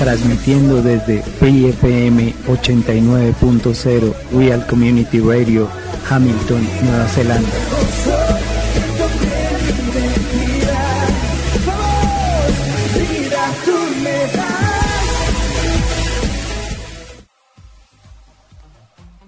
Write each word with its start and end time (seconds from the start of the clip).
transmitiendo 0.00 0.80
desde 0.80 1.18
FM 1.18 2.34
89.0 2.48 4.14
Real 4.32 4.66
Community 4.66 5.20
Radio, 5.20 5.68
Hamilton, 6.08 6.66
Nueva 6.82 7.06
Zelanda. 7.06 7.48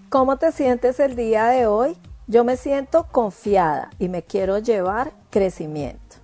¿Cómo 0.09 0.39
te 0.39 0.53
sientes 0.53 0.98
el 1.01 1.17
día 1.17 1.48
de 1.48 1.67
hoy? 1.67 1.98
Yo 2.27 2.45
me 2.45 2.57
siento 2.57 3.09
confiada 3.12 3.91
y 3.98 4.09
me 4.09 4.23
quiero 4.23 4.59
llevar 4.59 5.12
crecimiento. 5.29 6.17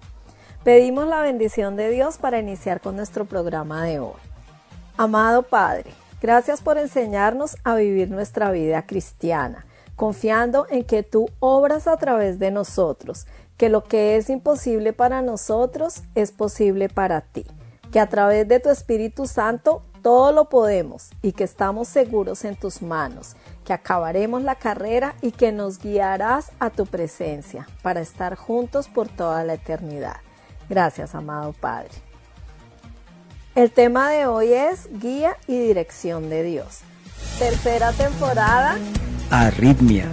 Pedimos 0.65 1.07
la 1.07 1.21
bendición 1.21 1.77
de 1.77 1.91
Dios 1.91 2.17
para 2.17 2.39
iniciar 2.39 2.81
con 2.81 2.97
nuestro 2.97 3.27
programa 3.27 3.85
de 3.85 3.99
hoy. 3.99 4.29
Amado 5.01 5.45
Padre, 5.45 5.93
gracias 6.21 6.61
por 6.61 6.77
enseñarnos 6.77 7.57
a 7.63 7.77
vivir 7.77 8.11
nuestra 8.11 8.51
vida 8.51 8.85
cristiana, 8.85 9.65
confiando 9.95 10.67
en 10.71 10.83
que 10.83 11.05
tú 11.05 11.31
obras 11.39 11.87
a 11.87 11.97
través 11.99 12.41
de 12.41 12.51
nosotros, 12.51 13.29
que 13.57 13.69
lo 13.69 13.85
que 13.85 14.17
es 14.17 14.29
imposible 14.29 14.93
para 14.93 15.23
nosotros 15.23 16.03
es 16.17 16.33
posible 16.33 16.89
para 16.89 17.21
ti, 17.21 17.47
que 17.93 18.01
a 18.01 18.09
través 18.09 18.49
de 18.49 18.59
tu 18.59 18.71
Espíritu 18.71 19.29
Santo 19.29 19.85
todo 20.03 20.33
lo 20.33 20.49
podemos 20.49 21.11
y 21.23 21.31
que 21.31 21.45
estamos 21.45 21.87
seguros 21.87 22.45
en 22.45 22.57
tus 22.57 22.83
manos, 22.83 23.37
que 23.65 23.73
acabaremos 23.73 24.43
la 24.43 24.57
carrera 24.57 25.15
y 25.23 25.31
que 25.31 25.53
nos 25.53 25.79
guiarás 25.79 26.51
a 26.59 26.71
tu 26.71 26.87
presencia 26.87 27.69
para 27.83 28.01
estar 28.01 28.35
juntos 28.35 28.89
por 28.89 29.07
toda 29.07 29.45
la 29.45 29.55
eternidad. 29.55 30.17
Gracias, 30.69 31.15
amado 31.15 31.53
Padre. 31.53 32.08
El 33.59 33.73
tema 33.73 34.09
de 34.09 34.25
hoy 34.25 34.53
es 34.53 34.89
guía 35.01 35.37
y 35.49 35.59
dirección 35.59 36.31
de 36.31 36.45
Dios. 36.45 36.83
Tercera 37.41 37.91
temporada. 37.91 38.79
Arritmia. 39.33 40.07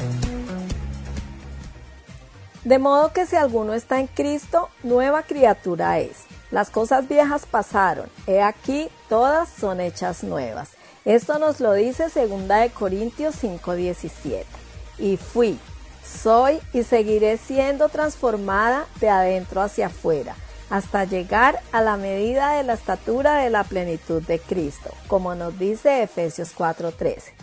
De 2.64 2.80
modo 2.80 3.14
que 3.14 3.28
si 3.28 3.36
alguno 3.36 3.76
está 3.76 4.00
en 4.00 4.08
Cristo, 4.08 4.70
nueva 4.82 5.22
criatura 5.22 6.00
es. 6.00 6.24
Las 6.50 6.72
cosas 6.72 7.08
viejas 7.08 7.46
pasaron, 7.46 8.10
he 8.26 8.42
aquí 8.42 8.90
todas 9.10 9.48
son 9.48 9.80
hechas 9.80 10.24
nuevas. 10.24 10.72
Esto 11.06 11.38
nos 11.38 11.60
lo 11.60 11.74
dice 11.74 12.06
2 12.06 12.48
de 12.48 12.72
Corintios 12.72 13.36
5:17. 13.36 14.44
Y 14.98 15.18
fui, 15.18 15.60
soy 16.04 16.60
y 16.74 16.82
seguiré 16.82 17.38
siendo 17.38 17.90
transformada 17.90 18.88
de 19.00 19.10
adentro 19.10 19.62
hacia 19.62 19.86
afuera 19.86 20.36
hasta 20.70 21.04
llegar 21.04 21.60
a 21.72 21.82
la 21.82 21.98
medida 21.98 22.54
de 22.54 22.64
la 22.64 22.74
estatura 22.74 23.36
de 23.36 23.50
la 23.50 23.64
plenitud 23.64 24.22
de 24.24 24.40
Cristo, 24.40 24.92
como 25.08 25.36
nos 25.36 25.58
dice 25.60 26.04
Efesios 26.04 26.54
4:13. 26.56 27.34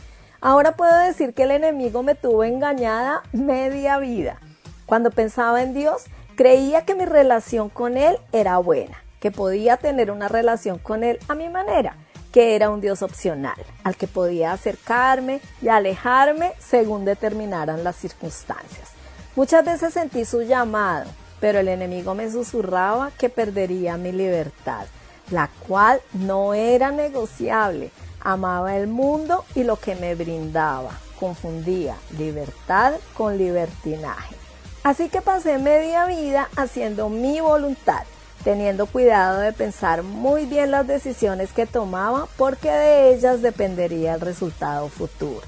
Ahora 0.41 0.77
puedo 0.77 0.97
decir 0.99 1.34
que 1.34 1.44
el 1.44 1.53
enemigo 1.53 2.03
me 2.03 2.15
tuvo 2.15 2.43
engañada 2.44 3.22
media 3.32 3.99
vida. 3.99 4.41
Cuando 4.87 5.11
pensaba 5.11 5.62
en 5.62 5.72
Dios, 5.72 6.05
creía 6.34 6.84
que 6.84 6.97
mi 6.97 7.05
relación 7.05 7.69
con 7.69 7.97
Él 7.97 8.19
era 8.32 8.59
buena, 8.59 9.03
que 9.21 9.31
podía 9.31 9.77
tener 9.77 10.11
una 10.11 10.28
relación 10.28 10.78
con 10.78 11.05
Él 11.05 11.19
a 11.28 11.34
mi 11.34 11.49
manera, 11.49 11.97
que 12.32 12.56
era 12.56 12.71
un 12.71 12.81
Dios 12.81 13.03
opcional, 13.03 13.55
al 13.84 13.97
que 13.97 14.09
podía 14.09 14.53
acercarme 14.53 15.41
y 15.61 15.69
alejarme 15.69 16.55
según 16.59 17.05
determinaran 17.05 17.84
las 17.84 17.97
circunstancias. 17.97 18.91
Muchas 19.37 19.65
veces 19.65 19.94
sentí 19.94 20.25
su 20.25 20.43
llamado, 20.43 21.06
pero 21.43 21.59
el 21.59 21.67
enemigo 21.67 22.15
me 22.15 22.31
susurraba 22.31 23.11
que 23.19 23.29
perdería 23.29 23.97
mi 23.97 24.13
libertad, 24.13 24.87
la 25.29 25.51
cual 25.67 26.01
no 26.13 26.55
era 26.55 26.93
negociable. 26.93 27.91
Amaba 28.21 28.77
el 28.77 28.87
mundo 28.87 29.45
y 29.57 29.65
lo 29.65 29.75
que 29.75 29.97
me 29.97 30.15
brindaba. 30.15 30.93
Confundía 31.19 31.97
libertad 32.17 32.95
con 33.15 33.39
libertinaje. 33.39 34.37
Así 34.85 35.09
que 35.09 35.21
pasé 35.21 35.59
media 35.59 36.07
vida 36.07 36.49
haciendo 36.55 37.09
mi 37.09 37.41
voluntad, 37.41 38.05
teniendo 38.45 38.87
cuidado 38.87 39.41
de 39.41 39.53
pensar 39.53 40.05
muy 40.05 40.47
bien 40.47 40.71
las 40.71 40.87
decisiones 40.87 41.53
que 41.53 41.67
tomaba 41.67 42.29
porque 42.37 42.71
de 42.71 43.15
ellas 43.15 43.43
dependería 43.43 44.15
el 44.15 44.21
resultado 44.21 44.89
futuro. 44.89 45.43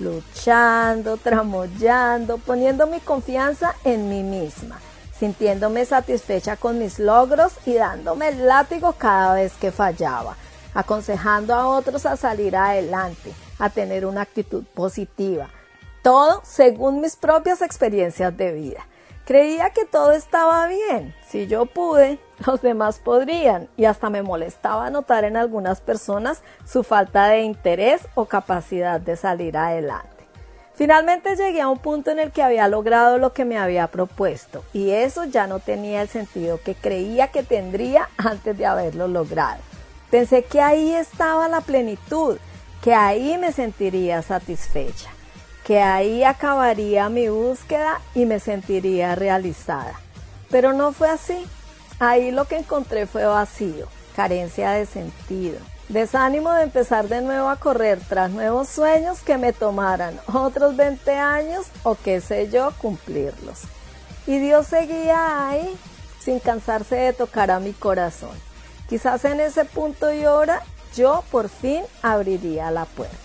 Luchando, 0.00 1.16
tramoyando, 1.16 2.36
poniendo 2.36 2.86
mi 2.86 3.00
confianza 3.00 3.74
en 3.84 4.10
mí 4.10 4.22
misma 4.22 4.78
sintiéndome 5.20 5.84
satisfecha 5.84 6.56
con 6.56 6.78
mis 6.78 6.98
logros 6.98 7.52
y 7.66 7.74
dándome 7.74 8.28
el 8.28 8.46
látigo 8.46 8.94
cada 8.94 9.34
vez 9.34 9.52
que 9.52 9.70
fallaba, 9.70 10.34
aconsejando 10.72 11.54
a 11.54 11.68
otros 11.68 12.06
a 12.06 12.16
salir 12.16 12.56
adelante, 12.56 13.34
a 13.58 13.68
tener 13.68 14.06
una 14.06 14.22
actitud 14.22 14.64
positiva, 14.74 15.50
todo 16.02 16.40
según 16.42 17.02
mis 17.02 17.16
propias 17.16 17.60
experiencias 17.60 18.34
de 18.34 18.52
vida. 18.52 18.86
Creía 19.26 19.70
que 19.70 19.84
todo 19.84 20.12
estaba 20.12 20.66
bien, 20.66 21.14
si 21.28 21.46
yo 21.46 21.66
pude, 21.66 22.18
los 22.46 22.62
demás 22.62 22.98
podrían, 22.98 23.68
y 23.76 23.84
hasta 23.84 24.08
me 24.08 24.22
molestaba 24.22 24.88
notar 24.88 25.24
en 25.24 25.36
algunas 25.36 25.82
personas 25.82 26.40
su 26.64 26.82
falta 26.82 27.26
de 27.26 27.42
interés 27.42 28.00
o 28.14 28.24
capacidad 28.24 28.98
de 28.98 29.16
salir 29.16 29.58
adelante. 29.58 30.09
Finalmente 30.80 31.36
llegué 31.36 31.60
a 31.60 31.68
un 31.68 31.78
punto 31.78 32.10
en 32.10 32.18
el 32.18 32.30
que 32.30 32.42
había 32.42 32.66
logrado 32.66 33.18
lo 33.18 33.34
que 33.34 33.44
me 33.44 33.58
había 33.58 33.88
propuesto 33.88 34.64
y 34.72 34.92
eso 34.92 35.26
ya 35.26 35.46
no 35.46 35.58
tenía 35.58 36.00
el 36.00 36.08
sentido 36.08 36.58
que 36.58 36.74
creía 36.74 37.28
que 37.28 37.42
tendría 37.42 38.08
antes 38.16 38.56
de 38.56 38.64
haberlo 38.64 39.06
logrado. 39.06 39.60
Pensé 40.10 40.42
que 40.42 40.62
ahí 40.62 40.94
estaba 40.94 41.48
la 41.48 41.60
plenitud, 41.60 42.38
que 42.80 42.94
ahí 42.94 43.36
me 43.36 43.52
sentiría 43.52 44.22
satisfecha, 44.22 45.10
que 45.64 45.82
ahí 45.82 46.24
acabaría 46.24 47.10
mi 47.10 47.28
búsqueda 47.28 48.00
y 48.14 48.24
me 48.24 48.40
sentiría 48.40 49.14
realizada. 49.14 50.00
Pero 50.50 50.72
no 50.72 50.94
fue 50.94 51.10
así. 51.10 51.46
Ahí 51.98 52.30
lo 52.30 52.46
que 52.46 52.56
encontré 52.56 53.06
fue 53.06 53.26
vacío, 53.26 53.86
carencia 54.16 54.70
de 54.70 54.86
sentido, 54.86 55.58
Desánimo 55.90 56.52
de 56.52 56.62
empezar 56.62 57.08
de 57.08 57.20
nuevo 57.20 57.48
a 57.48 57.56
correr 57.56 57.98
tras 58.08 58.30
nuevos 58.30 58.68
sueños 58.68 59.22
que 59.22 59.38
me 59.38 59.52
tomaran 59.52 60.20
otros 60.32 60.76
20 60.76 61.10
años 61.16 61.66
o 61.82 61.96
qué 61.96 62.20
sé 62.20 62.48
yo 62.48 62.72
cumplirlos. 62.80 63.62
Y 64.24 64.38
Dios 64.38 64.68
seguía 64.68 65.48
ahí 65.48 65.76
sin 66.20 66.38
cansarse 66.38 66.94
de 66.94 67.12
tocar 67.12 67.50
a 67.50 67.58
mi 67.58 67.72
corazón. 67.72 68.30
Quizás 68.88 69.24
en 69.24 69.40
ese 69.40 69.64
punto 69.64 70.14
y 70.14 70.26
hora 70.26 70.62
yo 70.94 71.24
por 71.32 71.48
fin 71.48 71.82
abriría 72.02 72.70
la 72.70 72.84
puerta. 72.84 73.16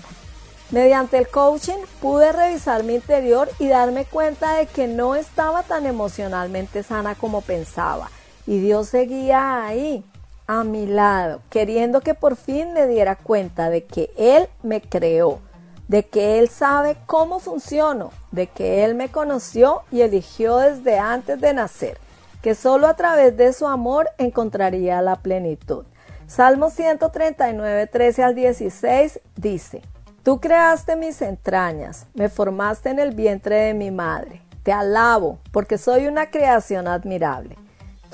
Mediante 0.71 1.19
el 1.19 1.27
coaching 1.27 1.85
pude 2.01 2.31
revisar 2.31 2.83
mi 2.83 2.95
interior 2.95 3.47
y 3.59 3.67
darme 3.67 4.05
cuenta 4.05 4.57
de 4.57 4.65
que 4.65 4.87
no 4.87 5.15
estaba 5.15 5.61
tan 5.61 5.85
emocionalmente 5.85 6.81
sana 6.81 7.13
como 7.13 7.41
pensaba. 7.41 8.09
Y 8.47 8.57
Dios 8.57 8.89
seguía 8.89 9.65
ahí, 9.65 10.03
a 10.47 10.63
mi 10.63 10.85
lado, 10.85 11.41
queriendo 11.49 12.01
que 12.01 12.13
por 12.13 12.35
fin 12.35 12.73
me 12.73 12.87
diera 12.87 13.15
cuenta 13.15 13.69
de 13.69 13.83
que 13.85 14.11
Él 14.17 14.47
me 14.63 14.81
creó, 14.81 15.39
de 15.87 16.03
que 16.03 16.39
Él 16.39 16.49
sabe 16.49 16.97
cómo 17.05 17.39
funciono, 17.39 18.11
de 18.31 18.47
que 18.47 18.83
Él 18.83 18.95
me 18.95 19.09
conoció 19.09 19.83
y 19.91 20.01
eligió 20.01 20.57
desde 20.57 20.99
antes 20.99 21.39
de 21.41 21.53
nacer, 21.53 21.97
que 22.41 22.55
solo 22.55 22.87
a 22.87 22.95
través 22.95 23.35
de 23.37 23.53
su 23.53 23.67
amor 23.67 24.09
encontraría 24.17 25.01
la 25.01 25.15
plenitud. 25.15 25.85
Salmo 26.27 26.69
139, 26.69 27.87
13 27.87 28.23
al 28.23 28.35
16 28.35 29.19
dice, 29.35 29.81
Tú 30.23 30.39
creaste 30.39 30.95
mis 30.95 31.21
entrañas, 31.21 32.07
me 32.15 32.29
formaste 32.29 32.89
en 32.89 32.97
el 32.97 33.13
vientre 33.13 33.57
de 33.57 33.73
mi 33.75 33.91
madre. 33.91 34.41
Te 34.63 34.73
alabo, 34.73 35.37
porque 35.51 35.77
soy 35.77 36.07
una 36.07 36.31
creación 36.31 36.87
admirable. 36.87 37.55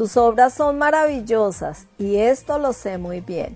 Tus 0.02 0.18
obras 0.18 0.56
son 0.56 0.80
maravillosas, 0.80 1.86
y 2.00 2.16
esto 2.16 2.58
lo 2.58 2.74
sé 2.74 2.98
muy 2.98 3.22
bien. 3.22 3.56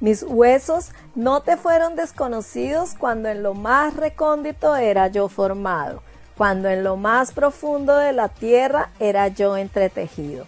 Mis 0.00 0.24
huesos 0.24 0.90
no 1.14 1.42
te 1.42 1.56
fueron 1.56 1.94
desconocidos 1.94 2.96
cuando 2.98 3.28
en 3.28 3.44
lo 3.44 3.54
más 3.54 3.94
recóndito 3.94 4.74
era 4.74 5.06
yo 5.06 5.28
formado, 5.28 6.02
cuando 6.36 6.68
en 6.68 6.82
lo 6.82 6.96
más 6.96 7.30
profundo 7.30 7.96
de 7.96 8.12
la 8.12 8.28
tierra 8.28 8.90
era 8.98 9.28
yo 9.28 9.56
entretejido. 9.56 10.46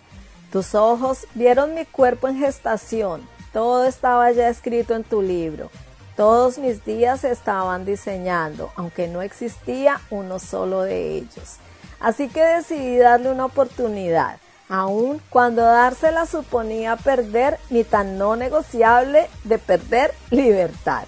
Tus 0.50 0.74
ojos 0.74 1.28
vieron 1.34 1.76
mi 1.76 1.84
cuerpo 1.84 2.26
en 2.26 2.40
gestación, 2.40 3.22
todo 3.52 3.84
estaba 3.84 4.32
ya 4.32 4.48
escrito 4.48 4.96
en 4.96 5.04
tu 5.04 5.22
libro. 5.22 5.70
Todos 6.16 6.58
mis 6.58 6.84
días 6.84 7.22
estaban 7.22 7.84
diseñando, 7.84 8.72
aunque 8.74 9.06
no 9.06 9.22
existía 9.22 10.00
uno 10.10 10.40
solo 10.40 10.82
de 10.82 11.18
ellos. 11.18 11.58
Así 12.00 12.28
que 12.28 12.42
decidí 12.42 12.96
darle 12.96 13.30
una 13.30 13.44
oportunidad 13.44 14.40
aun 14.68 15.20
cuando 15.30 15.62
dársela 15.62 16.26
suponía 16.26 16.96
perder 16.96 17.58
mi 17.70 17.84
tan 17.84 18.18
no 18.18 18.36
negociable 18.36 19.28
de 19.44 19.58
perder 19.58 20.14
libertad. 20.30 21.04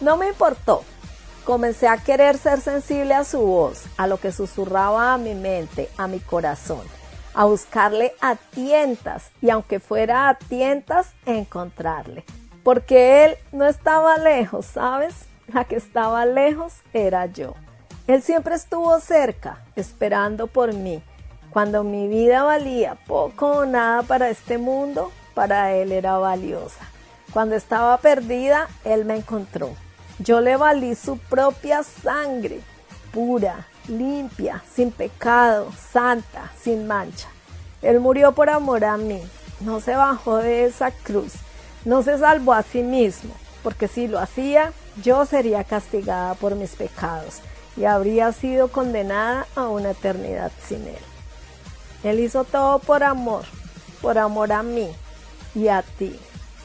No 0.00 0.16
me 0.16 0.28
importó. 0.28 0.82
Comencé 1.44 1.88
a 1.88 1.96
querer 1.96 2.36
ser 2.36 2.60
sensible 2.60 3.14
a 3.14 3.24
su 3.24 3.40
voz, 3.40 3.84
a 3.96 4.06
lo 4.06 4.18
que 4.18 4.32
susurraba 4.32 5.14
a 5.14 5.18
mi 5.18 5.34
mente, 5.34 5.88
a 5.96 6.06
mi 6.06 6.20
corazón, 6.20 6.82
a 7.32 7.46
buscarle 7.46 8.12
a 8.20 8.36
tientas 8.36 9.30
y 9.40 9.48
aunque 9.48 9.80
fuera 9.80 10.28
a 10.28 10.34
tientas, 10.36 11.12
encontrarle. 11.24 12.24
Porque 12.62 13.24
él 13.24 13.36
no 13.50 13.66
estaba 13.66 14.18
lejos, 14.18 14.66
¿sabes? 14.66 15.14
La 15.50 15.64
que 15.64 15.76
estaba 15.76 16.26
lejos 16.26 16.74
era 16.92 17.24
yo. 17.24 17.54
Él 18.06 18.22
siempre 18.22 18.54
estuvo 18.54 19.00
cerca, 19.00 19.64
esperando 19.74 20.48
por 20.48 20.74
mí 20.74 21.02
cuando 21.50 21.84
mi 21.84 22.08
vida 22.08 22.42
valía 22.42 22.96
poco 23.06 23.48
o 23.48 23.66
nada 23.66 24.02
para 24.02 24.30
este 24.30 24.58
mundo, 24.58 25.10
para 25.34 25.72
Él 25.74 25.92
era 25.92 26.18
valiosa. 26.18 26.84
Cuando 27.32 27.54
estaba 27.54 27.96
perdida, 27.98 28.68
Él 28.84 29.04
me 29.04 29.16
encontró. 29.16 29.70
Yo 30.18 30.40
le 30.40 30.56
valí 30.56 30.94
su 30.94 31.18
propia 31.18 31.82
sangre, 31.82 32.60
pura, 33.12 33.66
limpia, 33.86 34.62
sin 34.74 34.90
pecado, 34.90 35.72
santa, 35.92 36.52
sin 36.60 36.86
mancha. 36.86 37.28
Él 37.82 38.00
murió 38.00 38.32
por 38.32 38.50
amor 38.50 38.84
a 38.84 38.96
mí, 38.96 39.22
no 39.60 39.80
se 39.80 39.94
bajó 39.94 40.38
de 40.38 40.64
esa 40.64 40.90
cruz, 40.90 41.34
no 41.84 42.02
se 42.02 42.18
salvó 42.18 42.52
a 42.52 42.62
sí 42.62 42.82
mismo, 42.82 43.32
porque 43.62 43.86
si 43.88 44.08
lo 44.08 44.18
hacía, 44.18 44.72
yo 45.02 45.24
sería 45.24 45.62
castigada 45.64 46.34
por 46.34 46.56
mis 46.56 46.74
pecados 46.74 47.40
y 47.76 47.84
habría 47.84 48.32
sido 48.32 48.68
condenada 48.68 49.46
a 49.54 49.68
una 49.68 49.92
eternidad 49.92 50.50
sin 50.66 50.86
Él. 50.86 51.07
Él 52.02 52.20
hizo 52.20 52.44
todo 52.44 52.78
por 52.78 53.02
amor, 53.02 53.44
por 54.00 54.18
amor 54.18 54.52
a 54.52 54.62
mí 54.62 54.88
y 55.54 55.68
a 55.68 55.82
ti 55.82 56.18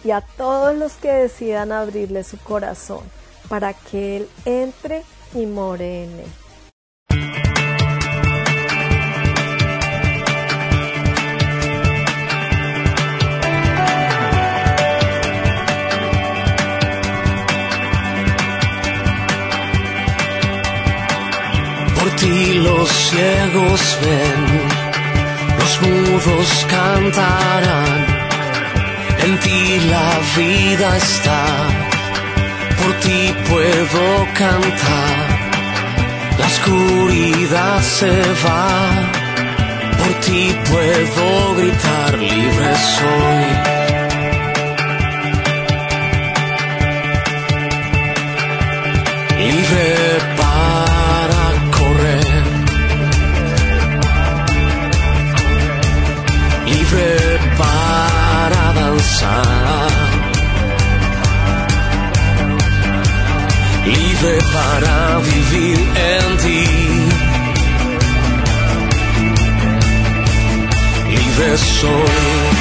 y 0.03 0.12
a 0.12 0.21
todos 0.21 0.75
los 0.75 0.94
que 0.94 1.12
decidan 1.12 1.71
abrirle 1.71 2.24
su 2.24 2.38
corazón 2.38 3.01
para 3.50 3.74
que 3.74 4.18
Él 4.18 4.30
entre 4.45 5.03
y 5.33 5.45
more 5.45 6.03
en 6.03 6.19
él. 6.19 6.25
Por 22.00 22.15
ti 22.18 22.53
los 22.59 22.89
ciegos 22.89 24.00
ven 24.01 24.73
mudos 25.83 26.65
cantarán, 26.69 28.06
en 29.25 29.39
ti 29.39 29.80
la 29.94 30.12
vida 30.38 30.97
está, 30.97 31.44
por 32.80 32.94
ti 33.03 33.33
puedo 33.50 34.03
cantar, 34.41 35.25
la 36.39 36.45
oscuridad 36.45 37.81
se 37.81 38.15
va, 38.45 38.69
por 40.00 40.13
ti 40.25 40.56
puedo 40.69 41.56
gritar, 41.56 42.12
libre 42.19 42.71
soy. 42.95 43.74
Libre 49.39 50.32
para 57.57 58.74
danzar. 58.74 59.92
Libre 63.86 64.38
para 64.54 65.19
vivir 65.19 65.80
en 66.12 66.38
ti. 66.38 66.66
Libre 71.10 71.57
soy. 71.57 72.53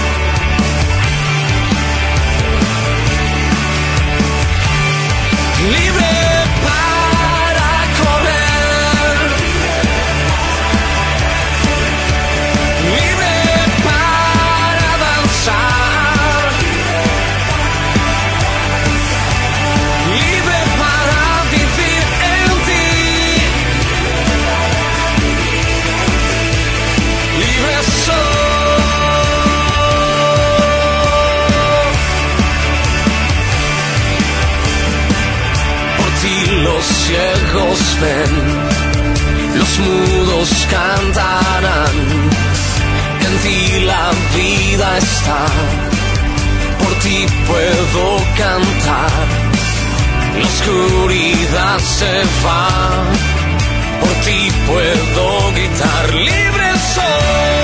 Los 39.59 39.79
mudos 39.79 40.67
cantarán, 40.71 41.97
en 43.27 43.39
ti 43.43 43.81
la 43.85 44.11
vida 44.35 44.99
está, 44.99 45.47
por 46.79 46.95
ti 47.01 47.27
puedo 47.47 48.17
cantar, 48.39 49.27
la 50.39 50.47
oscuridad 50.47 51.79
se 51.79 52.23
va, 52.45 53.05
por 54.01 54.15
ti 54.25 54.51
puedo 54.67 55.53
gritar, 55.53 56.15
libre 56.15 56.73
soy. 56.95 57.62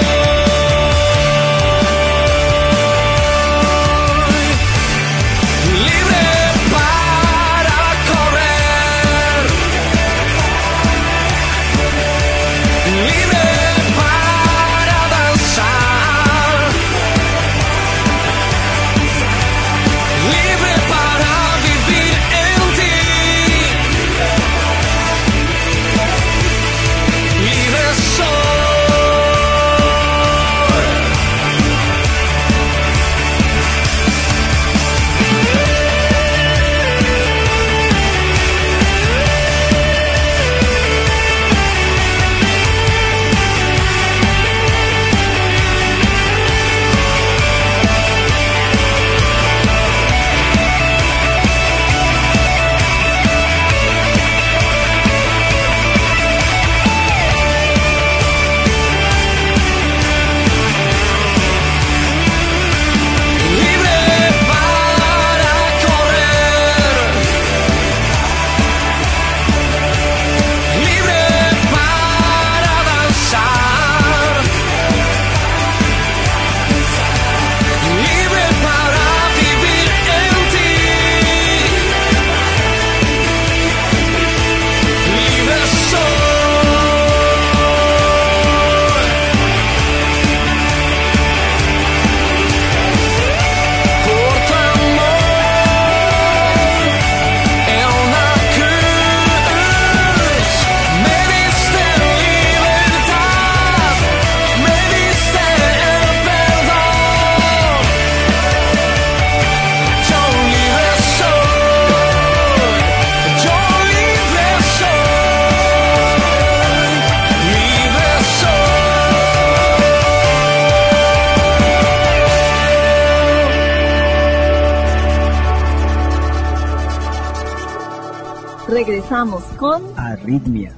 Regresamos 129.08 129.42
con 129.56 129.98
Arritmia. 129.98 130.70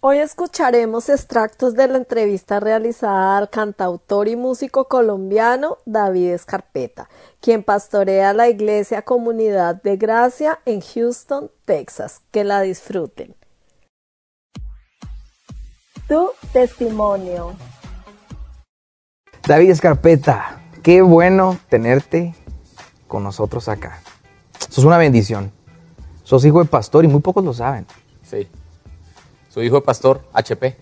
Hoy 0.00 0.16
escucharemos 0.16 1.10
extractos 1.10 1.74
de 1.74 1.86
la 1.86 1.98
entrevista 1.98 2.58
realizada 2.58 3.36
al 3.36 3.50
cantautor 3.50 4.28
y 4.28 4.36
músico 4.36 4.88
colombiano 4.88 5.76
David 5.84 6.30
Escarpeta, 6.30 7.10
quien 7.42 7.62
pastorea 7.62 8.32
la 8.32 8.48
Iglesia 8.48 9.02
Comunidad 9.02 9.82
de 9.82 9.98
Gracia 9.98 10.60
en 10.64 10.80
Houston, 10.80 11.50
Texas. 11.66 12.22
Que 12.30 12.42
la 12.42 12.62
disfruten. 12.62 13.34
Tu 16.08 16.30
testimonio. 16.54 17.54
David 19.46 19.72
Escarpeta, 19.72 20.62
qué 20.82 21.02
bueno 21.02 21.58
tenerte 21.68 22.34
con 23.16 23.24
nosotros 23.24 23.66
acá. 23.70 24.00
Sos 24.68 24.84
una 24.84 24.98
bendición. 24.98 25.50
Sos 26.22 26.44
hijo 26.44 26.58
de 26.62 26.66
pastor 26.68 27.02
y 27.06 27.08
muy 27.08 27.20
pocos 27.20 27.42
lo 27.42 27.54
saben. 27.54 27.86
Sí. 28.22 28.46
Soy 29.48 29.64
hijo 29.68 29.76
de 29.76 29.80
pastor, 29.80 30.20
HP. 30.34 30.76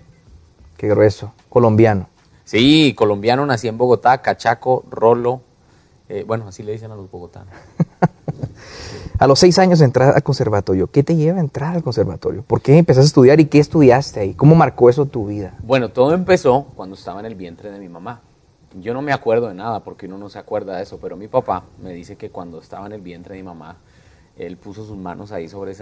Qué 0.76 0.88
grueso. 0.88 1.32
Colombiano. 1.48 2.08
Sí, 2.42 2.92
colombiano, 2.98 3.46
nací 3.46 3.68
en 3.68 3.78
Bogotá, 3.78 4.20
cachaco, 4.20 4.82
rolo. 4.90 5.42
eh, 6.08 6.24
bueno, 6.26 6.48
así 6.48 6.64
le 6.64 6.72
dicen 6.72 6.90
a 6.90 6.96
los 6.96 7.08
bogotanos. 7.08 7.54
A 9.20 9.28
los 9.28 9.38
seis 9.38 9.60
años 9.60 9.80
entrar 9.80 10.16
al 10.16 10.24
conservatorio. 10.24 10.88
¿Qué 10.88 11.04
te 11.04 11.14
lleva 11.14 11.38
a 11.38 11.40
entrar 11.40 11.76
al 11.76 11.84
conservatorio? 11.84 12.42
¿Por 12.42 12.60
qué 12.60 12.76
empezaste 12.76 13.04
a 13.04 13.06
estudiar 13.06 13.38
y 13.38 13.44
qué 13.44 13.60
estudiaste 13.60 14.18
ahí? 14.18 14.34
¿Cómo 14.34 14.56
marcó 14.56 14.90
eso 14.90 15.06
tu 15.06 15.26
vida? 15.28 15.54
Bueno, 15.62 15.90
todo 15.90 16.14
empezó 16.14 16.64
cuando 16.74 16.96
estaba 16.96 17.20
en 17.20 17.26
el 17.26 17.36
vientre 17.36 17.70
de 17.70 17.78
mi 17.78 17.88
mamá. 17.88 18.22
Yo 18.74 18.92
no 18.92 19.02
me 19.02 19.12
acuerdo 19.12 19.48
de 19.48 19.54
nada 19.54 19.84
porque 19.84 20.06
uno 20.06 20.18
no 20.18 20.28
se 20.28 20.38
acuerda 20.38 20.76
de 20.76 20.82
eso, 20.82 20.98
pero 20.98 21.16
mi 21.16 21.28
papá 21.28 21.70
me 21.78 21.92
dice 21.92 22.16
que 22.16 22.30
cuando 22.30 22.58
estaba 22.58 22.86
en 22.86 22.92
el 22.92 23.00
vientre 23.02 23.34
de 23.36 23.42
mi 23.42 23.46
mamá, 23.46 23.78
él 24.36 24.56
puso 24.58 24.84
sus 24.84 24.96
manos 24.96 25.30
ahí 25.32 25.48
sobre, 25.48 25.72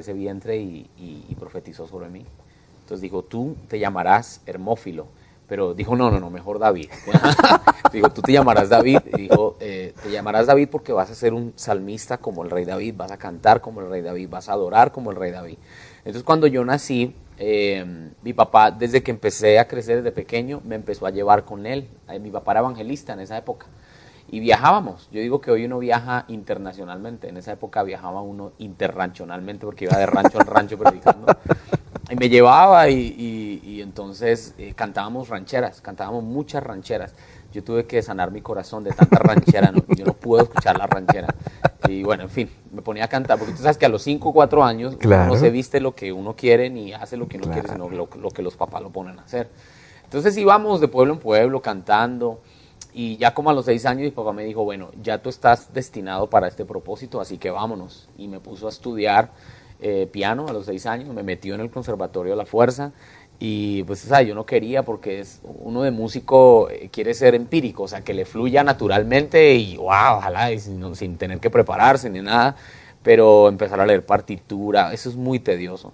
ese 0.00 0.12
vientre 0.14 0.56
y, 0.56 0.90
y- 0.96 1.26
y 1.28 1.34
profetizó 1.36 1.86
sobre 1.86 2.08
mí. 2.08 2.26
Entonces 2.80 3.02
dijo, 3.02 3.22
tú 3.24 3.58
te 3.68 3.78
llamarás 3.78 4.40
Hermófilo. 4.46 5.08
Pero 5.48 5.72
dijo, 5.74 5.96
no, 5.96 6.10
no, 6.10 6.20
no, 6.20 6.30
mejor 6.30 6.58
David. 6.58 6.90
dijo, 7.92 8.10
tú 8.10 8.20
te 8.20 8.32
llamarás 8.32 8.68
David. 8.68 9.00
Y 9.14 9.22
dijo, 9.22 9.56
eh, 9.60 9.94
te 10.02 10.10
llamarás 10.10 10.46
David 10.46 10.68
porque 10.70 10.92
vas 10.92 11.10
a 11.10 11.14
ser 11.14 11.32
un 11.32 11.54
salmista 11.56 12.18
como 12.18 12.44
el 12.44 12.50
rey 12.50 12.64
David, 12.64 12.94
vas 12.96 13.10
a 13.10 13.16
cantar 13.16 13.60
como 13.60 13.80
el 13.80 13.88
rey 13.88 14.02
David, 14.02 14.28
vas 14.28 14.48
a 14.48 14.52
adorar 14.52 14.92
como 14.92 15.10
el 15.10 15.16
rey 15.16 15.32
David. 15.32 15.56
Entonces 15.98 16.22
cuando 16.22 16.46
yo 16.46 16.64
nací, 16.64 17.14
eh, 17.38 18.12
mi 18.22 18.32
papá, 18.34 18.70
desde 18.70 19.02
que 19.02 19.10
empecé 19.10 19.58
a 19.58 19.66
crecer 19.66 19.96
desde 19.96 20.12
pequeño, 20.12 20.60
me 20.64 20.74
empezó 20.74 21.06
a 21.06 21.10
llevar 21.10 21.44
con 21.44 21.64
él. 21.66 21.88
Eh, 22.08 22.18
Mi 22.18 22.30
papá 22.30 22.52
era 22.52 22.60
evangelista 22.60 23.14
en 23.14 23.20
esa 23.20 23.38
época 23.38 23.66
y 24.30 24.40
viajábamos. 24.40 25.08
Yo 25.10 25.20
digo 25.20 25.40
que 25.40 25.50
hoy 25.50 25.64
uno 25.64 25.78
viaja 25.78 26.24
internacionalmente. 26.28 27.28
En 27.28 27.36
esa 27.36 27.52
época 27.52 27.82
viajaba 27.82 28.20
uno 28.20 28.52
interranchonalmente 28.58 29.64
porque 29.64 29.86
iba 29.86 29.96
de 29.96 30.06
rancho 30.06 30.40
en 30.40 30.46
rancho 30.46 30.78
predicando. 30.78 31.26
Y 32.10 32.16
me 32.16 32.28
llevaba 32.28 32.88
y, 32.88 32.94
y- 32.94 33.60
y 33.68 33.82
entonces 33.82 34.54
eh, 34.58 34.72
cantábamos 34.74 35.28
rancheras, 35.28 35.80
cantábamos 35.80 36.24
muchas 36.24 36.62
rancheras. 36.62 37.14
Yo 37.52 37.62
tuve 37.64 37.86
que 37.86 38.02
sanar 38.02 38.30
mi 38.30 38.40
corazón 38.40 38.84
de 38.84 38.90
tanta 38.92 39.18
ranchera, 39.18 39.70
¿no? 39.72 39.82
yo 39.94 40.04
no 40.06 40.14
pude 40.14 40.42
escuchar 40.44 40.78
la 40.78 40.86
ranchera. 40.86 41.34
Y 41.88 42.02
bueno, 42.02 42.24
en 42.24 42.30
fin, 42.30 42.50
me 42.72 42.82
ponía 42.82 43.04
a 43.04 43.08
cantar, 43.08 43.38
porque 43.38 43.52
tú 43.54 43.62
sabes 43.62 43.78
que 43.78 43.86
a 43.86 43.88
los 43.88 44.02
5 44.02 44.28
o 44.28 44.32
4 44.32 44.62
años 44.64 44.92
uno 44.92 44.98
Claro. 45.00 45.32
no 45.34 45.38
se 45.38 45.50
viste 45.50 45.80
lo 45.80 45.94
que 45.94 46.12
uno 46.12 46.34
quiere 46.36 46.70
ni 46.70 46.92
hace 46.92 47.16
lo 47.16 47.26
que 47.28 47.36
uno 47.38 47.46
quiere, 47.46 47.62
Claro. 47.68 47.84
sino 47.88 47.96
lo, 47.96 48.08
lo 48.20 48.30
que 48.30 48.42
los 48.42 48.56
papás 48.56 48.82
lo 48.82 48.90
ponen 48.90 49.18
a 49.18 49.22
hacer. 49.22 49.48
Entonces 50.04 50.36
íbamos 50.38 50.80
de 50.80 50.88
pueblo 50.88 51.14
en 51.14 51.20
pueblo 51.20 51.60
cantando 51.62 52.40
y 52.94 53.16
ya 53.18 53.34
como 53.34 53.50
a 53.50 53.52
los 53.54 53.64
seis 53.66 53.84
años 53.86 54.02
mi 54.02 54.10
papá 54.10 54.32
me 54.32 54.44
dijo, 54.44 54.64
bueno, 54.64 54.90
ya 55.02 55.18
tú 55.22 55.28
estás 55.28 55.72
destinado 55.74 56.28
para 56.28 56.48
este 56.48 56.64
propósito, 56.64 57.20
así 57.20 57.36
que 57.38 57.50
vámonos. 57.50 58.08
Y 58.18 58.28
me 58.28 58.40
puso 58.40 58.66
a 58.66 58.70
estudiar 58.70 59.30
eh, 59.80 60.08
piano 60.10 60.46
a 60.48 60.52
los 60.52 60.66
seis 60.66 60.86
años, 60.86 61.14
me 61.14 61.22
metió 61.22 61.54
en 61.54 61.60
el 61.60 61.70
conservatorio 61.70 62.32
a 62.32 62.36
la 62.36 62.46
fuerza 62.46 62.92
y 63.40 63.84
pues 63.84 64.10
o 64.10 64.20
yo 64.22 64.34
no 64.34 64.44
quería 64.44 64.84
porque 64.84 65.20
es 65.20 65.40
uno 65.44 65.82
de 65.82 65.92
músico 65.92 66.68
eh, 66.70 66.88
quiere 66.90 67.14
ser 67.14 67.34
empírico, 67.34 67.84
o 67.84 67.88
sea, 67.88 68.02
que 68.02 68.12
le 68.12 68.24
fluya 68.24 68.64
naturalmente 68.64 69.54
y 69.54 69.76
wow, 69.76 70.16
ojalá, 70.16 70.56
sin, 70.58 70.94
sin 70.96 71.16
tener 71.16 71.38
que 71.38 71.50
prepararse 71.50 72.10
ni 72.10 72.20
nada, 72.20 72.56
pero 73.02 73.48
empezar 73.48 73.80
a 73.80 73.86
leer 73.86 74.04
partitura, 74.04 74.92
eso 74.92 75.08
es 75.08 75.16
muy 75.16 75.38
tedioso. 75.38 75.92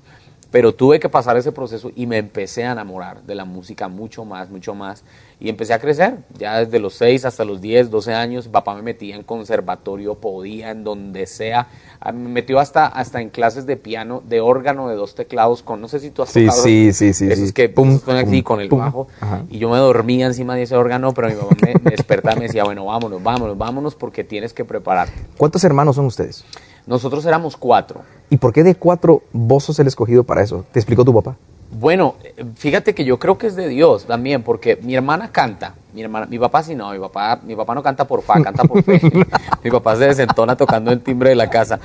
Pero 0.50 0.72
tuve 0.72 1.00
que 1.00 1.08
pasar 1.08 1.36
ese 1.36 1.52
proceso 1.52 1.90
y 1.94 2.06
me 2.06 2.16
empecé 2.16 2.64
a 2.64 2.72
enamorar 2.72 3.22
de 3.24 3.34
la 3.34 3.44
música 3.44 3.88
mucho 3.88 4.24
más, 4.24 4.50
mucho 4.50 4.74
más. 4.74 5.04
Y 5.40 5.48
empecé 5.48 5.74
a 5.74 5.78
crecer. 5.78 6.18
Ya 6.38 6.60
desde 6.60 6.78
los 6.78 6.94
6 6.94 7.24
hasta 7.24 7.44
los 7.44 7.60
10, 7.60 7.90
12 7.90 8.14
años, 8.14 8.48
papá 8.48 8.74
me 8.74 8.82
metía 8.82 9.16
en 9.16 9.22
conservatorio, 9.24 10.14
podía, 10.14 10.70
en 10.70 10.84
donde 10.84 11.26
sea. 11.26 11.68
Ah, 12.00 12.12
Me 12.12 12.28
metió 12.28 12.60
hasta, 12.60 12.86
hasta 12.86 13.20
en 13.20 13.30
clases 13.30 13.66
de 13.66 13.76
piano, 13.76 14.22
de 14.26 14.40
órgano, 14.40 14.88
de 14.88 14.94
dos 14.96 15.14
teclados, 15.14 15.62
con, 15.62 15.80
no 15.80 15.88
sé 15.88 15.98
si 16.00 16.10
tú 16.10 16.22
has 16.22 16.30
Sí, 16.30 16.46
tocado 16.46 16.62
sí, 16.62 16.92
sí, 16.92 17.12
sí, 17.12 17.26
Esos 17.30 17.48
sí. 17.48 17.52
que 17.52 17.68
Pum, 17.68 17.98
pum, 17.98 18.42
con 18.42 18.60
el 18.60 18.68
pum. 18.68 18.78
bajo. 18.78 19.08
Ajá. 19.20 19.42
Y 19.50 19.58
yo 19.58 19.68
me 19.70 19.78
dormía 19.78 20.26
encima 20.26 20.54
de 20.54 20.62
ese 20.62 20.76
órgano, 20.76 21.12
pero 21.12 21.28
mi 21.28 21.34
mamá 21.34 21.48
me, 21.60 21.74
me 21.82 21.90
despertaba 21.90 22.36
y 22.36 22.40
me 22.40 22.46
decía, 22.46 22.64
bueno, 22.64 22.84
vámonos, 22.84 23.22
vámonos, 23.22 23.58
vámonos, 23.58 23.94
porque 23.94 24.22
tienes 24.24 24.52
que 24.52 24.64
prepararte. 24.64 25.14
¿Cuántos 25.36 25.64
hermanos 25.64 25.96
son 25.96 26.06
ustedes? 26.06 26.44
Nosotros 26.86 27.24
éramos 27.26 27.56
cuatro. 27.56 28.02
¿Y 28.30 28.36
por 28.36 28.52
qué 28.52 28.62
de 28.62 28.74
cuatro 28.74 29.22
vos 29.32 29.64
sos 29.64 29.78
el 29.78 29.86
escogido 29.86 30.24
para 30.24 30.42
eso? 30.42 30.64
¿Te 30.72 30.78
explicó 30.78 31.04
tu 31.04 31.14
papá? 31.14 31.36
Bueno, 31.76 32.14
fíjate 32.54 32.94
que 32.94 33.04
yo 33.04 33.18
creo 33.18 33.36
que 33.36 33.48
es 33.48 33.56
de 33.56 33.66
Dios 33.68 34.06
también, 34.06 34.42
porque 34.44 34.76
mi 34.82 34.94
hermana 34.94 35.32
canta, 35.32 35.74
mi 35.92 36.02
hermana, 36.02 36.26
mi 36.26 36.38
papá 36.38 36.62
sí 36.62 36.76
no, 36.76 36.92
mi 36.92 37.00
papá, 37.00 37.40
mi 37.42 37.56
papá 37.56 37.74
no 37.74 37.82
canta 37.82 38.06
por 38.06 38.22
fa, 38.22 38.40
canta 38.40 38.62
por 38.62 38.80
fe. 38.84 39.00
mi 39.64 39.70
papá 39.70 39.96
se 39.96 40.06
desentona 40.06 40.56
tocando 40.56 40.92
el 40.92 41.00
timbre 41.00 41.30
de 41.30 41.34
la 41.34 41.50
casa. 41.50 41.80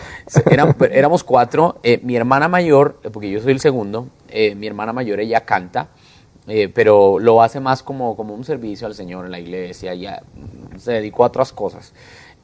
Eran- 0.51 0.75
éramos 0.91 1.23
cuatro, 1.23 1.77
eh, 1.81 1.99
mi 2.03 2.15
hermana 2.15 2.47
mayor, 2.47 2.99
eh, 3.03 3.09
porque 3.09 3.31
yo 3.31 3.41
soy 3.41 3.51
el 3.53 3.59
segundo, 3.59 4.07
eh, 4.29 4.53
mi 4.53 4.67
hermana 4.67 4.93
mayor 4.93 5.19
ella 5.19 5.41
canta, 5.41 5.87
eh, 6.47 6.67
pero 6.73 7.17
lo 7.17 7.41
hace 7.41 7.59
más 7.59 7.81
como, 7.81 8.15
como 8.15 8.35
un 8.35 8.43
servicio 8.43 8.85
al 8.85 8.93
Señor 8.93 9.25
en 9.25 9.31
la 9.31 9.39
iglesia, 9.39 9.95
ya 9.95 10.21
mm, 10.35 10.77
se 10.77 10.91
dedicó 10.93 11.23
a 11.23 11.27
otras 11.27 11.51
cosas. 11.51 11.93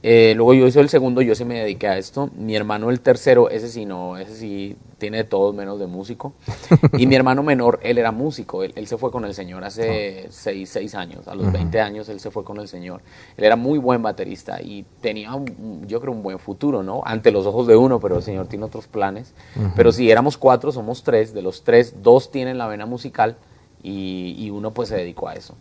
Eh, 0.08 0.34
luego 0.36 0.54
yo 0.54 0.70
soy 0.70 0.84
el 0.84 0.90
segundo, 0.90 1.24
yo 1.24 1.34
sí 1.34 1.46
me 1.46 1.60
dediqué 1.62 1.88
a 1.88 1.98
esto. 1.98 2.30
Mi 2.38 2.56
hermano 2.56 2.92
el 2.92 3.00
tercero, 3.02 3.50
ese 3.50 3.70
sí 3.70 3.86
no, 3.86 4.20
ese 4.20 4.36
sí 4.36 4.76
tiene 5.00 5.18
de 5.18 5.24
todo 5.24 5.52
menos 5.52 5.80
de 5.80 5.88
músico. 5.88 6.34
Y 7.00 7.08
mi 7.08 7.16
hermano 7.16 7.42
menor, 7.42 7.80
él 7.82 7.98
era 7.98 8.12
músico, 8.12 8.64
él, 8.64 8.72
él 8.76 8.86
se 8.86 8.98
fue 9.00 9.10
con 9.12 9.26
el 9.26 9.34
Señor 9.34 9.64
hace 9.64 10.28
seis, 10.30 10.70
seis 10.70 10.94
años, 10.94 11.28
a 11.28 11.34
los 11.34 11.52
20 11.52 11.82
años 11.82 12.08
él 12.08 12.20
se 12.20 12.30
fue 12.30 12.44
con 12.44 12.60
el 12.60 12.68
Señor. 12.68 13.02
Él 13.36 13.46
era 13.46 13.56
muy 13.56 13.80
buen 13.80 14.04
baterista 14.04 14.62
y 14.62 14.86
tenía, 15.02 15.34
un- 15.34 15.88
yo 15.88 16.00
creo, 16.00 16.14
un 16.14 16.22
buen 16.22 16.38
futuro, 16.38 16.84
¿no? 16.84 17.02
Ante 17.04 17.32
los 17.32 17.48
ojos 17.48 17.66
de 17.66 17.76
uno, 17.76 18.00
pero 18.00 18.18
el 18.18 18.22
Señor 18.24 18.46
tiene 18.48 18.66
otros 18.66 18.86
planes. 18.88 19.34
Pero 19.76 19.92
si 19.92 20.12
éramos 20.12 20.38
cuatro, 20.38 20.72
somos 20.72 21.02
tres, 21.02 21.34
de 21.34 21.42
los 21.42 21.64
tres, 21.64 21.96
dos 22.04 22.30
tienen 22.30 22.60
la 22.60 22.68
vena 22.68 22.86
musical 22.86 23.38
y, 23.82 24.36
y 24.38 24.52
uno 24.52 24.72
pues 24.72 24.90
se 24.90 24.98
dedicó 24.98 25.28
a 25.30 25.34
eso, 25.34 25.56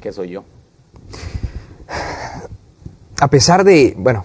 que 0.00 0.12
soy 0.12 0.28
yo. 0.28 0.44
A 3.24 3.28
pesar 3.28 3.64
de, 3.64 3.94
bueno, 3.96 4.22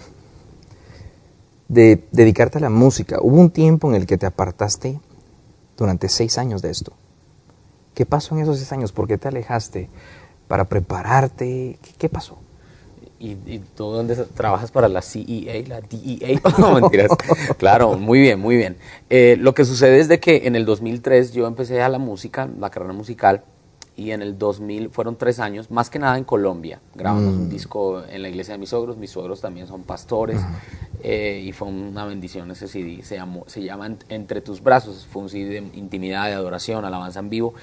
de 1.70 2.04
dedicarte 2.12 2.58
a 2.58 2.62
la 2.62 2.70
música, 2.70 3.20
hubo 3.22 3.40
un 3.40 3.50
tiempo 3.50 3.88
en 3.88 3.96
el 3.96 4.06
que 4.06 4.18
te 4.18 4.26
apartaste 4.26 5.00
durante 5.78 6.10
seis 6.10 6.38
años 6.38 6.62
de 6.62 6.72
esto. 6.72 6.92
¿Qué 7.94 8.06
pasó 8.06 8.36
en 8.36 8.42
esos 8.42 8.58
seis 8.58 8.74
años? 8.74 8.92
¿Por 8.92 9.08
qué 9.08 9.18
te 9.18 9.30
alejaste? 9.30 9.90
¿Para 10.50 10.66
prepararte? 10.66 11.80
¿Qué, 11.82 11.92
qué 11.98 12.10
pasó? 12.10 12.40
¿Y, 13.20 13.36
tú 13.74 13.86
dónde 13.86 14.18
trabajas 14.18 14.70
para 14.70 14.90
la 14.90 15.02
CEA, 15.02 15.66
la 15.66 15.80
DEA? 15.80 16.42
No, 16.58 16.74
mentiras. 16.74 17.10
Claro, 17.58 17.98
muy 17.98 18.20
bien, 18.20 18.38
muy 18.38 18.58
bien. 18.58 18.76
Eh, 19.10 19.38
lo 19.40 19.54
que 19.54 19.64
sucede 19.64 20.02
es 20.02 20.10
de 20.10 20.20
que 20.20 20.46
en 20.46 20.58
el 20.58 20.66
2003 20.66 21.32
yo 21.32 21.48
empecé 21.48 21.82
a 21.82 21.88
la 21.88 22.00
música, 22.00 22.50
la 22.60 22.70
carrera 22.70 22.92
musical, 22.92 23.46
y 24.00 24.12
en 24.14 24.22
el 24.22 24.38
2000 24.38 24.90
fueron 24.90 25.18
tres 25.18 25.40
años, 25.40 25.70
más 25.70 25.90
que 25.90 26.00
nada 26.00 26.18
en 26.18 26.24
Colombia. 26.24 26.80
Grabamos 26.96 27.34
un 27.34 27.50
disco 27.50 28.02
en 28.10 28.22
la 28.22 28.30
iglesia 28.30 28.54
de 28.54 28.58
mis 28.58 28.70
suegros, 28.70 28.96
mis 28.98 29.12
suegros 29.12 29.42
también 29.42 29.68
son 29.68 29.84
pastores, 29.84 30.40
eh, 31.04 31.44
y 31.46 31.52
fue 31.52 31.68
una 31.68 32.06
bendición 32.06 32.50
ese 32.52 32.68
CD. 32.70 33.04
Se, 33.04 33.16
llamó, 33.16 33.44
se 33.48 33.62
llama 33.62 33.88
Ent- 33.90 34.06
Entre 34.10 34.40
tus 34.42 34.64
brazos, 34.64 35.06
fue 35.06 35.22
un 35.24 35.30
CD 35.30 35.50
de 35.62 35.78
intimidad, 35.78 36.28
de 36.28 36.34
adoración, 36.34 36.86
alabanza 36.86 37.20
en 37.20 37.30
vivo. 37.30 37.54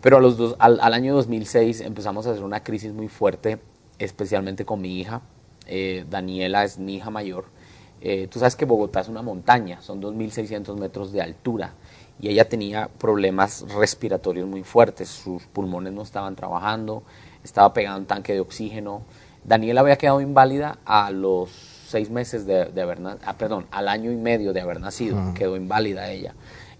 Pero 0.00 0.18
a 0.18 0.20
los 0.20 0.36
dos, 0.36 0.54
al, 0.60 0.78
al 0.80 0.94
año 0.94 1.12
2006 1.14 1.80
empezamos 1.80 2.26
a 2.26 2.30
hacer 2.30 2.44
una 2.44 2.62
crisis 2.62 2.92
muy 2.92 3.08
fuerte, 3.08 3.58
especialmente 3.98 4.64
con 4.64 4.80
mi 4.80 4.98
hija. 5.00 5.22
Eh, 5.66 6.04
Daniela 6.08 6.64
es 6.64 6.78
mi 6.78 6.94
hija 6.96 7.10
mayor. 7.10 7.46
Eh, 8.00 8.28
tú 8.30 8.38
sabes 8.38 8.56
que 8.56 8.64
Bogotá 8.64 9.00
es 9.00 9.08
una 9.08 9.22
montaña, 9.22 9.82
son 9.82 10.00
2.600 10.00 10.74
metros 10.78 11.12
de 11.12 11.20
altura 11.20 11.74
y 12.20 12.28
ella 12.28 12.48
tenía 12.48 12.88
problemas 12.98 13.64
respiratorios 13.74 14.46
muy 14.46 14.62
fuertes, 14.62 15.08
sus 15.08 15.44
pulmones 15.44 15.92
no 15.92 16.02
estaban 16.02 16.36
trabajando, 16.36 17.02
estaba 17.42 17.72
pegada 17.72 17.96
a 17.96 17.98
un 17.98 18.06
tanque 18.06 18.34
de 18.34 18.40
oxígeno. 18.40 19.02
Daniela 19.44 19.80
había 19.80 19.96
quedado 19.96 20.20
inválida 20.20 20.78
a 20.84 21.10
los 21.10 21.50
seis 21.50 22.10
meses 22.10 22.46
de, 22.46 22.66
de 22.66 22.82
haber 22.82 22.98
ah, 23.24 23.34
perdón, 23.38 23.66
al 23.70 23.88
año 23.88 24.12
y 24.12 24.16
medio 24.16 24.52
de 24.52 24.60
haber 24.60 24.80
nacido, 24.80 25.16
quedó 25.34 25.56
inválida 25.56 26.10
ella. 26.10 26.34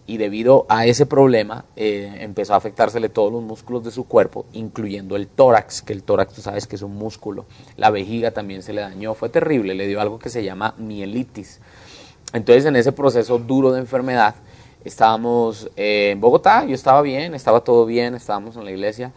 y 0.06 0.18
debido 0.18 0.66
a 0.68 0.87
ese 0.87 1.06
problema 1.06 1.64
eh, 1.75 2.18
empezó 2.20 2.54
a 2.54 2.56
afectársele 2.56 3.09
todos 3.09 3.32
los 3.32 3.42
músculos 3.42 3.82
de 3.82 3.90
su 3.90 4.04
cuerpo, 4.04 4.47
incluyendo 4.52 5.16
el 5.16 5.26
tórax, 5.26 5.82
que 5.82 5.92
el 5.92 6.02
tórax 6.02 6.35
tú 6.35 6.42
sabes 6.42 6.66
que 6.66 6.76
es 6.76 6.82
un 6.82 6.97
músculo, 6.97 7.47
la 7.76 7.90
vejiga 7.90 8.30
también 8.30 8.62
se 8.62 8.73
le 8.73 8.82
dañó, 8.82 9.14
fue 9.14 9.30
terrible, 9.30 9.75
le 9.75 9.87
dio 9.87 10.00
algo 10.00 10.18
que 10.18 10.28
se 10.28 10.44
llama 10.44 10.75
mielitis. 10.78 11.61
Entonces 12.32 12.66
en 12.66 12.76
ese 12.76 12.92
proceso 12.92 13.38
duro 13.38 13.73
de 13.73 13.80
enfermedad, 13.80 14.35
estábamos 14.84 15.70
eh, 15.76 16.10
en 16.12 16.20
Bogotá, 16.20 16.64
yo 16.64 16.75
estaba 16.75 17.02
bien, 17.02 17.34
estaba 17.34 17.60
todo 17.60 17.87
bien, 17.87 18.14
estábamos 18.14 18.56
en 18.56 18.64
la 18.64 18.70
iglesia, 18.70 19.12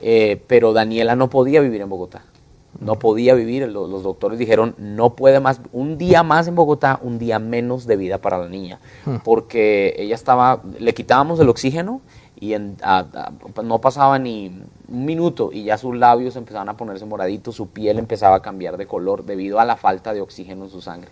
eh, 0.00 0.42
pero 0.46 0.72
Daniela 0.72 1.16
no 1.16 1.30
podía 1.30 1.60
vivir 1.60 1.80
en 1.80 1.88
Bogotá 1.88 2.22
no 2.80 2.98
podía 2.98 3.34
vivir. 3.34 3.66
Los, 3.68 4.02
doctores 4.02 4.38
dijeron, 4.38 4.74
no 4.78 5.14
puede 5.14 5.40
más, 5.40 5.60
un 5.72 5.98
día 5.98 6.22
más 6.22 6.48
en 6.48 6.54
Bogotá, 6.54 6.98
un 7.02 7.18
día 7.18 7.38
menos 7.38 7.86
de 7.86 7.96
vida 7.96 8.18
para 8.18 8.38
la 8.38 8.48
niña, 8.48 8.80
hmm. 9.04 9.16
porque 9.24 9.94
ella 9.98 10.14
estaba, 10.14 10.62
le 10.78 10.94
quitábamos 10.94 11.40
el 11.40 11.48
oxígeno 11.48 12.00
y 12.40 12.54
no 12.56 13.80
pasaba 13.80 14.18
ni 14.18 14.62
un 14.86 15.04
minuto 15.04 15.50
y 15.52 15.64
ya 15.64 15.76
sus 15.76 15.96
labios 15.96 16.36
empezaban 16.36 16.68
a 16.68 16.76
ponerse 16.76 17.04
moraditos, 17.04 17.56
su 17.56 17.68
piel 17.68 17.98
empezaba 17.98 18.36
a 18.36 18.42
cambiar 18.42 18.76
de 18.76 18.86
color 18.86 19.24
debido 19.24 19.58
a 19.58 19.64
la 19.64 19.76
falta 19.76 20.14
de 20.14 20.20
oxígeno 20.20 20.64
en 20.64 20.70
su 20.70 20.80
sangre. 20.80 21.10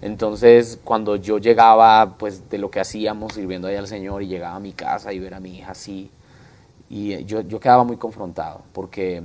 Entonces, 0.00 0.78
cuando 0.84 1.16
yo 1.16 1.38
llegaba, 1.38 2.16
pues, 2.18 2.48
de 2.48 2.58
lo 2.58 2.70
que 2.70 2.80
hacíamos, 2.80 3.34
sirviendo 3.34 3.68
ahí 3.68 3.76
al 3.76 3.88
Señor, 3.88 4.22
y 4.22 4.28
llegaba 4.28 4.56
a 4.56 4.60
mi 4.60 4.72
casa 4.72 5.12
y 5.12 5.18
ver 5.18 5.34
a 5.34 5.40
mi 5.40 5.58
hija 5.58 5.72
así, 5.72 6.10
y 6.88 7.24
yo, 7.24 7.40
yo 7.42 7.60
quedaba 7.60 7.84
muy 7.84 7.96
confrontado, 7.96 8.62
porque 8.72 9.22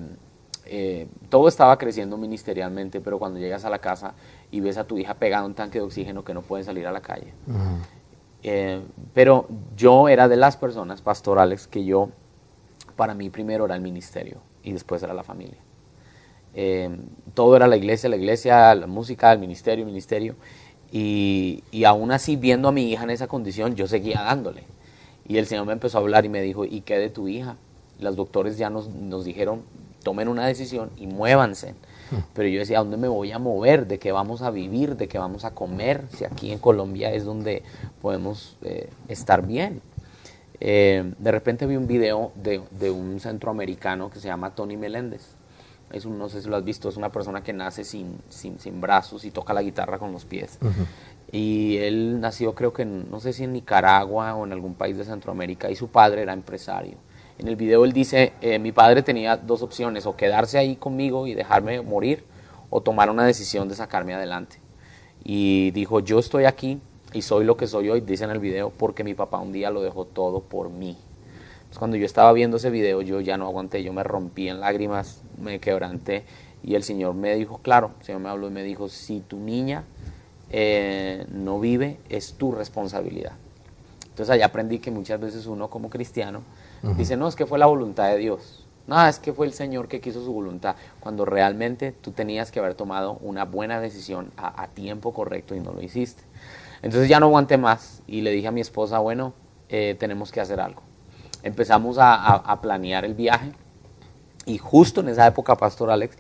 eh, 0.66 1.08
todo 1.30 1.48
estaba 1.48 1.78
creciendo 1.78 2.18
ministerialmente, 2.18 3.02
pero 3.02 3.20
cuando 3.20 3.40
llegas 3.40 3.66
a 3.66 3.70
la 3.70 3.80
casa 3.80 4.14
y 4.52 4.60
ves 4.60 4.78
a 4.78 4.86
tu 4.86 4.98
hija 4.98 5.14
pegada 5.16 5.44
a 5.44 5.46
un 5.46 5.54
tanque 5.54 5.80
de 5.80 5.86
oxígeno 5.86 6.24
que 6.24 6.34
no 6.34 6.42
puede 6.42 6.64
salir 6.64 6.88
a 6.88 6.92
la 6.92 7.02
calle. 7.02 7.34
Eh, 8.44 8.82
pero 9.14 9.48
yo 9.76 10.10
era 10.10 10.28
de 10.28 10.36
las 10.36 10.58
personas 10.58 11.02
pastorales 11.02 11.68
que 11.68 11.86
yo, 11.86 12.10
para 12.96 13.14
mí 13.14 13.30
primero 13.30 13.66
era 13.66 13.76
el 13.76 13.82
ministerio 13.82 14.38
y 14.64 14.74
después 14.74 15.02
era 15.04 15.14
la 15.14 15.24
familia. 15.24 15.58
Eh, 16.56 16.90
todo 17.34 17.56
era 17.56 17.68
la 17.68 17.78
iglesia, 17.78 18.10
la 18.10 18.16
iglesia, 18.16 18.76
la 18.76 18.88
música, 18.88 19.32
el 19.32 19.40
ministerio, 19.40 19.84
el 19.84 19.88
ministerio. 19.88 20.36
Y, 20.96 21.64
y 21.72 21.86
aún 21.86 22.12
así, 22.12 22.36
viendo 22.36 22.68
a 22.68 22.72
mi 22.72 22.92
hija 22.92 23.04
en 23.04 23.10
esa 23.10 23.28
condición, 23.28 23.76
yo 23.76 23.88
seguía 23.88 24.22
dándole. 24.22 24.64
Y 25.28 25.38
el 25.38 25.48
Señor 25.48 25.66
me 25.66 25.74
empezó 25.74 25.98
a 25.98 26.02
hablar 26.02 26.24
y 26.24 26.30
me 26.30 26.42
dijo, 26.42 26.66
¿y 26.66 26.82
qué 26.82 27.00
de 27.00 27.10
tu 27.10 27.28
hija? 27.28 27.56
Los 28.00 28.16
doctores 28.16 28.60
ya 28.60 28.70
nos, 28.70 28.90
nos 28.90 29.26
dijeron, 29.26 29.64
tomen 30.04 30.28
una 30.28 30.46
decisión 30.46 30.92
y 30.98 31.08
muévanse. 31.08 31.74
Pero 32.36 32.48
yo 32.48 32.60
decía, 32.60 32.78
¿a 32.78 32.82
dónde 32.82 32.98
me 32.98 33.08
voy 33.08 33.32
a 33.32 33.40
mover? 33.40 33.88
¿De 33.88 33.98
qué 33.98 34.12
vamos 34.12 34.44
a 34.44 34.52
vivir? 34.52 34.96
¿De 34.98 35.08
qué 35.08 35.18
vamos 35.18 35.46
a 35.46 35.56
comer? 35.56 36.04
Si 36.16 36.26
aquí 36.26 36.52
en 36.52 36.60
Colombia 36.60 37.12
es 37.12 37.26
donde 37.26 37.64
podemos 38.02 38.56
eh, 38.62 38.90
estar 39.08 39.48
bien. 39.48 39.82
Eh, 40.60 41.14
de 41.18 41.32
repente 41.32 41.66
vi 41.66 41.76
un 41.76 41.88
video 41.88 42.32
de, 42.36 42.92
un 42.92 43.20
centroamericano 43.20 44.12
que 44.12 44.20
se 44.20 44.28
llama 44.28 44.54
Tony 44.54 44.78
Meléndez. 44.78 45.36
Es 45.94 46.06
un, 46.06 46.18
no 46.18 46.28
sé 46.28 46.42
si 46.42 46.50
lo 46.50 46.56
has 46.56 46.64
visto, 46.64 46.90
es 46.90 46.98
una 46.98 47.12
persona 47.12 47.44
que 47.44 47.54
nace 47.54 47.84
sin, 47.84 48.18
sin, 48.28 48.60
sin 48.60 48.82
brazos 48.82 49.24
y 49.26 49.32
toca 49.32 49.54
la 49.54 49.62
guitarra 49.62 50.00
con 50.00 50.12
los 50.12 50.26
pies. 50.26 50.58
Y 51.32 51.78
él 51.78 52.20
nació 52.20 52.54
creo 52.54 52.74
que, 52.74 52.84
no 52.84 53.20
sé 53.20 53.32
si 53.32 53.44
en 53.44 53.54
Nicaragua 53.54 54.36
o 54.36 54.46
en 54.46 54.52
algún 54.52 54.74
país 54.74 54.98
de 54.98 55.06
Centroamérica 55.06 55.70
y 55.70 55.76
su 55.76 55.88
padre 55.90 56.24
era 56.24 56.34
empresario. 56.34 56.98
En 57.38 57.48
el 57.48 57.56
video 57.56 57.86
él 57.86 57.94
dice, 57.94 58.34
eh, 58.42 58.60
mi 58.60 58.72
padre 58.72 59.02
tenía 59.02 59.38
dos 59.38 59.62
opciones, 59.62 60.06
o 60.06 60.16
quedarse 60.16 60.58
ahí 60.58 60.76
conmigo 60.76 61.26
y 61.28 61.34
dejarme 61.34 61.82
morir, 61.82 62.24
o 62.70 62.82
tomar 62.82 63.10
una 63.10 63.26
decisión 63.26 63.68
de 63.68 63.76
sacarme 63.76 64.14
adelante. 64.14 64.58
Y 65.24 65.72
dijo, 65.72 66.00
yo 66.00 66.20
estoy 66.20 66.46
aquí 66.46 66.80
y 67.14 67.22
soy 67.22 67.46
lo 67.46 67.58
que 67.58 67.68
soy 67.68 67.90
hoy, 67.90 68.02
dice 68.02 68.24
en 68.24 68.32
el 68.32 68.40
video, 68.40 68.72
porque 68.72 69.04
mi 69.04 69.14
papá 69.14 69.40
un 69.40 69.52
día 69.52 69.70
lo 69.70 69.82
dejó 69.82 70.06
todo 70.06 70.42
por 70.42 70.70
mí. 70.70 70.98
Entonces, 71.74 71.80
cuando 71.80 71.98
yo 71.98 72.06
estaba 72.06 72.32
viendo 72.34 72.58
ese 72.58 72.70
video, 72.70 73.02
yo 73.02 73.20
ya 73.20 73.36
no 73.36 73.48
aguanté, 73.48 73.82
yo 73.82 73.94
me 73.94 74.04
rompí 74.04 74.48
en 74.48 74.60
lágrimas, 74.60 75.24
me 75.42 75.58
quebranté, 75.58 76.24
y 76.62 76.76
el 76.76 76.84
Señor 76.84 77.16
me 77.16 77.34
dijo, 77.34 77.58
claro, 77.64 77.94
el 78.00 78.06
Señor 78.06 78.22
me 78.22 78.30
habló 78.30 78.48
y 78.48 78.52
me 78.52 78.62
dijo, 78.62 78.90
si 78.90 79.22
tu 79.22 79.40
niña 79.40 79.84
eh, 80.52 81.26
no 81.32 81.60
vive, 81.60 81.98
es 82.10 82.34
tu 82.34 82.52
responsabilidad. 82.52 83.32
Entonces 84.04 84.30
allá 84.30 84.46
aprendí 84.46 84.78
que 84.78 84.92
muchas 84.92 85.20
veces 85.20 85.48
uno 85.48 85.72
como 85.72 85.90
cristiano 85.90 86.44
Dice, 86.96 87.16
no, 87.16 87.28
es 87.30 87.36
que 87.36 87.46
fue 87.48 87.58
la 87.58 87.66
voluntad 87.66 88.10
de 88.10 88.18
Dios. 88.18 88.68
No, 88.86 89.08
es 89.08 89.18
que 89.18 89.34
fue 89.34 89.48
el 89.48 89.54
Señor 89.54 89.88
que 89.88 90.00
quiso 90.00 90.24
su 90.24 90.32
voluntad, 90.32 90.76
cuando 91.00 91.26
realmente 91.26 91.92
tú 91.94 92.12
tenías 92.12 92.52
que 92.52 92.60
haber 92.60 92.76
tomado 92.76 93.14
una 93.22 93.46
buena 93.46 93.80
decisión 93.80 94.32
a, 94.36 94.68
tiempo 94.68 95.14
correcto 95.14 95.56
y 95.56 95.60
no 95.60 95.72
lo 95.72 95.82
hiciste. 95.82 96.22
Entonces 96.84 97.10
ya 97.10 97.20
no 97.20 97.28
aguanté 97.28 97.58
más 97.58 98.04
y 98.06 98.22
le 98.22 98.32
dije 98.32 98.50
a 98.50 98.52
mi 98.52 98.62
esposa, 98.62 99.00
bueno, 99.00 99.34
eh, 99.70 99.96
tenemos 99.98 100.32
que 100.32 100.42
hacer 100.42 100.60
algo. 100.60 100.84
Empezamos 101.44 101.98
a, 102.00 102.60
planear 102.62 103.06
el 103.06 103.14
viaje 103.14 103.52
y 104.46 104.58
justo 104.58 105.02
en 105.02 105.10
esa 105.10 105.28
época, 105.28 105.56
Pastor 105.56 105.92
Alex, 105.92 106.18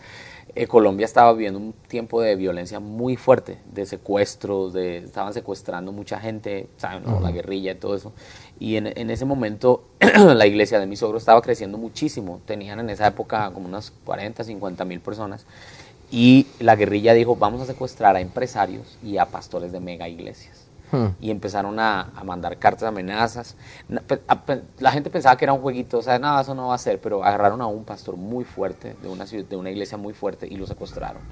eh, 0.56 0.68
Colombia 0.68 1.06
estaba 1.06 1.34
viviendo 1.34 1.60
un 1.60 1.74
tiempo 1.88 2.22
de 2.22 2.36
violencia 2.36 2.80
muy 2.80 3.16
fuerte, 3.16 3.58
de 3.74 3.86
secuestros, 3.86 4.74
de, 4.74 4.98
estaban 4.98 5.34
secuestrando 5.34 5.92
mucha 5.92 6.20
gente, 6.20 6.68
¿saben? 6.78 7.04
La 7.22 7.32
guerrilla 7.32 7.72
y 7.72 7.76
todo 7.76 7.96
eso. 7.96 8.14
Y 8.60 8.76
en, 8.76 8.88
en 8.88 9.10
ese 9.10 9.26
momento 9.26 9.84
la 10.00 10.46
iglesia 10.46 10.80
de 10.80 10.86
mi 10.86 10.96
sogro 10.96 11.18
estaba 11.18 11.42
creciendo 11.42 11.78
muchísimo. 11.78 12.40
Tenían 12.46 12.80
en 12.80 12.90
esa 12.92 13.08
época 13.08 13.50
como 13.52 13.68
unas 13.68 13.92
40, 14.06 14.44
50 14.44 14.86
mil 14.86 15.00
personas. 15.00 15.46
Y 16.12 16.46
la 16.60 16.76
guerrilla 16.76 17.16
dijo, 17.16 17.36
vamos 17.36 17.62
a 17.62 17.66
secuestrar 17.66 18.16
a 18.16 18.22
empresarios 18.22 19.00
y 19.02 19.18
a 19.18 19.26
pastores 19.26 19.72
de 19.72 19.80
mega 19.80 20.08
iglesias. 20.08 20.63
Hmm. 20.94 21.08
Y 21.20 21.32
empezaron 21.32 21.80
a, 21.80 22.12
mandar 22.24 22.60
cartas 22.60 22.84
amenazas. 22.84 23.56
La 24.78 24.92
gente 24.92 25.10
pensaba 25.10 25.36
que 25.38 25.46
era 25.46 25.52
un 25.54 25.62
jueguito, 25.62 25.98
o 25.98 26.02
sea, 26.04 26.20
nada, 26.20 26.44
eso 26.44 26.54
no 26.54 26.68
va 26.68 26.76
a 26.76 26.78
ser, 26.78 27.02
pero 27.02 27.24
agarraron 27.24 27.64
a 27.64 27.66
un 27.66 27.84
pastor 27.84 28.16
muy 28.16 28.44
fuerte, 28.44 28.96
de 29.02 29.10
una, 29.10 29.26
de 29.26 29.56
una 29.56 29.72
iglesia 29.72 29.98
muy 29.98 30.14
fuerte, 30.14 30.48
y 30.48 30.56
lo 30.56 30.68
secuestraron. 30.68 31.24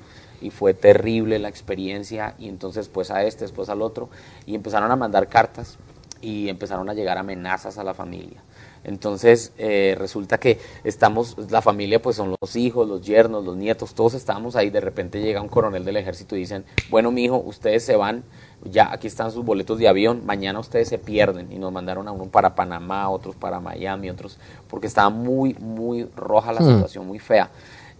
Y 0.41 0.49
fue 0.49 0.73
terrible 0.73 1.37
la 1.37 1.47
experiencia, 1.47 2.33
y 2.39 2.49
entonces 2.49 2.89
pues 2.89 3.11
a 3.11 3.23
este, 3.23 3.43
después 3.43 3.69
al 3.69 3.83
otro, 3.83 4.09
y 4.47 4.55
empezaron 4.55 4.89
a 4.89 4.95
mandar 4.95 5.27
cartas 5.27 5.77
y 6.21 6.49
empezaron 6.49 6.89
a 6.89 6.93
llegar 6.95 7.19
amenazas 7.19 7.77
a 7.77 7.83
la 7.83 7.93
familia. 7.93 8.41
Entonces 8.83 9.53
eh, 9.57 9.95
resulta 9.97 10.39
que 10.39 10.59
estamos, 10.83 11.35
la 11.51 11.61
familia 11.61 12.01
pues 12.01 12.15
son 12.15 12.35
los 12.41 12.55
hijos, 12.55 12.87
los 12.87 13.05
yernos, 13.05 13.45
los 13.45 13.55
nietos, 13.55 13.93
todos 13.93 14.15
estábamos 14.15 14.55
ahí, 14.55 14.71
de 14.71 14.81
repente 14.81 15.21
llega 15.21 15.41
un 15.41 15.49
coronel 15.49 15.85
del 15.85 15.97
ejército 15.97 16.35
y 16.35 16.39
dicen, 16.39 16.65
bueno 16.89 17.11
mi 17.11 17.25
hijo, 17.25 17.37
ustedes 17.37 17.85
se 17.85 17.95
van, 17.95 18.23
ya 18.63 18.91
aquí 18.91 19.07
están 19.07 19.31
sus 19.31 19.43
boletos 19.43 19.79
de 19.79 19.87
avión, 19.87 20.23
mañana 20.25 20.59
ustedes 20.59 20.89
se 20.89 20.97
pierden 20.97 21.51
y 21.51 21.57
nos 21.57 21.71
mandaron 21.71 22.07
a 22.07 22.11
uno 22.11 22.25
para 22.25 22.55
Panamá, 22.55 23.09
otros 23.09 23.35
para 23.35 23.59
Miami, 23.59 24.09
otros, 24.09 24.37
porque 24.67 24.87
estaba 24.87 25.09
muy, 25.09 25.55
muy 25.55 26.07
roja 26.15 26.53
la 26.53 26.61
hmm. 26.61 26.73
situación, 26.73 27.07
muy 27.07 27.19
fea. 27.19 27.49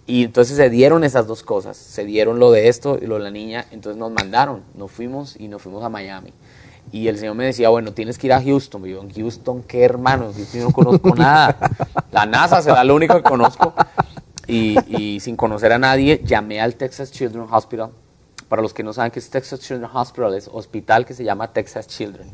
Y 0.06 0.24
entonces 0.26 0.58
se 0.58 0.70
dieron 0.70 1.04
esas 1.04 1.28
dos 1.28 1.44
cosas, 1.44 1.78
se 1.78 2.06
dieron 2.06 2.40
lo 2.40 2.52
de 2.52 2.68
esto 2.68 2.98
y 3.02 3.06
lo 3.06 3.16
de 3.16 3.24
la 3.24 3.32
niña, 3.32 3.66
entonces 3.72 4.00
nos 4.00 4.12
mandaron, 4.12 4.64
nos 4.76 4.92
fuimos 4.92 5.40
y 5.40 5.48
nos 5.48 5.62
fuimos 5.62 5.84
a 5.84 5.90
Miami. 5.90 6.34
Y 6.92 7.08
el 7.08 7.18
Señor 7.18 7.36
me 7.36 7.46
decía, 7.46 7.70
bueno, 7.70 7.94
tienes 7.94 8.18
que 8.18 8.28
ir 8.28 8.34
a 8.34 8.42
Houston. 8.42 8.84
yo, 8.84 9.02
¿en 9.02 9.14
Houston 9.14 9.64
qué, 9.64 9.84
hermano? 9.84 10.32
Yo 10.54 10.64
no 10.64 10.72
conozco 10.72 11.16
nada. 11.16 11.58
La 12.12 12.26
NASA 12.26 12.62
será 12.62 12.84
lo 12.84 12.96
único 12.96 13.16
que 13.16 13.24
conozco. 13.24 13.74
Y, 14.48 14.76
y, 14.98 15.20
sin 15.22 15.38
conocer 15.38 15.72
a 15.72 15.80
nadie, 15.80 16.22
llamé 16.26 16.60
al 16.60 16.76
Texas 16.76 17.12
Children's 17.12 17.50
Hospital. 17.52 17.92
Para 18.52 18.62
los 18.62 18.74
que 18.74 18.84
no 18.84 18.92
saben 18.92 19.12
qué 19.12 19.20
es 19.20 19.30
Texas 19.30 19.62
Children's 19.62 19.96
Hospital, 19.96 20.34
es 20.34 20.50
hospital 20.52 21.06
que 21.06 21.14
se 21.14 21.24
llama 21.24 21.54
Texas 21.54 21.88
Children. 21.88 22.28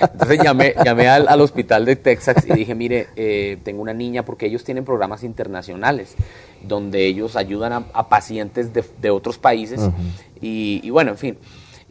Entonces 0.00 0.40
llamé, 0.42 0.74
llamé 0.84 1.06
al, 1.06 1.40
hospital 1.40 1.84
de 1.84 1.94
Texas 1.94 2.44
y 2.44 2.52
dije, 2.54 2.74
mire, 2.74 3.06
eh, 3.14 3.58
tengo 3.62 3.80
una 3.80 3.92
niña, 3.92 4.24
porque 4.24 4.46
ellos 4.46 4.64
tienen 4.64 4.84
programas 4.84 5.22
internacionales 5.22 6.16
donde 6.60 7.06
ellos 7.06 7.36
ayudan 7.36 7.86
a, 7.92 8.08
pacientes 8.08 8.74
de, 8.74 8.84
de, 9.00 9.10
otros 9.10 9.38
países. 9.38 9.80
y, 10.40 10.80
y 10.82 10.90
bueno, 10.90 11.12
en 11.12 11.18
fin. 11.18 11.38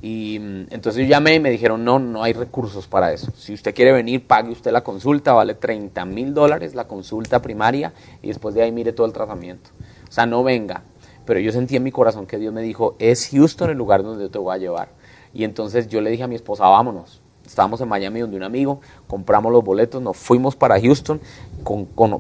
Y 0.02 0.40
mm, 0.40 0.66
entonces 0.72 1.04
yo 1.04 1.10
llamé 1.10 1.36
y 1.36 1.40
me 1.40 1.52
dijeron, 1.52 1.86
no, 1.86 2.00
no 2.00 2.22
hay 2.22 2.34
recursos 2.34 2.88
para 2.88 3.14
eso. 3.14 3.32
Si 3.38 3.54
usted 3.54 3.74
quiere 3.74 3.94
venir, 3.94 4.28
pague 4.28 4.52
usted 4.52 4.74
la 4.74 4.84
consulta, 4.84 5.32
vale 5.32 5.56
30 5.56 6.04
mil 6.04 6.34
dólares 6.34 6.76
la 6.76 6.86
consulta 6.90 7.42
primaria 7.42 7.94
y 8.22 8.28
después 8.28 8.54
de 8.54 8.64
ahí 8.64 8.74
mire 8.74 8.92
todo 8.92 9.08
el 9.08 9.14
tratamiento. 9.14 9.70
O 10.10 10.12
sea, 10.12 10.26
no 10.26 10.44
venga. 10.44 10.84
Pero 11.26 11.40
yo 11.40 11.52
sentí 11.52 11.76
en 11.76 11.84
mi 11.84 11.92
corazón 11.92 12.26
que 12.26 12.38
Dios 12.38 12.54
me 12.54 12.62
dijo, 12.62 12.96
es 13.00 13.30
Houston 13.30 13.70
el 13.70 13.78
lugar 13.78 14.04
donde 14.04 14.24
yo 14.24 14.32
te 14.32 14.40
voy 14.40 14.56
a 14.56 14.58
llevar. 14.58 14.90
Y 15.34 15.44
entonces 15.44 15.88
yo 15.88 16.02
le 16.02 16.10
dije 16.10 16.24
a 16.24 16.28
mi 16.28 16.36
esposa, 16.36 16.68
vámonos. 16.68 17.22
Estábamos 17.46 17.82
en 17.82 17.90
Miami 17.90 18.22
donde 18.22 18.38
un 18.38 18.44
amigo, 18.44 18.80
compramos 19.08 19.52
los 19.52 19.64
boletos, 19.64 20.02
nos 20.02 20.16
fuimos 20.16 20.56
para 20.56 20.80
Houston, 20.80 21.20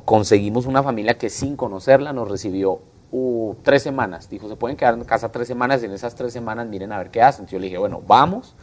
conseguimos 0.04 0.66
una 0.66 0.84
familia 0.84 1.18
que 1.18 1.30
sin 1.30 1.56
conocerla 1.56 2.12
nos 2.12 2.30
recibió 2.30 2.82
tres 3.62 3.84
semanas. 3.84 4.30
Dijo, 4.30 4.50
se 4.50 4.56
pueden 4.56 4.76
quedar 4.76 4.96
en 4.96 5.04
casa 5.04 5.32
tres 5.32 5.48
semanas 5.48 5.82
y 5.82 5.86
en 5.86 5.92
esas 5.92 6.16
tres 6.16 6.34
semanas 6.34 6.68
miren 6.68 6.92
a 6.92 6.98
ver 6.98 7.12
qué 7.12 7.22
hacen. 7.22 7.46
yo 7.46 7.60
le 7.60 7.66
dije, 7.66 7.78
bueno, 7.78 8.02
vamos, 8.06 8.56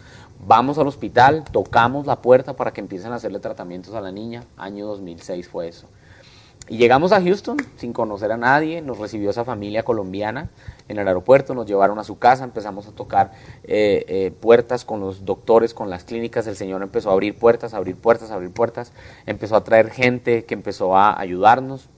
vamos 0.47 0.77
al 0.79 0.89
hospital, 0.89 1.45
tocamos 1.51 2.07
la 2.07 2.21
puerta 2.21 2.57
para 2.57 2.73
que 2.73 2.81
empiecen 2.81 3.13
a 3.13 3.17
hacerle 3.17 3.39
tratamientos 3.39 3.95
a 3.95 4.01
la 4.01 4.11
niña. 4.11 4.45
Año 4.57 4.87
2006 4.87 5.49
fue 5.49 5.69
eso. 5.69 5.87
Y 6.71 6.77
llegamos 6.77 7.11
a 7.11 7.21
Houston 7.21 7.57
sin 7.75 7.93
conocer 7.93 8.31
a 8.31 8.37
nadie, 8.37 8.81
nos 8.81 8.99
recibió 8.99 9.31
esa 9.31 9.45
familia 9.45 9.83
colombiana 9.83 10.51
en 10.87 11.01
el 11.01 11.09
aeropuerto, 11.09 11.53
nos 11.53 11.67
llevaron 11.67 11.99
a 11.99 12.05
su 12.05 12.21
casa, 12.21 12.45
empezamos 12.45 12.87
a 12.87 12.93
tocar 12.93 13.33
eh, 13.65 14.05
eh, 14.07 14.31
puertas 14.31 14.85
con 14.85 15.01
los 15.01 15.25
doctores, 15.25 15.75
con 15.75 15.91
las 15.91 16.05
clínicas, 16.05 16.47
el 16.47 16.55
Señor 16.55 16.81
empezó 16.85 17.11
a 17.11 17.15
abrir 17.15 17.37
puertas, 17.37 17.75
abrir 17.75 17.97
puertas, 17.97 18.31
abrir 18.31 18.53
puertas, 18.53 18.93
empezó 19.27 19.57
a 19.57 19.65
traer 19.65 19.91
gente 19.91 20.45
que 20.45 20.55
empezó 20.55 20.97
a 20.97 21.19
ayudarnos, 21.19 21.89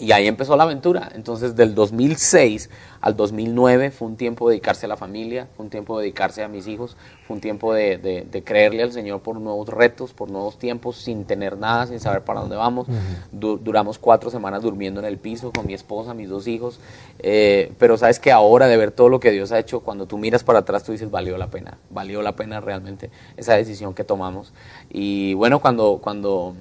y 0.00 0.12
ahí 0.12 0.26
empezó 0.26 0.56
la 0.56 0.64
aventura. 0.64 1.10
Entonces, 1.14 1.54
del 1.54 1.74
2006 1.74 2.70
al 3.02 3.16
2009 3.16 3.90
fue 3.90 4.08
un 4.08 4.16
tiempo 4.16 4.48
de 4.48 4.54
dedicarse 4.54 4.86
a 4.86 4.88
la 4.88 4.96
familia, 4.96 5.48
fue 5.56 5.64
un 5.64 5.70
tiempo 5.70 5.98
de 5.98 6.04
dedicarse 6.04 6.42
a 6.42 6.48
mis 6.48 6.66
hijos, 6.66 6.96
fue 7.26 7.34
un 7.34 7.40
tiempo 7.40 7.74
de, 7.74 7.98
de, 7.98 8.42
creerle 8.42 8.82
al 8.82 8.92
Señor 8.92 9.20
por 9.20 9.38
nuevos 9.38 9.68
retos, 9.68 10.12
por 10.14 10.30
nuevos 10.30 10.58
tiempos, 10.58 10.96
sin 10.96 11.24
tener 11.24 11.58
nada, 11.58 11.86
sin 11.86 12.00
saber 12.00 12.22
para 12.22 12.40
dónde 12.40 12.56
vamos. 12.56 12.86
duramos 13.30 13.98
cuatro 13.98 14.30
semanas 14.30 14.62
durmiendo 14.62 15.00
en 15.00 15.06
el 15.06 15.18
piso 15.18 15.52
con 15.52 15.66
mi 15.66 15.74
esposa, 15.74 16.14
mis 16.14 16.30
dos 16.30 16.46
hijos. 16.46 16.80
Eh, 17.18 17.72
pero 17.78 17.98
sabes 17.98 18.18
que 18.18 18.32
ahora, 18.32 18.66
de 18.66 18.76
ver 18.78 18.92
todo 18.92 19.10
lo 19.10 19.20
que 19.20 19.30
Dios 19.30 19.52
ha 19.52 19.58
hecho, 19.58 19.80
cuando 19.80 20.06
tú 20.06 20.16
miras 20.16 20.44
para 20.44 20.60
atrás, 20.60 20.82
tú 20.82 20.92
dices, 20.92 21.10
valió 21.10 21.36
la 21.36 21.48
pena, 21.48 21.78
valió 21.90 22.22
la 22.22 22.36
pena 22.36 22.60
realmente 22.60 23.10
esa 23.36 23.54
decisión 23.54 23.92
que 23.92 24.04
tomamos. 24.04 24.52
Y 24.88 25.34
bueno, 25.34 25.60
cuando... 25.60 25.98
cuando 26.02 26.54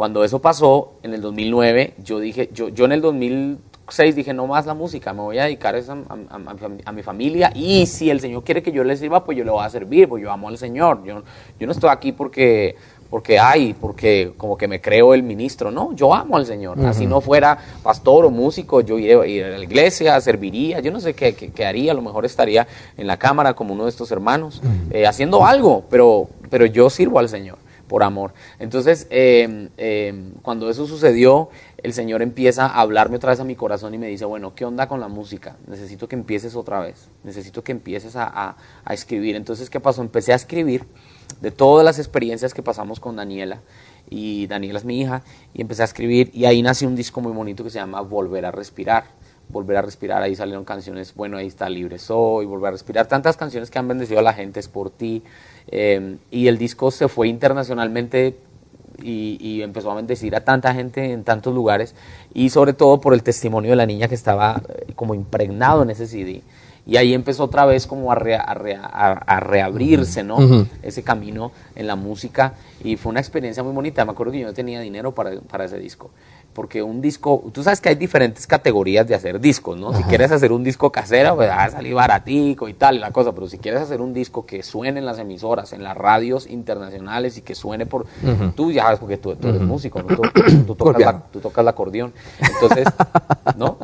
cuando 0.00 0.24
eso 0.24 0.38
pasó 0.38 0.94
en 1.02 1.12
el 1.12 1.20
2009, 1.20 1.92
yo 2.02 2.20
dije, 2.20 2.48
yo, 2.54 2.70
yo 2.70 2.86
en 2.86 2.92
el 2.92 3.02
2006 3.02 4.16
dije, 4.16 4.32
no 4.32 4.46
más 4.46 4.64
la 4.64 4.72
música, 4.72 5.12
me 5.12 5.20
voy 5.20 5.36
a 5.36 5.44
dedicar 5.44 5.76
a, 5.76 6.92
mi 6.92 7.02
familia 7.02 7.52
y 7.54 7.84
si 7.84 8.08
el 8.08 8.18
Señor 8.18 8.42
quiere 8.42 8.62
que 8.62 8.72
yo 8.72 8.82
le 8.82 8.96
sirva, 8.96 9.22
pues 9.22 9.36
yo 9.36 9.44
le 9.44 9.50
voy 9.50 9.62
a 9.62 9.68
servir, 9.68 10.08
pues 10.08 10.22
yo 10.22 10.32
amo 10.32 10.48
al 10.48 10.56
Señor. 10.56 11.04
Yo, 11.04 11.22
yo 11.58 11.66
no 11.66 11.72
estoy 11.72 11.90
aquí 11.90 12.12
porque 12.12 12.76
porque 13.10 13.38
hay, 13.38 13.74
porque 13.74 14.32
como 14.38 14.56
que 14.56 14.68
me 14.68 14.80
creo 14.80 15.12
el 15.12 15.22
ministro, 15.22 15.70
no, 15.70 15.92
yo 15.94 16.14
amo 16.14 16.38
al 16.38 16.46
Señor. 16.46 16.82
Así 16.86 17.04
no 17.04 17.20
fuera 17.20 17.58
pastor 17.82 18.24
o 18.24 18.30
músico, 18.30 18.80
yo 18.80 18.98
iría, 18.98 19.18
a 19.18 19.58
la 19.58 19.64
iglesia, 19.64 20.18
serviría, 20.22 20.80
yo 20.80 20.90
no 20.92 21.00
sé 21.00 21.12
qué, 21.12 21.34
qué, 21.34 21.66
haría, 21.66 21.92
a 21.92 21.94
lo 21.94 22.00
mejor 22.00 22.24
estaría 22.24 22.66
en 22.96 23.06
la 23.06 23.18
cámara 23.18 23.52
como 23.52 23.74
uno 23.74 23.84
de 23.84 23.90
estos 23.90 24.10
hermanos, 24.12 24.62
eh, 24.92 25.06
haciendo 25.06 25.44
algo, 25.44 25.84
pero, 25.90 26.26
pero 26.48 26.64
yo 26.64 26.88
sirvo 26.88 27.18
al 27.18 27.28
Señor 27.28 27.58
por 27.90 28.04
amor. 28.04 28.34
Entonces, 28.60 29.08
em, 29.10 29.68
cuando 30.42 30.70
eso 30.70 30.86
sucedió, 30.86 31.48
el 31.82 31.92
Señor 31.92 32.22
empieza 32.22 32.66
a 32.66 32.82
hablarme 32.82 33.16
otra 33.16 33.30
vez 33.30 33.40
a 33.40 33.44
mi 33.44 33.56
corazón 33.56 33.92
y 33.94 33.98
me 33.98 34.06
dice, 34.06 34.24
bueno, 34.24 34.54
¿qué 34.54 34.64
onda 34.64 34.86
con 34.86 35.00
la 35.00 35.08
música? 35.08 35.56
Necesito 35.66 36.06
que 36.06 36.14
empieces 36.14 36.54
otra 36.54 36.78
vez, 36.78 37.08
necesito 37.24 37.64
que 37.64 37.72
empieces 37.72 38.14
a, 38.14 38.54
escribir. 38.90 39.34
Entonces, 39.34 39.68
¿qué 39.70 39.80
pasó? 39.80 40.02
Empecé 40.02 40.32
a 40.32 40.36
escribir 40.36 40.86
de 41.40 41.50
todas 41.50 41.84
las 41.84 41.98
experiencias 41.98 42.54
que 42.54 42.62
pasamos 42.62 43.00
con 43.00 43.16
Daniela, 43.16 43.60
y 44.08 44.46
Daniela 44.46 44.78
es 44.78 44.84
mi 44.84 45.00
hija, 45.00 45.24
y 45.52 45.60
empecé 45.60 45.82
a 45.82 45.86
escribir, 45.86 46.30
y 46.32 46.44
ahí 46.44 46.62
nació 46.62 46.86
un 46.86 46.94
disco 46.94 47.20
muy 47.20 47.32
bonito 47.32 47.64
que 47.64 47.70
se 47.70 47.80
llama 47.80 48.02
Volver 48.02 48.46
a 48.46 48.52
Respirar. 48.52 49.04
Volver 49.50 49.76
a 49.76 49.82
respirar, 49.82 50.22
ahí 50.22 50.36
salieron 50.36 50.64
canciones, 50.64 51.14
bueno, 51.14 51.36
ahí 51.36 51.46
está 51.46 51.68
Libre 51.68 51.98
Soy, 51.98 52.46
Volver 52.46 52.68
a 52.68 52.70
Respirar, 52.72 53.06
tantas 53.06 53.36
canciones 53.36 53.70
que 53.70 53.78
han 53.78 53.88
bendecido 53.88 54.20
a 54.20 54.22
la 54.22 54.32
gente, 54.32 54.60
es 54.60 54.68
por 54.68 54.90
ti, 54.90 55.22
Em, 55.70 56.18
y 56.30 56.48
el 56.48 56.58
disco 56.58 56.90
se 56.90 57.08
fue 57.08 57.28
internacionalmente 57.28 58.36
y, 59.02 59.62
empezó 59.62 59.90
a 59.90 59.94
bendecir 59.94 60.34
a 60.34 60.40
tanta 60.40 60.74
gente 60.74 61.12
en 61.12 61.22
tantos 61.22 61.54
lugares 61.54 61.94
y 62.34 62.50
sobre 62.50 62.72
todo 62.72 63.00
por 63.00 63.14
el 63.14 63.22
testimonio 63.22 63.70
de 63.70 63.76
la 63.76 63.86
niña 63.86 64.08
que 64.08 64.14
estaba 64.14 64.62
eh, 64.68 64.92
como 64.94 65.14
impregnado 65.14 65.82
en 65.82 65.90
ese 65.90 66.06
CD. 66.06 66.42
Y 66.86 66.96
ahí 66.96 67.14
empezó 67.14 67.44
otra 67.44 67.66
vez 67.66 67.86
como 67.86 68.10
a, 68.10 68.16
a, 68.16 69.40
reabrirse, 69.40 70.24
¿no? 70.24 70.66
Ese 70.82 71.02
camino 71.02 71.52
en 71.76 71.86
la 71.86 71.94
música 71.94 72.54
y 72.82 72.96
fue 72.96 73.10
una 73.10 73.20
experiencia 73.20 73.62
muy 73.62 73.72
bonita. 73.72 74.04
Me 74.04 74.12
acuerdo 74.12 74.32
que 74.32 74.40
yo 74.40 74.46
no 74.46 74.54
tenía 74.54 74.80
dinero 74.80 75.14
para, 75.14 75.40
para 75.42 75.66
ese 75.66 75.78
disco 75.78 76.10
porque 76.52 76.82
un 76.82 77.00
disco, 77.00 77.44
tú 77.52 77.62
sabes 77.62 77.80
que 77.80 77.88
hay 77.88 77.94
diferentes 77.94 78.46
categorías 78.46 79.06
de 79.06 79.14
hacer 79.14 79.40
discos, 79.40 79.78
¿no? 79.78 79.94
Si 79.94 80.02
quieres 80.04 80.32
hacer 80.32 80.52
un 80.52 80.64
disco 80.64 80.90
casero, 80.90 81.36
pues 81.36 81.48
va 81.48 81.64
a 81.64 81.70
salir 81.70 81.94
baratico 81.94 82.68
y 82.68 82.74
tal, 82.74 82.96
y 82.96 82.98
la 82.98 83.12
cosa, 83.12 83.32
pero 83.32 83.48
si 83.48 83.58
quieres 83.58 83.80
hacer 83.80 84.00
un 84.00 84.12
disco 84.12 84.46
que 84.46 84.62
suene 84.62 84.98
en 84.98 85.06
las 85.06 85.18
emisoras, 85.18 85.72
en 85.72 85.84
las 85.84 85.96
radios 85.96 86.48
internacionales 86.48 87.38
y 87.38 87.42
que 87.42 87.54
suene 87.54 87.86
por... 87.86 88.06
Tú 88.56 88.72
ya 88.72 88.82
sabes, 88.82 88.98
porque 88.98 89.16
tú, 89.16 89.30
eres 89.30 89.60
músico, 89.60 90.02
¿no? 90.02 90.08
tú, 90.66 90.74
tocas 90.74 91.00
la, 91.00 91.22
tú, 91.32 91.40
tocas 91.40 91.62
el 91.62 91.68
acordeón, 91.68 92.12
entonces, 92.40 92.86
¿no? 93.56 93.78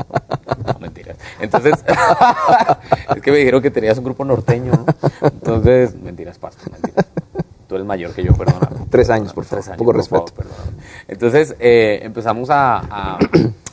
No, 0.66 0.78
mentiras. 0.80 1.16
Entonces, 1.40 1.74
es 3.16 3.22
que 3.22 3.30
me 3.30 3.38
dijeron 3.38 3.62
que 3.62 3.70
tenías 3.70 3.98
un 3.98 4.04
grupo 4.04 4.24
norteño, 4.24 4.72
¿no? 4.72 4.86
Entonces, 5.22 5.94
mentiras, 5.94 6.38
pasto, 6.38 6.70
mentiras. 6.70 7.06
Eres 7.76 7.86
mayor 7.86 8.14
que 8.14 8.24
yo, 8.24 8.34
perdona. 8.34 8.68
Tres 8.90 9.10
años, 9.10 9.32
por 9.32 9.44
favor. 9.44 9.64
Tres 9.64 9.76
poco 9.76 9.92
respeto. 9.92 10.32
Entonces 11.08 11.56
eh, 11.58 12.00
empezamos 12.02 12.50
a, 12.50 13.18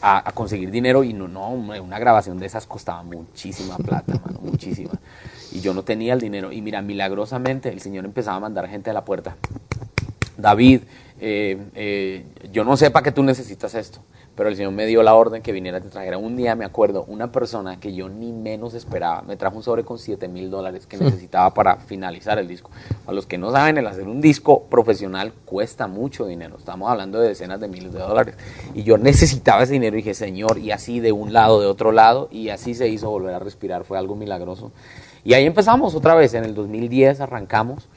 a, 0.01 0.31
conseguir 0.33 0.71
dinero 0.71 1.03
y 1.03 1.13
no, 1.13 1.27
no, 1.27 1.49
una 1.49 1.99
grabación 1.99 2.39
de 2.39 2.45
esas 2.45 2.65
costaba 2.65 3.03
muchísima 3.03 3.77
plata, 3.77 4.19
mano, 4.25 4.39
muchísima. 4.41 4.91
Y 5.51 5.61
yo 5.61 5.73
no 5.73 5.83
tenía 5.83 6.13
el 6.13 6.19
dinero. 6.19 6.51
Y 6.51 6.61
mira, 6.61 6.81
milagrosamente 6.81 7.69
el 7.69 7.79
Señor 7.79 8.05
empezaba 8.05 8.37
a 8.37 8.39
mandar 8.39 8.67
gente 8.67 8.89
a 8.89 8.93
la 8.93 9.05
puerta. 9.05 9.35
David, 10.37 10.81
eh, 11.19 11.57
eh, 11.75 12.25
yo 12.51 12.63
no 12.63 12.75
sé 12.75 12.91
para 12.91 13.03
qué 13.03 13.11
tú 13.11 13.23
necesitas 13.23 13.75
esto 13.75 13.99
pero 14.35 14.49
el 14.49 14.55
Señor 14.55 14.71
me 14.71 14.85
dio 14.85 15.03
la 15.03 15.13
orden 15.13 15.41
que 15.41 15.51
viniera 15.51 15.79
te 15.79 15.89
trajera. 15.89 16.17
Un 16.17 16.35
día 16.35 16.55
me 16.55 16.65
acuerdo, 16.65 17.05
una 17.07 17.31
persona 17.31 17.79
que 17.79 17.93
yo 17.93 18.09
ni 18.09 18.31
menos 18.31 18.73
esperaba, 18.73 19.21
me 19.21 19.37
trajo 19.37 19.57
un 19.57 19.63
sobre 19.63 19.83
con 19.83 19.99
7 19.99 20.27
mil 20.27 20.49
dólares 20.49 20.87
que 20.87 20.97
necesitaba 20.97 21.53
para 21.53 21.77
finalizar 21.77 22.39
el 22.39 22.47
disco. 22.47 22.71
A 23.05 23.11
los 23.11 23.25
que 23.25 23.37
no 23.37 23.51
saben, 23.51 23.77
el 23.77 23.87
hacer 23.87 24.07
un 24.07 24.21
disco 24.21 24.63
profesional 24.63 25.33
cuesta 25.45 25.87
mucho 25.87 26.25
dinero. 26.25 26.57
Estamos 26.57 26.89
hablando 26.89 27.19
de 27.19 27.29
decenas 27.29 27.59
de 27.59 27.67
miles 27.67 27.93
de 27.93 27.99
dólares. 27.99 28.35
Y 28.73 28.83
yo 28.83 28.97
necesitaba 28.97 29.63
ese 29.63 29.73
dinero 29.73 29.95
y 29.95 30.01
dije, 30.01 30.13
Señor, 30.13 30.57
y 30.57 30.71
así 30.71 30.99
de 30.99 31.11
un 31.11 31.33
lado, 31.33 31.61
de 31.61 31.67
otro 31.67 31.91
lado, 31.91 32.27
y 32.31 32.49
así 32.49 32.73
se 32.73 32.87
hizo 32.87 33.09
volver 33.09 33.35
a 33.35 33.39
respirar. 33.39 33.83
Fue 33.83 33.97
algo 33.97 34.15
milagroso. 34.15 34.71
Y 35.23 35.33
ahí 35.33 35.45
empezamos 35.45 35.95
otra 35.95 36.15
vez, 36.15 36.33
en 36.33 36.43
el 36.43 36.55
2010 36.55 37.21
arrancamos. 37.21 37.87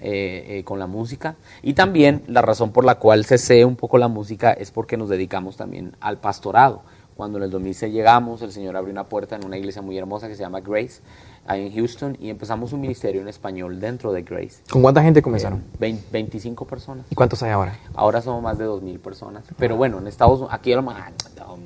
Eh, 0.00 0.58
eh, 0.58 0.64
con 0.64 0.80
la 0.80 0.88
música. 0.88 1.36
Y 1.62 1.74
también 1.74 2.24
la 2.26 2.42
razón 2.42 2.72
por 2.72 2.84
la 2.84 2.96
cual 2.96 3.24
cesé 3.24 3.64
un 3.64 3.76
poco 3.76 3.96
la 3.96 4.08
música 4.08 4.52
es 4.52 4.72
porque 4.72 4.96
nos 4.96 5.08
dedicamos 5.08 5.56
también 5.56 5.96
al 6.00 6.18
pastorado. 6.18 6.82
Cuando 7.16 7.38
en 7.38 7.44
el 7.44 7.50
2006 7.50 7.94
llegamos, 7.94 8.42
el 8.42 8.50
Señor 8.50 8.76
abrió 8.76 8.90
una 8.90 9.04
puerta 9.04 9.36
en 9.36 9.46
una 9.46 9.56
iglesia 9.56 9.82
muy 9.82 9.96
hermosa 9.96 10.26
que 10.26 10.34
se 10.34 10.42
llama 10.42 10.60
Grace 10.60 11.00
ahí 11.46 11.66
en 11.66 11.74
Houston 11.74 12.16
y 12.20 12.30
empezamos 12.30 12.72
un 12.72 12.80
ministerio 12.80 13.20
en 13.20 13.28
español 13.28 13.80
dentro 13.80 14.12
de 14.12 14.22
Grace. 14.22 14.62
¿Con 14.70 14.82
cuánta 14.82 15.02
gente 15.02 15.22
comenzaron? 15.22 15.62
25 15.78 16.64
personas. 16.66 17.06
¿Y 17.10 17.14
cuántos 17.14 17.42
hay 17.42 17.50
ahora? 17.50 17.78
Ahora 17.94 18.22
somos 18.22 18.42
más 18.42 18.58
de 18.58 18.66
2.000 18.66 18.98
personas. 18.98 19.44
Pero 19.58 19.76
bueno, 19.76 19.98
en 19.98 20.06
Estados 20.06 20.40
Unidos, 20.40 20.54
aquí 20.54 20.72
a 20.72 20.76
lo 20.76 20.82
más, 20.82 21.12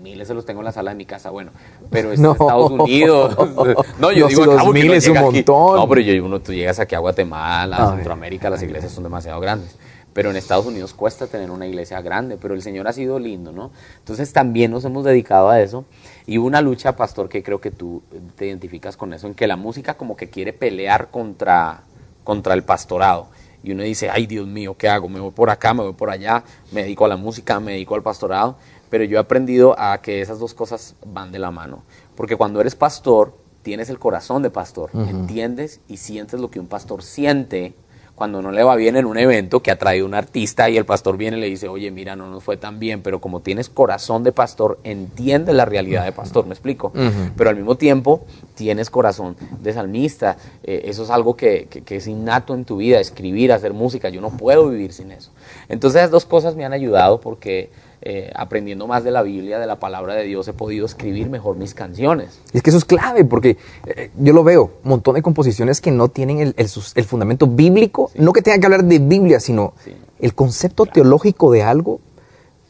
miles 0.03 0.29
se 0.29 0.35
los 0.35 0.45
tengo 0.45 0.61
en 0.61 0.67
la 0.67 0.73
sala 0.73 0.91
de 0.91 0.97
mi 0.97 1.07
casa, 1.07 1.31
bueno, 1.31 1.51
pero 1.91 2.13
en 2.13 2.25
Estados 2.25 2.71
Unidos. 2.71 3.37
no, 3.99 4.13
yo 4.13 4.29
digo, 4.29 4.47
dos 4.47 4.73
mil 4.73 4.93
es 4.93 5.09
un 5.09 5.19
montón. 5.19 5.77
No, 5.77 5.89
pero 5.89 6.01
yo, 6.01 6.25
uno, 6.25 6.41
tú 6.41 6.53
llegas 6.53 6.79
aquí 6.81 6.95
a 6.95 6.99
Guatemala, 6.99 7.77
a 7.77 7.95
Centroamérica, 7.95 8.51
las 8.51 8.63
iglesias 8.63 8.93
son 8.93 9.05
demasiado 9.05 9.41
grandes 9.41 9.77
pero 10.11 10.31
en 10.31 10.37
Estados 10.37 10.67
Unidos 10.67 10.95
cuesta 10.95 11.29
tener 11.29 11.49
una 11.49 11.65
iglesia 11.69 12.01
grande, 12.01 12.39
pero 12.43 12.55
el 12.55 12.61
Señor 12.61 12.89
ha 12.89 12.93
sido 12.93 13.21
lindo, 13.21 13.53
¿no? 13.53 13.71
Entonces 13.99 14.33
también 14.33 14.73
nos 14.73 14.85
hemos 14.85 15.05
dedicado 15.05 15.49
a 15.49 15.61
eso 15.61 15.85
y 16.29 16.37
una 16.37 16.61
lucha, 16.61 16.95
pastor, 16.95 17.31
que 17.31 17.43
creo 17.43 17.59
que 17.59 17.71
tú 17.71 18.03
te 18.37 18.47
identificas 18.49 18.99
con 18.99 19.15
eso, 19.15 19.27
en 19.27 19.33
que 19.33 19.47
la 19.47 19.57
música 19.57 19.95
como 19.95 20.15
que 20.15 20.29
quiere 20.29 20.53
pelear 20.53 21.11
contra, 21.11 21.85
contra 22.23 22.53
el 22.53 22.65
pastorado. 22.65 23.29
Y 23.63 23.73
uno 23.73 23.83
dice, 23.83 24.11
ay 24.11 24.27
Dios 24.27 24.47
mío, 24.47 24.77
¿qué 24.77 24.91
hago? 24.91 25.09
Me 25.09 25.21
voy 25.21 25.31
por 25.31 25.49
acá, 25.49 25.73
me 25.73 25.83
voy 25.83 25.95
por 25.95 26.11
allá, 26.11 26.45
me 26.71 26.83
dedico 26.83 27.07
a 27.07 27.09
la 27.09 27.17
música, 27.17 27.59
me 27.61 27.73
dedico 27.73 27.95
al 27.95 28.03
pastorado. 28.03 28.59
Pero 28.91 29.05
yo 29.05 29.17
he 29.17 29.21
aprendido 29.21 29.75
a 29.81 30.03
que 30.03 30.21
esas 30.21 30.39
dos 30.39 30.53
cosas 30.53 30.97
van 31.03 31.33
de 31.33 31.39
la 31.39 31.51
mano. 31.51 31.83
Porque 32.15 32.37
cuando 32.37 32.61
eres 32.61 32.75
pastor, 32.75 33.35
tienes 33.63 33.89
el 33.89 33.99
corazón 33.99 34.43
de 34.43 34.51
pastor, 34.51 34.91
entiendes 34.93 35.81
y 35.89 35.97
sientes 35.97 36.39
lo 36.41 36.51
que 36.51 36.61
un 36.61 36.67
pastor 36.67 37.03
siente 37.03 37.75
cuando 38.19 38.43
no 38.43 38.51
le 38.51 38.65
va 38.65 38.75
bien 38.75 38.97
en 38.97 39.07
un 39.07 39.17
evento 39.17 39.63
que 39.63 39.71
ha 39.71 39.79
traído 39.79 40.05
un 40.05 40.13
artista 40.13 40.69
y 40.69 40.77
el 40.77 40.85
pastor 40.85 41.17
viene 41.17 41.39
y 41.39 41.41
le 41.41 41.47
dice, 41.47 41.69
oye, 41.69 41.93
mira, 41.93 42.17
no 42.17 42.29
nos 42.29 42.43
fue 42.43 42.57
tan 42.57 42.81
bien, 42.81 43.01
pero 43.01 43.21
como 43.21 43.39
tienes 43.41 43.69
corazón 43.69 44.25
de 44.25 44.33
pastor, 44.33 44.81
entiendes 44.83 45.55
la 45.55 45.65
realidad 45.65 46.05
de 46.05 46.11
pastor, 46.11 46.45
me 46.45 46.53
explico. 46.53 46.93
Pero 47.37 47.49
al 47.49 47.55
mismo 47.55 47.77
tiempo 47.77 48.25
tienes 48.57 48.91
corazón 48.91 49.37
de 49.61 49.73
salmista. 49.73 50.37
Eh, 50.65 50.83
eso 50.87 51.05
es 51.05 51.11
algo 51.11 51.37
que, 51.37 51.69
que, 51.69 51.97
es 51.97 52.09
innato 52.09 52.55
en 52.57 52.65
tu 52.65 52.79
vida, 52.79 52.99
escribir, 52.99 53.53
hacer 53.53 53.73
música. 53.73 54.09
Yo 54.09 54.21
no 54.21 54.31
puedo 54.31 54.69
vivir 54.69 54.93
sin 54.93 55.13
eso. 55.13 55.31
Entonces, 55.69 56.01
esas 56.01 56.11
dos 56.11 56.25
cosas 56.25 56.57
me 56.57 56.65
han 56.65 56.73
ayudado 56.73 57.21
porque 57.21 57.71
eh, 58.01 58.31
aprendiendo 58.35 58.87
más 58.87 59.03
de 59.03 59.11
la 59.11 59.23
Biblia, 59.23 59.59
de 59.59 59.67
la 59.67 59.81
palabra 59.81 60.15
de 60.15 60.25
Dios, 60.25 60.47
he 60.47 60.53
podido 60.53 60.87
escribir 60.87 61.29
mejor 61.29 61.57
mis 61.57 61.75
canciones. 61.75 62.41
Y 62.53 62.59
es 62.59 62.63
que 62.63 62.71
eso 62.71 62.79
es 62.79 62.85
clave, 62.85 63.25
porque 63.25 63.57
eh, 63.87 64.11
yo 64.17 64.33
lo 64.33 64.45
veo, 64.45 64.71
un 64.85 64.91
montón 64.91 65.17
de 65.17 65.23
composiciones 65.23 65.81
que 65.81 65.91
no 65.91 66.09
tienen 66.09 66.39
el, 66.39 66.55
el, 66.57 67.05
fundamento 67.05 67.49
bíblico, 67.49 68.11
no 68.15 68.33
que 68.33 68.43
tengan 68.43 68.61
que 68.61 68.67
hablar 68.67 68.85
de 68.85 69.01
Biblia, 69.01 69.41
sino 69.41 69.75
el 70.21 70.35
concepto 70.35 70.87
teológico 70.87 71.51
de 71.51 71.63
algo 71.63 72.01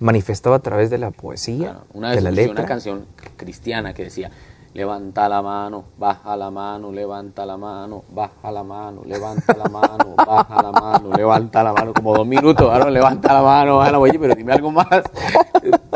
manifestado 0.00 0.54
a 0.54 0.60
través 0.60 0.90
de 0.90 0.98
la 0.98 1.10
poesía, 1.10 1.80
una 1.92 2.08
vez 2.10 2.16
de 2.16 2.22
la 2.22 2.30
letra. 2.30 2.52
una 2.52 2.66
canción 2.66 3.04
cristiana 3.36 3.92
que 3.94 4.04
decía, 4.04 4.30
levanta 4.78 5.28
la 5.28 5.42
mano, 5.42 5.86
baja 5.98 6.36
la 6.36 6.52
mano, 6.52 6.92
levanta 6.92 7.44
la 7.44 7.56
mano, 7.56 8.04
baja 8.10 8.52
la 8.52 8.62
mano, 8.62 9.02
levanta 9.04 9.56
la 9.56 9.68
mano, 9.68 10.14
baja 10.16 10.62
la 10.62 10.70
mano, 10.70 11.10
levanta 11.16 11.64
la 11.64 11.72
mano, 11.72 11.92
como 11.92 12.14
dos 12.14 12.24
minutos, 12.24 12.70
ahora 12.70 12.88
levanta 12.88 13.34
la 13.34 13.42
mano, 13.42 13.78
baja 13.78 13.90
la 13.90 13.98
oye, 13.98 14.16
pero 14.20 14.36
dime 14.36 14.52
algo 14.52 14.70
más. 14.70 14.86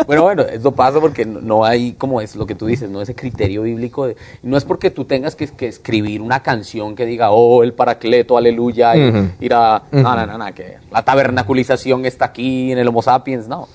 Pero 0.08 0.24
bueno, 0.24 0.42
eso 0.42 0.72
pasa 0.72 0.98
porque 0.98 1.24
no 1.24 1.64
hay, 1.64 1.92
como 1.92 2.20
es 2.20 2.34
lo 2.34 2.44
que 2.44 2.56
tú 2.56 2.66
dices, 2.66 2.90
no 2.90 3.00
ese 3.00 3.14
criterio 3.14 3.62
bíblico, 3.62 4.08
de, 4.08 4.16
no 4.42 4.56
es 4.56 4.64
porque 4.64 4.90
tú 4.90 5.04
tengas 5.04 5.36
que, 5.36 5.48
escribir 5.68 6.20
una 6.20 6.40
canción 6.40 6.96
que 6.96 7.06
diga, 7.06 7.30
oh, 7.30 7.62
el 7.62 7.72
paracleto, 7.72 8.36
aleluya, 8.36 8.96
y 8.96 9.30
ir 9.38 9.54
a, 9.54 9.84
no, 9.92 10.26
no, 10.26 10.38
no, 10.38 10.54
que 10.54 10.78
la 10.90 11.04
tabernaculización 11.04 12.04
está 12.04 12.26
aquí 12.26 12.72
en 12.72 12.78
el 12.78 12.88
Homo 12.88 13.00
sapiens, 13.00 13.46
no. 13.46 13.68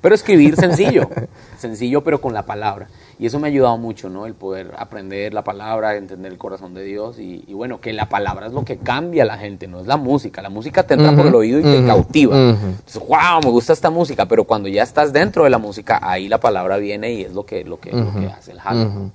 Pero 0.00 0.14
escribir 0.14 0.56
sencillo, 0.56 1.08
sencillo 1.58 2.02
pero 2.02 2.20
con 2.20 2.32
la 2.32 2.46
palabra. 2.46 2.88
Y 3.18 3.26
eso 3.26 3.38
me 3.38 3.48
ha 3.48 3.50
ayudado 3.50 3.76
mucho, 3.76 4.08
¿no? 4.08 4.24
El 4.24 4.34
poder 4.34 4.72
aprender 4.78 5.34
la 5.34 5.44
palabra, 5.44 5.96
entender 5.96 6.32
el 6.32 6.38
corazón 6.38 6.72
de 6.72 6.84
Dios 6.84 7.18
y, 7.18 7.44
bueno, 7.52 7.80
que 7.80 7.92
la 7.92 8.08
palabra 8.08 8.46
es 8.46 8.54
lo 8.54 8.64
que 8.64 8.78
cambia 8.78 9.24
a 9.24 9.26
la 9.26 9.36
gente, 9.36 9.68
no 9.68 9.80
es 9.80 9.86
la 9.86 9.98
música. 9.98 10.40
La 10.40 10.48
música 10.48 10.84
te 10.84 10.94
entra 10.94 11.14
por 11.14 11.26
el 11.26 11.34
oído 11.34 11.58
y 11.58 11.62
te 11.62 11.84
cautiva. 11.84 12.34
Entonces, 12.34 13.02
wow, 13.06 13.42
me 13.44 13.50
gusta 13.50 13.74
esta 13.74 13.90
música, 13.90 14.26
pero 14.26 14.44
cuando 14.44 14.70
ya 14.70 14.82
estás 14.82 15.12
dentro 15.12 15.44
de 15.44 15.50
la 15.50 15.58
música, 15.58 16.00
ahí 16.02 16.28
la 16.28 16.40
palabra 16.40 16.78
viene 16.78 17.12
y 17.12 17.22
es 17.22 17.34
lo 17.34 17.44
que, 17.44 17.62
lo 17.64 17.78
que, 17.78 17.90
hace 18.34 18.52
el 18.52 18.60
jalo. 18.60 19.10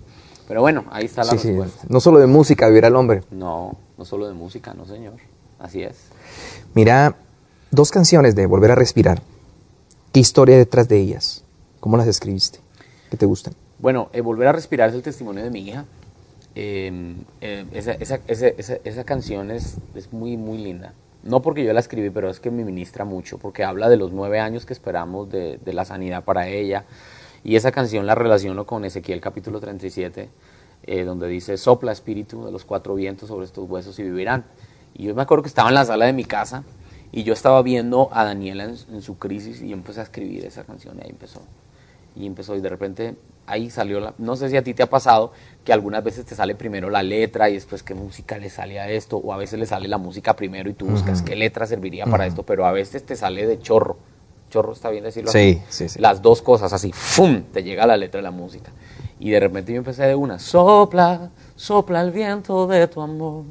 Pero 0.47 0.61
bueno, 0.61 0.85
ahí 0.91 1.05
está 1.05 1.23
la 1.23 1.31
respuesta. 1.31 1.87
No 1.89 1.99
solo 1.99 2.19
de 2.19 2.27
música 2.27 2.67
vivirá 2.67 2.89
el 2.89 2.95
hombre. 2.95 3.23
No, 3.31 3.75
no 3.97 4.05
solo 4.05 4.27
de 4.27 4.35
música, 4.35 4.75
no 4.75 4.85
señor. 4.85 5.15
Así 5.57 5.81
es. 5.81 6.09
Mira, 6.75 7.15
dos 7.71 7.89
canciones 7.89 8.35
de 8.35 8.45
Volver 8.45 8.71
a 8.71 8.75
Respirar. 8.75 9.21
¿Qué 10.15 10.21
historia 10.21 10.57
detrás 10.57 10.87
de 10.87 10.97
ellas? 10.97 11.43
¿Cómo 11.81 11.97
las 11.97 12.07
escribiste? 12.07 12.59
¿Qué 13.11 13.17
te 13.17 13.25
gustan? 13.25 13.53
Bueno, 13.79 14.07
eh, 14.13 14.21
Volver 14.21 14.47
a 14.47 14.53
respirar 14.53 14.87
es 14.87 14.95
el 14.95 15.01
testimonio 15.01 15.43
de 15.43 15.49
mi 15.49 15.67
hija. 15.67 15.83
Em, 16.55 17.17
em, 17.41 17.67
esa, 17.73 17.91
esa, 17.91 18.21
esa, 18.25 18.47
esa, 18.81 19.03
canción 19.03 19.51
es, 19.51 19.75
es, 19.93 20.13
muy, 20.13 20.37
muy 20.37 20.57
linda. 20.57 20.93
No 21.23 21.41
porque 21.41 21.65
yo 21.65 21.73
la 21.73 21.81
escribí, 21.81 22.11
pero 22.11 22.29
es 22.29 22.39
que 22.39 22.49
me 22.49 22.63
ministra 22.63 23.03
mucho, 23.03 23.39
porque 23.39 23.65
habla 23.65 23.89
de 23.89 23.97
los 23.97 24.13
nueve 24.13 24.39
años 24.39 24.65
que 24.65 24.71
esperamos 24.71 25.29
de, 25.29 25.57
de 25.57 25.73
la 25.73 25.83
sanidad 25.83 26.23
para 26.23 26.47
ella. 26.47 26.85
Y 27.43 27.57
esa 27.57 27.73
canción 27.73 28.05
la 28.05 28.15
relaciono 28.15 28.65
con 28.65 28.85
Ezequiel 28.85 29.19
capítulo 29.19 29.59
37, 29.59 30.29
eh, 30.83 31.03
donde 31.03 31.27
dice, 31.27 31.57
sopla 31.57 31.91
espíritu 31.91 32.45
de 32.45 32.53
los 32.53 32.63
cuatro 32.63 32.95
vientos 32.95 33.27
sobre 33.27 33.47
estos 33.47 33.69
huesos 33.69 33.99
y 33.99 34.03
vivirán. 34.03 34.45
Y 34.93 35.07
yo 35.07 35.13
me 35.13 35.23
acuerdo 35.23 35.41
que 35.43 35.49
estaba 35.49 35.67
en 35.67 35.75
la 35.75 35.83
sala 35.83 36.05
de 36.05 36.13
mi 36.13 36.23
casa 36.23 36.63
y 37.11 37.23
yo 37.23 37.33
estaba 37.33 37.61
viendo 37.61 38.09
a 38.11 38.23
Daniela 38.23 38.65
en, 38.65 38.75
en 38.91 39.01
su 39.01 39.17
crisis 39.17 39.61
y 39.61 39.69
yo 39.69 39.75
empecé 39.75 39.99
a 40.01 40.03
escribir 40.03 40.45
esa 40.45 40.63
canción 40.63 40.97
y 40.97 41.03
ahí 41.03 41.09
empezó. 41.09 41.41
Y 42.15 42.25
empezó 42.25 42.55
y 42.55 42.61
de 42.61 42.69
repente 42.69 43.15
ahí 43.47 43.69
salió 43.69 43.99
la, 43.99 44.13
no 44.17 44.35
sé 44.35 44.49
si 44.49 44.57
a 44.57 44.63
ti 44.63 44.73
te 44.73 44.83
ha 44.83 44.89
pasado 44.89 45.31
que 45.63 45.73
algunas 45.73 46.03
veces 46.03 46.25
te 46.25 46.35
sale 46.35 46.55
primero 46.55 46.89
la 46.89 47.03
letra 47.03 47.49
y 47.49 47.53
después 47.53 47.83
qué 47.83 47.93
música 47.93 48.37
le 48.37 48.49
sale 48.49 48.79
a 48.79 48.89
esto, 48.89 49.17
o 49.17 49.33
a 49.33 49.37
veces 49.37 49.59
le 49.59 49.65
sale 49.65 49.87
la 49.87 49.97
música 49.97 50.35
primero 50.35 50.69
y 50.69 50.73
tú 50.73 50.85
buscas 50.85 51.21
qué 51.21 51.35
letra 51.35 51.65
serviría 51.65 52.05
para 52.05 52.25
esto, 52.25 52.43
pero 52.43 52.65
a 52.65 52.71
veces 52.71 53.05
te 53.05 53.15
sale 53.15 53.45
de 53.45 53.59
chorro. 53.59 53.97
Chorro 54.49 54.73
está 54.73 54.89
bien 54.89 55.03
decirlo 55.03 55.31
sí, 55.31 55.61
Sí, 55.69 55.89
sí. 55.89 55.99
Las 55.99 56.21
dos 56.21 56.41
cosas 56.41 56.71
así, 56.71 56.91
¡fum! 56.93 57.43
te 57.51 57.63
llega 57.63 57.87
la 57.87 57.97
letra 57.97 58.19
de 58.19 58.23
la 58.23 58.31
música. 58.31 58.71
Y 59.19 59.31
de 59.31 59.39
repente 59.39 59.73
yo 59.73 59.79
empecé 59.79 60.03
de 60.03 60.15
una, 60.15 60.39
sopla, 60.39 61.29
sopla 61.55 62.01
el 62.01 62.11
viento 62.11 62.67
de 62.67 62.87
tu 62.87 63.01
amor. 63.01 63.43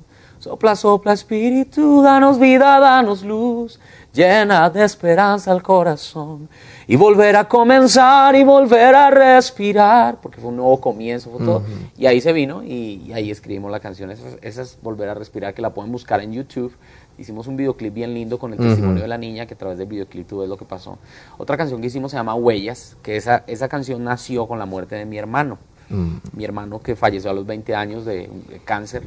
Sopla, 0.45 0.77
sopla 0.77 1.15
espíritu, 1.15 2.03
danos 2.03 2.39
vida, 2.39 2.79
danos 2.79 3.23
luz, 3.23 3.81
llena 4.13 4.69
de 4.69 4.85
esperanza 4.85 5.51
el 5.51 5.63
corazón 5.63 6.51
y 6.87 6.97
volver 6.97 7.35
a 7.37 7.49
comenzar 7.49 8.37
y 8.37 8.45
volver 8.45 8.95
a 8.95 9.09
respirar, 9.09 10.21
porque 10.21 10.43
fue 10.43 10.51
un 10.51 10.57
nuevo 10.57 10.79
comienzo, 10.83 11.31
fue 11.31 11.47
todo. 11.47 11.63
Y 11.97 12.05
ahí 12.05 12.21
se 12.21 12.35
vino 12.35 12.63
y, 12.63 13.11
ahí 13.15 13.31
escribimos 13.31 13.71
la 13.71 13.81
canción. 13.81 14.11
Esa, 14.11 14.37
es 14.43 14.79
Volver 14.83 15.09
a 15.09 15.15
Respirar, 15.15 15.55
que 15.55 15.63
la 15.63 15.73
pueden 15.73 15.91
buscar 15.91 16.21
en 16.21 16.35
YouTube. 16.35 16.77
Hicimos 17.17 17.47
un 17.47 17.57
videoclip 17.57 17.95
bien 17.95 18.13
lindo 18.13 18.39
con 18.39 18.53
el 18.53 18.59
testimonio 18.59 19.01
de 19.01 19.09
la 19.09 19.17
niña, 19.17 19.47
que 19.47 19.55
a 19.55 19.57
través 19.57 19.79
del 19.79 19.87
videoclip 19.87 20.29
tú 20.29 20.41
ves 20.41 20.49
lo 20.51 20.59
que 20.59 20.67
pasó. 20.67 20.99
Otra 21.39 21.57
canción 21.57 21.81
que 21.81 21.87
hicimos 21.87 22.11
se 22.11 22.19
llama 22.19 22.35
Huellas, 22.35 22.99
que 23.03 23.17
esa, 23.17 23.45
esa 23.47 23.69
canción 23.71 24.05
nació 24.05 24.47
con 24.47 24.59
la 24.59 24.67
muerte 24.67 24.95
de 24.95 25.07
mi 25.07 25.17
hermano. 25.17 25.57
Mi 25.89 26.45
hermano 26.45 26.81
que 26.81 26.97
falleció 26.97 27.31
a 27.31 27.35
los 27.35 27.47
20 27.47 27.75
años 27.75 28.05
de, 28.05 28.31
cáncer, 28.65 29.03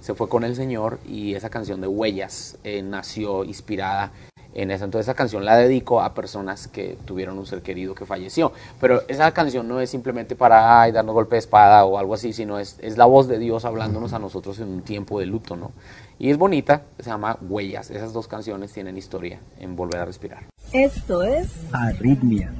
se 0.00 0.14
fue 0.14 0.28
con 0.28 0.44
el 0.44 0.56
Señor 0.56 0.98
y 1.06 1.34
esa 1.34 1.50
canción 1.50 1.80
de 1.80 1.86
Huellas 1.86 2.58
eh, 2.64 2.82
nació 2.82 3.44
inspirada 3.44 4.12
en 4.54 4.70
esa. 4.70 4.84
Entonces 4.84 5.06
esa 5.06 5.14
canción 5.14 5.44
la 5.44 5.56
dedico 5.56 6.00
a 6.00 6.14
personas 6.14 6.68
que 6.68 6.98
tuvieron 7.04 7.38
un 7.38 7.46
ser 7.46 7.62
querido 7.62 7.94
que 7.94 8.06
falleció. 8.06 8.52
Pero 8.80 9.02
esa 9.08 9.30
canción 9.32 9.68
no 9.68 9.80
es 9.80 9.90
simplemente 9.90 10.36
para 10.36 10.82
ay, 10.82 10.92
darnos 10.92 11.14
golpe 11.14 11.36
de 11.36 11.40
espada 11.40 11.84
o 11.84 11.98
algo 11.98 12.14
así, 12.14 12.32
sino 12.32 12.58
es, 12.58 12.78
es 12.80 12.96
la 12.96 13.04
voz 13.04 13.28
de 13.28 13.38
Dios 13.38 13.64
hablándonos 13.64 14.12
a 14.12 14.18
nosotros 14.18 14.58
en 14.58 14.68
un 14.68 14.82
tiempo 14.82 15.20
de 15.20 15.26
luto, 15.26 15.56
¿no? 15.56 15.72
Y 16.18 16.30
es 16.30 16.36
bonita, 16.36 16.82
se 16.98 17.10
llama 17.10 17.38
Huellas. 17.40 17.90
Esas 17.90 18.12
dos 18.12 18.28
canciones 18.28 18.72
tienen 18.72 18.96
historia 18.96 19.40
en 19.58 19.74
Volver 19.76 20.00
a 20.00 20.04
Respirar. 20.04 20.44
Esto 20.72 21.22
es 21.22 21.48
Arritmia. 21.72 22.52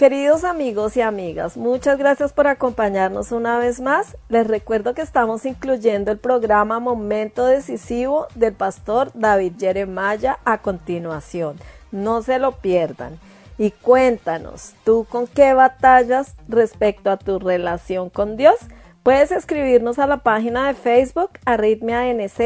Queridos 0.00 0.44
amigos 0.44 0.96
y 0.96 1.02
amigas, 1.02 1.58
muchas 1.58 1.98
gracias 1.98 2.32
por 2.32 2.46
acompañarnos 2.46 3.32
una 3.32 3.58
vez 3.58 3.82
más. 3.82 4.16
Les 4.30 4.46
recuerdo 4.46 4.94
que 4.94 5.02
estamos 5.02 5.44
incluyendo 5.44 6.10
el 6.10 6.16
programa 6.16 6.80
Momento 6.80 7.44
Decisivo 7.44 8.26
del 8.34 8.54
pastor 8.54 9.10
David 9.12 9.52
Jeremiah 9.58 10.38
a 10.46 10.62
continuación. 10.62 11.58
No 11.92 12.22
se 12.22 12.38
lo 12.38 12.52
pierdan. 12.52 13.18
Y 13.58 13.72
cuéntanos, 13.72 14.72
¿tú 14.84 15.06
con 15.06 15.26
qué 15.26 15.52
batallas 15.52 16.34
respecto 16.48 17.10
a 17.10 17.18
tu 17.18 17.38
relación 17.38 18.08
con 18.08 18.38
Dios? 18.38 18.56
Puedes 19.02 19.32
escribirnos 19.32 19.98
a 19.98 20.06
la 20.06 20.22
página 20.22 20.68
de 20.68 20.72
Facebook 20.72 21.32
arritmianz 21.44 22.38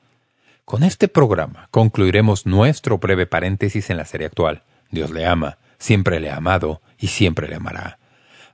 Con 0.64 0.84
este 0.84 1.08
programa 1.08 1.66
concluiremos 1.72 2.46
nuestro 2.46 2.98
breve 2.98 3.26
paréntesis 3.26 3.90
en 3.90 3.96
la 3.96 4.04
serie 4.04 4.28
actual. 4.28 4.62
Dios 4.92 5.10
le 5.10 5.26
ama, 5.26 5.58
siempre 5.80 6.20
le 6.20 6.30
ha 6.30 6.36
amado 6.36 6.80
y 6.96 7.08
siempre 7.08 7.48
le 7.48 7.56
amará. 7.56 7.98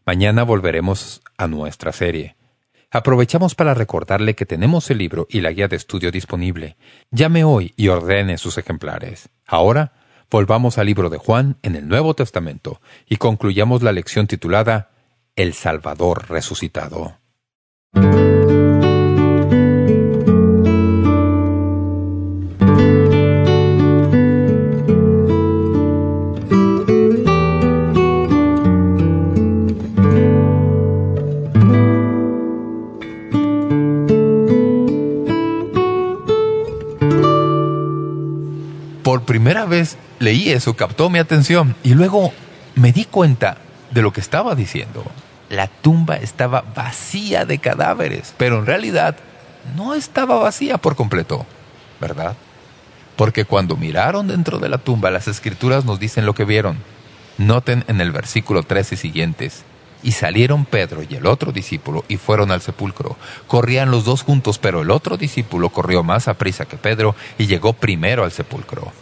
Mañana 0.06 0.44
volveremos 0.44 1.20
a 1.37 1.46
nuestra 1.46 1.92
serie. 1.92 2.37
Aprovechamos 2.90 3.54
para 3.54 3.74
recordarle 3.74 4.34
que 4.34 4.46
tenemos 4.46 4.90
el 4.90 4.96
libro 4.96 5.26
y 5.28 5.42
la 5.42 5.52
guía 5.52 5.68
de 5.68 5.76
estudio 5.76 6.10
disponible. 6.10 6.78
Llame 7.10 7.44
hoy 7.44 7.74
y 7.76 7.88
ordene 7.88 8.38
sus 8.38 8.56
ejemplares. 8.56 9.28
Ahora, 9.46 9.92
volvamos 10.35 10.79
al 10.79 10.87
libro 10.87 11.11
de 11.11 11.18
Juan 11.18 11.59
en 11.62 11.77
el 11.77 11.87
Nuevo 11.87 12.14
Testamento 12.14 12.81
y 13.09 13.18
concluyamos 13.18 13.85
la 13.85 13.92
lección 13.92 14.27
titulada 14.27 14.90
El 15.37 15.55
Salvador 15.55 16.29
resucitado. 16.29 17.18
Por 39.04 39.22
primera 39.22 39.66
vez 39.66 39.96
leí 40.18 40.50
eso, 40.50 40.74
captó 40.74 41.10
mi 41.10 41.20
atención 41.20 41.76
y 41.84 41.94
luego 41.94 42.32
me 42.74 42.90
di 42.90 43.04
cuenta 43.04 43.58
de 43.92 44.02
lo 44.02 44.12
que 44.12 44.20
estaba 44.20 44.56
diciendo. 44.56 45.04
La 45.50 45.68
tumba 45.68 46.16
estaba 46.16 46.64
vacía 46.74 47.44
de 47.44 47.58
cadáveres, 47.58 48.34
pero 48.38 48.58
en 48.58 48.66
realidad 48.66 49.14
no 49.76 49.94
estaba 49.94 50.38
vacía 50.38 50.78
por 50.78 50.96
completo, 50.96 51.46
¿verdad? 52.00 52.34
Porque 53.14 53.44
cuando 53.44 53.76
miraron 53.76 54.26
dentro 54.26 54.58
de 54.58 54.70
la 54.70 54.78
tumba, 54.78 55.10
las 55.10 55.28
escrituras 55.28 55.84
nos 55.84 56.00
dicen 56.00 56.26
lo 56.26 56.34
que 56.34 56.44
vieron. 56.44 56.78
Noten 57.36 57.84
en 57.88 58.00
el 58.00 58.10
versículo 58.10 58.62
3 58.62 58.92
y 58.92 58.96
siguientes. 58.96 59.64
Y 60.04 60.12
salieron 60.12 60.66
Pedro 60.66 61.02
y 61.02 61.16
el 61.16 61.26
otro 61.26 61.50
discípulo 61.50 62.04
y 62.06 62.18
fueron 62.18 62.52
al 62.52 62.60
sepulcro. 62.60 63.16
Corrían 63.48 63.90
los 63.90 64.04
dos 64.04 64.22
juntos, 64.22 64.58
pero 64.58 64.82
el 64.82 64.92
otro 64.92 65.16
discípulo 65.16 65.70
corrió 65.70 66.04
más 66.04 66.28
a 66.28 66.34
prisa 66.34 66.66
que 66.66 66.76
Pedro 66.76 67.16
y 67.38 67.46
llegó 67.46 67.72
primero 67.72 68.22
al 68.22 68.30
sepulcro. 68.30 68.92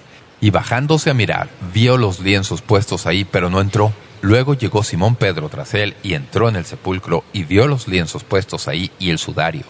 Y 0.41 0.51
bajándose 0.51 1.11
a 1.11 1.15
mirar, 1.15 1.51
vio 1.75 1.99
los 1.99 2.21
lienzos 2.21 2.63
puestos 2.63 3.07
ahí, 3.07 3.25
pero 3.25 3.51
no 3.51 3.61
entró. 3.61 3.93
Luego 4.23 4.55
llegó 4.55 4.83
Simón 4.83 5.17
Pedro 5.17 5.49
tras 5.51 5.75
él 5.75 5.97
y 6.03 6.15
entró 6.15 6.49
en 6.49 6.57
el 6.57 6.65
sepulcro 6.65 7.25
y 7.35 7.43
vio 7.43 7.67
los 7.67 7.89
lienzos 7.89 8.25
puestos 8.25 8.69
ahí 8.69 8.91
y 8.99 9.11
el 9.11 9.19
sudario 9.19 9.65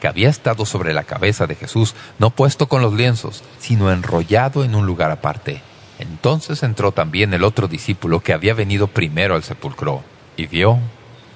que 0.00 0.08
había 0.08 0.28
estado 0.28 0.66
sobre 0.66 0.92
la 0.92 1.04
cabeza 1.04 1.46
de 1.46 1.54
Jesús, 1.54 1.94
no 2.18 2.30
puesto 2.30 2.68
con 2.68 2.82
los 2.82 2.92
lienzos, 2.92 3.42
sino 3.58 3.90
enrollado 3.90 4.64
en 4.64 4.74
un 4.74 4.86
lugar 4.86 5.10
aparte. 5.10 5.62
Entonces 5.98 6.62
entró 6.62 6.92
también 6.92 7.32
el 7.32 7.44
otro 7.44 7.68
discípulo 7.68 8.20
que 8.20 8.32
había 8.32 8.54
venido 8.54 8.86
primero 8.88 9.34
al 9.34 9.42
sepulcro, 9.42 10.04
y 10.36 10.46
vio 10.46 10.78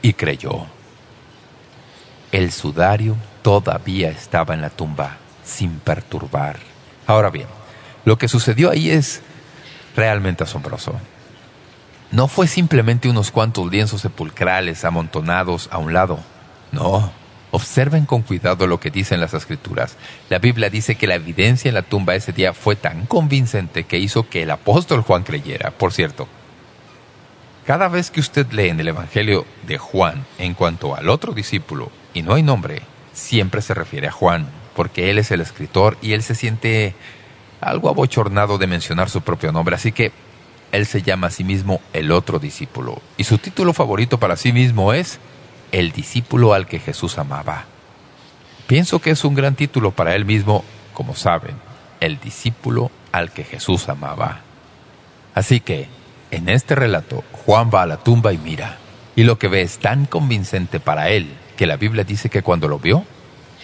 y 0.02 0.12
creyó. 0.12 0.66
El 2.32 2.52
sudario 2.52 3.16
todavía 3.42 4.10
estaba 4.10 4.54
en 4.54 4.60
la 4.60 4.70
tumba, 4.70 5.16
sin 5.44 5.80
perturbar. 5.80 6.58
Ahora 7.06 7.30
bien, 7.30 7.46
lo 8.04 8.18
que 8.18 8.28
sucedió 8.28 8.70
ahí 8.70 8.90
es 8.90 9.22
realmente 9.96 10.44
asombroso. 10.44 10.94
No 12.10 12.28
fue 12.28 12.46
simplemente 12.46 13.08
unos 13.08 13.30
cuantos 13.30 13.70
lienzos 13.70 14.00
sepulcrales 14.00 14.84
amontonados 14.84 15.68
a 15.70 15.78
un 15.78 15.92
lado. 15.92 16.18
No, 16.72 17.12
Observen 17.52 18.06
con 18.06 18.22
cuidado 18.22 18.66
lo 18.66 18.78
que 18.78 18.90
dicen 18.90 19.20
las 19.20 19.34
escrituras. 19.34 19.96
La 20.28 20.38
Biblia 20.38 20.70
dice 20.70 20.94
que 20.94 21.08
la 21.08 21.16
evidencia 21.16 21.68
en 21.68 21.74
la 21.74 21.82
tumba 21.82 22.14
ese 22.14 22.32
día 22.32 22.52
fue 22.52 22.76
tan 22.76 23.06
convincente 23.06 23.84
que 23.84 23.98
hizo 23.98 24.28
que 24.28 24.42
el 24.44 24.50
apóstol 24.52 25.02
Juan 25.02 25.24
creyera. 25.24 25.72
Por 25.72 25.92
cierto, 25.92 26.28
cada 27.70 27.86
vez 27.86 28.10
que 28.10 28.18
usted 28.18 28.50
lee 28.50 28.70
en 28.70 28.80
el 28.80 28.88
Evangelio 28.88 29.46
de 29.64 29.78
Juan 29.78 30.26
en 30.38 30.54
cuanto 30.54 30.96
al 30.96 31.08
otro 31.08 31.34
discípulo 31.34 31.92
y 32.12 32.22
no 32.22 32.34
hay 32.34 32.42
nombre, 32.42 32.82
siempre 33.12 33.62
se 33.62 33.74
refiere 33.74 34.08
a 34.08 34.10
Juan, 34.10 34.48
porque 34.74 35.08
él 35.08 35.18
es 35.18 35.30
el 35.30 35.40
escritor 35.40 35.96
y 36.02 36.14
él 36.14 36.24
se 36.24 36.34
siente 36.34 36.96
algo 37.60 37.88
abochornado 37.88 38.58
de 38.58 38.66
mencionar 38.66 39.08
su 39.08 39.20
propio 39.22 39.52
nombre, 39.52 39.76
así 39.76 39.92
que 39.92 40.10
él 40.72 40.84
se 40.84 41.02
llama 41.02 41.28
a 41.28 41.30
sí 41.30 41.44
mismo 41.44 41.80
el 41.92 42.10
otro 42.10 42.40
discípulo. 42.40 43.00
Y 43.16 43.22
su 43.22 43.38
título 43.38 43.72
favorito 43.72 44.18
para 44.18 44.36
sí 44.36 44.52
mismo 44.52 44.92
es 44.92 45.20
el 45.70 45.92
discípulo 45.92 46.54
al 46.54 46.66
que 46.66 46.80
Jesús 46.80 47.18
amaba. 47.18 47.66
Pienso 48.66 48.98
que 48.98 49.10
es 49.10 49.24
un 49.24 49.36
gran 49.36 49.54
título 49.54 49.92
para 49.92 50.16
él 50.16 50.24
mismo, 50.24 50.64
como 50.92 51.14
saben, 51.14 51.54
el 52.00 52.18
discípulo 52.18 52.90
al 53.12 53.30
que 53.30 53.44
Jesús 53.44 53.88
amaba. 53.88 54.40
Así 55.36 55.60
que, 55.60 55.86
en 56.32 56.48
este 56.48 56.74
relato, 56.74 57.24
Juan 57.44 57.70
va 57.72 57.82
a 57.82 57.86
la 57.86 57.96
tumba 57.96 58.32
y 58.32 58.38
mira, 58.38 58.78
y 59.16 59.24
lo 59.24 59.38
que 59.38 59.48
ve 59.48 59.62
es 59.62 59.78
tan 59.78 60.06
convincente 60.06 60.80
para 60.80 61.10
él 61.10 61.34
que 61.56 61.66
la 61.66 61.76
Biblia 61.76 62.04
dice 62.04 62.30
que 62.30 62.42
cuando 62.42 62.68
lo 62.68 62.78
vio, 62.78 63.04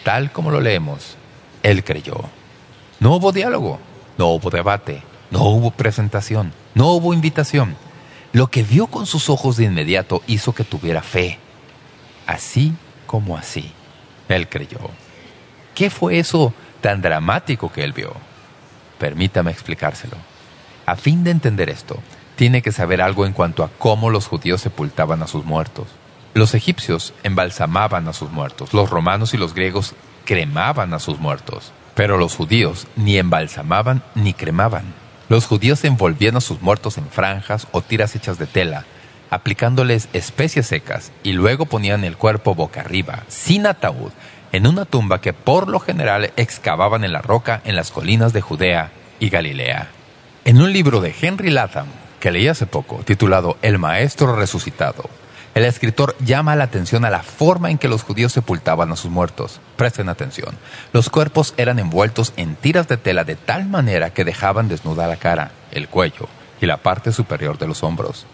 tal 0.04 0.32
como 0.32 0.50
lo 0.50 0.60
leemos, 0.60 1.16
él 1.62 1.84
creyó. 1.84 2.16
No 3.00 3.16
hubo 3.16 3.32
diálogo, 3.32 3.78
no 4.18 4.28
hubo 4.28 4.50
debate, 4.50 5.02
no 5.30 5.44
hubo 5.44 5.70
presentación, 5.70 6.52
no 6.74 6.92
hubo 6.92 7.12
invitación. 7.12 7.76
Lo 8.32 8.48
que 8.48 8.62
vio 8.62 8.86
con 8.86 9.06
sus 9.06 9.30
ojos 9.30 9.56
de 9.56 9.64
inmediato 9.64 10.22
hizo 10.26 10.54
que 10.54 10.64
tuviera 10.64 11.02
fe, 11.02 11.38
así 12.26 12.74
como 13.06 13.36
así. 13.36 13.72
Él 14.28 14.48
creyó. 14.48 14.78
¿Qué 15.74 15.90
fue 15.90 16.18
eso 16.18 16.52
tan 16.80 17.02
dramático 17.02 17.70
que 17.70 17.84
él 17.84 17.92
vio? 17.92 18.12
Permítame 18.98 19.50
explicárselo. 19.50 20.16
A 20.86 20.96
fin 20.96 21.24
de 21.24 21.30
entender 21.30 21.68
esto, 21.68 21.98
tiene 22.37 22.62
que 22.62 22.72
saber 22.72 23.03
algo 23.03 23.27
en 23.27 23.33
cuanto 23.33 23.64
a 23.64 23.70
cómo 23.79 24.11
los 24.11 24.29
judíos 24.29 24.61
sepultaban 24.61 25.22
a 25.22 25.27
sus 25.27 25.44
muertos. 25.44 25.87
Los 26.35 26.55
egipcios 26.55 27.14
embalsamaban 27.22 28.07
a 28.09 28.12
sus 28.12 28.31
muertos, 28.31 28.75
los 28.75 28.90
romanos 28.90 29.33
y 29.33 29.38
los 29.38 29.55
griegos 29.55 29.94
cremaban 30.27 30.92
a 30.92 30.99
sus 30.99 31.18
muertos, 31.18 31.72
pero 31.94 32.18
los 32.18 32.37
judíos 32.37 32.87
ni 32.94 33.16
embalsamaban 33.16 34.03
ni 34.14 34.35
cremaban. 34.35 34.85
Los 35.29 35.46
judíos 35.46 35.83
envolvían 35.85 36.37
a 36.37 36.40
sus 36.40 36.61
muertos 36.61 36.99
en 36.99 37.09
franjas 37.09 37.66
o 37.72 37.81
tiras 37.81 38.14
hechas 38.14 38.38
de 38.38 38.46
tela, 38.46 38.85
aplicándoles 39.31 40.09
especies 40.12 40.66
secas 40.66 41.11
y 41.22 41.33
luego 41.33 41.66
ponían 41.66 42.05
el 42.05 42.16
cuerpo 42.16 42.55
boca 42.55 42.83
arriba, 42.83 43.22
sin 43.29 43.66
ataúd, 43.66 44.12
en 44.53 44.66
una 44.66 44.85
tumba 44.85 45.20
que 45.20 45.33
por 45.33 45.68
lo 45.68 45.81
general 45.81 46.33
excavaban 46.37 47.03
en 47.03 47.12
la 47.12 47.22
roca 47.22 47.62
en 47.64 47.77
las 47.77 47.90
colinas 47.90 48.33
de 48.33 48.42
Judea 48.42 48.92
y 49.18 49.31
Galilea. 49.31 49.88
En 50.44 50.61
un 50.61 50.72
libro 50.72 51.01
de 51.01 51.14
Henry 51.20 51.51
Latham, 51.51 51.87
que 52.20 52.31
leí 52.31 52.48
hace 52.48 52.66
poco, 52.66 53.00
titulado 53.05 53.57
El 53.62 53.79
Maestro 53.79 54.35
Resucitado, 54.37 55.09
el 55.57 55.64
escritor 55.64 56.14
llama 56.20 56.55
la 56.55 56.64
atención 56.64 57.07
a 57.07 57.11
la 57.11 57.22
forma 57.22 57.70
en 57.70 57.79
que 57.79 57.88
los 57.88 58.02
judíos 58.02 58.31
sepultaban 58.31 58.92
a 58.92 58.96
sus 58.96 59.11
muertos. 59.11 59.59
Presten 59.76 60.11
atención. 60.11 60.55
Los 60.92 61.09
cuerpos 61.09 61.55
eran 61.57 61.79
envueltos 61.79 62.35
en 62.37 62.57
tiras 62.57 62.88
de 62.88 62.98
tela 62.98 63.24
de 63.24 63.37
tal 63.37 63.64
manera 63.64 64.11
que 64.11 64.26
dejaban 64.26 64.68
desnuda 64.68 65.07
la 65.07 65.16
cara, 65.16 65.52
el 65.72 65.88
cuello 65.88 66.29
y 66.61 66.66
la 66.66 66.76
parte 66.76 67.11
superior 67.11 67.57
de 67.57 67.69
los 67.69 67.83
hombros. 67.83 68.27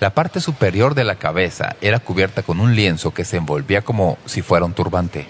La 0.00 0.10
parte 0.10 0.38
superior 0.38 0.94
de 0.94 1.04
la 1.04 1.14
cabeza 1.14 1.76
era 1.80 1.98
cubierta 1.98 2.42
con 2.42 2.60
un 2.60 2.76
lienzo 2.76 3.14
que 3.14 3.24
se 3.24 3.38
envolvía 3.38 3.80
como 3.80 4.18
si 4.26 4.42
fuera 4.42 4.66
un 4.66 4.74
turbante. 4.74 5.28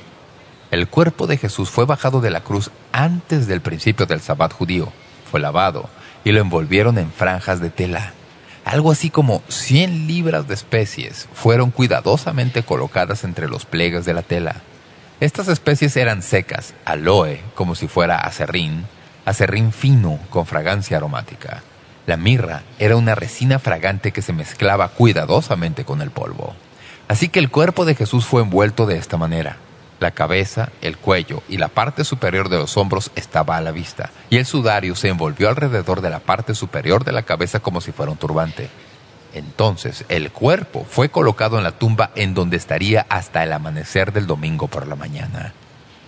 El 0.73 0.89
cuerpo 0.89 1.29
de 1.29 1.37
Jesús 1.37 1.71
fue 1.71 1.87
bajado 1.87 2.21
de 2.21 2.33
la 2.33 2.41
cruz 2.41 2.73
antes 2.91 3.47
del 3.47 3.61
principio 3.61 4.05
del 4.05 4.21
sabbat 4.21 4.53
judío. 4.53 4.93
Fue 5.31 5.39
lavado 5.39 5.89
y 6.25 6.33
lo 6.33 6.41
envolvieron 6.41 6.99
en 6.99 7.11
franjas 7.11 7.61
de 7.61 7.71
tela. 7.71 8.13
Algo 8.65 8.93
así 8.93 9.11
como 9.11 9.43
100 9.49 10.07
libras 10.07 10.47
de 10.47 10.55
especies 10.55 11.29
fueron 11.33 11.71
cuidadosamente 11.71 12.63
colocadas 12.63 13.25
entre 13.25 13.49
los 13.49 13.65
pliegues 13.65 14.05
de 14.05 14.15
la 14.15 14.23
tela. 14.23 14.57
Estas 15.21 15.49
especies 15.49 15.97
eran 15.97 16.23
secas, 16.23 16.75
aloe, 16.85 17.41
como 17.55 17.75
si 17.75 17.89
fuera 17.89 18.19
acerrín, 18.19 18.87
acerrín 19.25 19.73
fino 19.73 20.19
con 20.31 20.47
fragancia 20.47 20.97
aromática. 20.97 21.63
La 22.07 22.17
mirra 22.17 22.63
era 22.79 22.97
una 22.97 23.15
resina 23.15 23.59
fragante 23.59 24.13
que 24.13 24.23
se 24.23 24.33
mezclaba 24.33 24.89
cuidadosamente 24.89 25.85
con 25.85 26.01
el 26.03 26.11
polvo. 26.11 26.55
Así 27.09 27.29
que 27.29 27.39
el 27.39 27.51
cuerpo 27.51 27.85
de 27.85 27.95
Jesús 27.95 28.25
fue 28.25 28.43
envuelto 28.43 28.87
de 28.87 28.97
esta 28.97 29.17
manera. 29.17 29.57
La 30.01 30.13
cabeza, 30.13 30.71
el 30.81 30.97
cuello 30.97 31.43
y 31.47 31.59
la 31.59 31.69
parte 31.69 32.05
superior 32.05 32.49
de 32.49 32.57
los 32.57 32.79
hombros 32.79 33.11
estaba 33.17 33.59
a 33.59 33.61
la 33.61 33.71
vista, 33.71 34.11
y 34.31 34.39
el 34.39 34.47
sudario 34.47 34.95
se 34.95 35.09
envolvió 35.09 35.51
alrededor 35.51 36.01
de 36.01 36.09
la 36.09 36.21
parte 36.21 36.55
superior 36.55 37.05
de 37.05 37.13
la 37.13 37.23
cabeza 37.23 37.61
como 37.61 37.83
si 37.83 37.93
fuera 37.93 38.11
un 38.11 38.17
turbante. 38.17 38.71
Entonces 39.35 40.07
el 40.09 40.33
cuerpo 40.33 40.87
fue 40.89 41.11
colocado 41.11 41.59
en 41.59 41.65
la 41.65 41.73
tumba 41.73 42.11
en 42.15 42.33
donde 42.33 42.57
estaría 42.57 43.07
hasta 43.11 43.45
el 43.45 43.53
amanecer 43.53 44.13
del 44.13 44.27
domingo 44.27 44.69
por 44.69 44.89
la 44.89 44.97
mañana. 44.97 45.53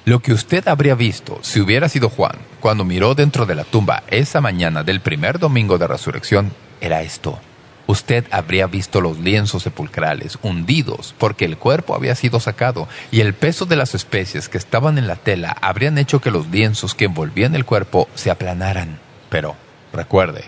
Lo 0.06 0.20
que 0.20 0.32
usted 0.32 0.66
habría 0.66 0.94
visto 0.94 1.38
si 1.42 1.60
hubiera 1.60 1.88
sido 1.88 2.08
Juan 2.08 2.36
cuando 2.60 2.84
miró 2.84 3.14
dentro 3.14 3.46
de 3.46 3.54
la 3.54 3.64
tumba 3.64 4.02
esa 4.08 4.40
mañana 4.40 4.82
del 4.82 5.00
primer 5.00 5.38
domingo 5.38 5.76
de 5.76 5.86
resurrección 5.86 6.50
era 6.80 7.02
esto. 7.02 7.38
Usted 7.86 8.24
habría 8.30 8.66
visto 8.66 9.00
los 9.00 9.18
lienzos 9.18 9.64
sepulcrales 9.64 10.38
hundidos 10.42 11.14
porque 11.18 11.44
el 11.44 11.56
cuerpo 11.56 11.94
había 11.94 12.14
sido 12.14 12.38
sacado 12.40 12.88
y 13.10 13.20
el 13.20 13.34
peso 13.34 13.66
de 13.66 13.76
las 13.76 13.94
especies 13.94 14.48
que 14.48 14.58
estaban 14.58 14.98
en 14.98 15.06
la 15.06 15.16
tela 15.16 15.56
habrían 15.60 15.98
hecho 15.98 16.20
que 16.20 16.30
los 16.30 16.46
lienzos 16.48 16.94
que 16.94 17.06
envolvían 17.06 17.54
el 17.54 17.64
cuerpo 17.64 18.08
se 18.14 18.30
aplanaran. 18.30 19.00
Pero, 19.30 19.56
recuerde, 19.92 20.44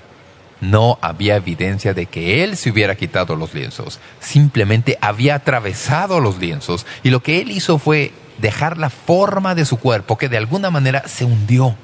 no 0.61 0.99
había 1.03 1.37
evidencia 1.37 1.93
de 1.93 2.07
que 2.07 2.45
él 2.45 2.57
se 2.57 2.71
hubiera 2.71 2.95
quitado 2.95 3.37
los 3.37 3.53
lienzos. 3.53 3.99
Simplemente 4.21 4.97
había 5.01 5.35
atravesado 5.35 6.21
los 6.21 6.39
lienzos 6.39 6.87
y 7.03 7.11
lo 7.11 7.21
que 7.21 7.41
él 7.41 7.51
hizo 7.51 7.79
fue 7.79 8.13
dejar 8.39 8.79
la 8.79 8.91
forma 8.91 9.55
de 9.55 9.65
su 9.65 9.79
cuerpo 9.79 10.19
que 10.19 10.29
de 10.29 10.39
alguna 10.39 10.71
manera 10.71 11.07
se 11.07 11.25
hundió 11.25 11.77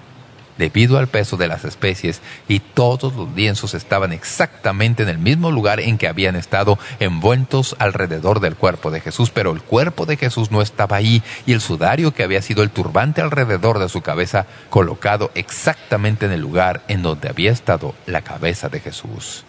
debido 0.61 0.99
al 0.99 1.09
peso 1.09 1.39
de 1.39 1.49
las 1.49 1.65
especies 1.65 2.21
y 2.47 2.61
todos 2.61 3.15
los 3.15 3.35
lienzos 3.35 3.73
estaban 3.73 4.13
exactamente 4.13 5.03
en 5.03 5.09
el 5.09 5.19
mismo 5.19 5.51
lugar 5.51 5.81
en 5.81 5.97
que 5.97 6.07
habían 6.07 6.37
estado 6.37 6.79
envueltos 7.01 7.75
alrededor 7.79 8.41
del 8.41 8.57
cuerpo 8.57 8.91
de 8.91 9.01
Jesús, 9.01 9.31
pero 9.31 9.53
el 9.53 9.63
cuerpo 9.63 10.05
de 10.05 10.19
Jesús 10.19 10.51
no 10.51 10.61
estaba 10.61 10.97
ahí 10.97 11.23
y 11.47 11.55
el 11.55 11.63
sudario 11.63 12.13
que 12.13 12.25
había 12.25 12.43
sido 12.43 12.63
el 12.63 12.71
turbante 12.71 13.23
alrededor 13.23 13.79
de 13.79 13.89
su 13.89 14.03
cabeza 14.03 14.47
colocado 14.69 15.31
exactamente 15.35 16.27
en 16.27 16.33
el 16.33 16.43
lugar 16.43 16.83
en 16.89 17.01
donde 17.01 17.31
había 17.31 17.53
estado 17.53 17.95
la 18.05 18.21
cabeza 18.21 18.69
de 18.69 18.81
Jesús. 18.81 19.45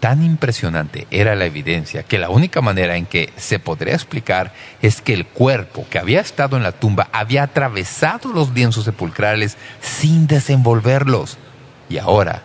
Tan 0.00 0.22
impresionante 0.22 1.06
era 1.10 1.34
la 1.34 1.46
evidencia 1.46 2.02
que 2.02 2.18
la 2.18 2.28
única 2.28 2.60
manera 2.60 2.96
en 2.96 3.06
que 3.06 3.32
se 3.36 3.58
podría 3.58 3.94
explicar 3.94 4.52
es 4.82 5.00
que 5.00 5.14
el 5.14 5.26
cuerpo 5.26 5.86
que 5.88 5.98
había 5.98 6.20
estado 6.20 6.56
en 6.56 6.62
la 6.62 6.72
tumba 6.72 7.08
había 7.12 7.42
atravesado 7.42 8.32
los 8.32 8.50
lienzos 8.50 8.84
sepulcrales 8.84 9.56
sin 9.80 10.26
desenvolverlos. 10.26 11.38
y 11.88 11.98
ahora 11.98 12.42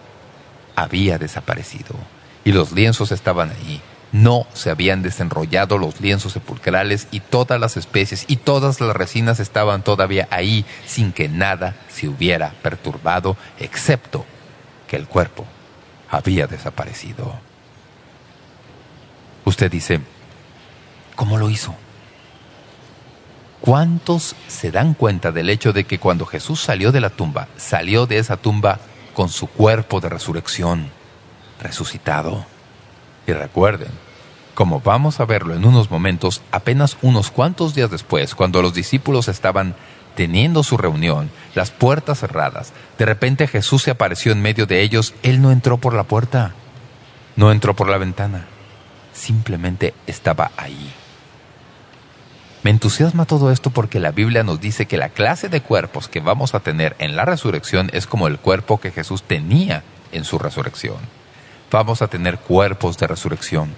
había 0.76 1.18
desaparecido. 1.18 1.96
Y 2.44 2.52
los 2.52 2.72
lienzos 2.72 3.12
estaban 3.12 3.50
ahí. 3.50 3.82
No 4.12 4.48
se 4.54 4.70
habían 4.70 5.02
desenrollado 5.02 5.78
los 5.78 6.02
lienzos 6.02 6.34
sepulcrales 6.34 7.08
y 7.12 7.20
todas 7.20 7.60
las 7.60 7.78
especies 7.78 8.26
y 8.28 8.38
todas 8.38 8.82
las 8.82 8.96
resinas 8.96 9.40
estaban 9.40 9.84
todavía 9.84 10.28
ahí 10.32 10.66
sin 10.86 11.12
que 11.12 11.30
nada 11.30 11.76
se 11.90 12.08
hubiera 12.08 12.54
perturbado, 12.64 13.38
excepto 13.60 14.26
que 14.88 14.96
el 14.96 15.08
cuerpo 15.08 15.46
había 16.10 16.48
desaparecido. 16.48 17.34
Usted 19.46 19.72
dice, 19.72 20.02
¿cómo 21.16 21.38
lo 21.38 21.50
hizo? 21.50 21.76
¿Cuántos 23.62 24.36
se 24.48 24.72
dan 24.72 24.94
cuenta 24.94 25.32
del 25.32 25.50
hecho 25.50 25.74
de 25.74 25.84
que 25.84 26.00
cuando 26.00 26.26
Jesús 26.26 26.62
salió 26.62 26.92
de 26.92 27.02
la 27.02 27.10
tumba, 27.10 27.48
salió 27.58 28.06
de 28.06 28.18
esa 28.18 28.38
tumba 28.38 28.80
con 29.14 29.30
su 29.30 29.48
cuerpo 29.48 30.00
de 30.00 30.10
resurrección, 30.10 30.90
resucitado? 31.62 32.46
Y 33.28 33.34
recuerden, 33.34 33.90
como 34.56 34.80
vamos 34.80 35.20
a 35.20 35.26
verlo 35.26 35.56
en 35.56 35.66
unos 35.66 35.92
momentos, 35.92 36.42
apenas 36.52 36.98
unos 37.02 37.32
cuantos 37.32 37.76
días 37.76 37.92
después, 37.92 38.34
cuando 38.34 38.62
los 38.62 38.74
discípulos 38.74 39.28
estaban 39.28 39.76
teniendo 40.20 40.64
su 40.64 40.76
reunión, 40.76 41.32
las 41.56 41.72
puertas 41.72 42.20
cerradas, 42.20 42.74
de 42.98 43.06
repente 43.06 43.48
Jesús 43.48 43.84
se 43.84 43.92
apareció 43.92 44.34
en 44.34 44.42
medio 44.42 44.66
de 44.66 44.82
ellos. 44.82 45.14
Él 45.24 45.42
no 45.42 45.50
entró 45.50 45.78
por 45.78 45.94
la 45.94 46.04
puerta, 46.04 46.56
no 47.38 47.54
entró 47.54 47.74
por 47.74 47.88
la 47.88 47.98
ventana, 47.98 48.46
simplemente 49.14 49.94
estaba 50.08 50.52
ahí. 50.58 50.92
Me 52.64 52.70
entusiasma 52.70 53.24
todo 53.24 53.50
esto 53.50 53.70
porque 53.70 54.02
la 54.02 54.12
Biblia 54.12 54.44
nos 54.44 54.60
dice 54.60 54.88
que 54.88 54.98
la 54.98 55.08
clase 55.08 55.48
de 55.48 55.62
cuerpos 55.62 56.10
que 56.10 56.20
vamos 56.20 56.54
a 56.54 56.60
tener 56.60 56.98
en 57.00 57.16
la 57.16 57.24
resurrección 57.24 57.90
es 57.94 58.06
como 58.06 58.28
el 58.28 58.40
cuerpo 58.40 58.82
que 58.82 58.92
Jesús 58.92 59.24
tenía 59.24 59.84
en 60.12 60.26
su 60.26 60.38
resurrección. 60.38 60.98
Vamos 61.72 62.02
a 62.02 62.10
tener 62.10 62.40
cuerpos 62.40 62.98
de 62.98 63.08
resurrección. 63.08 63.74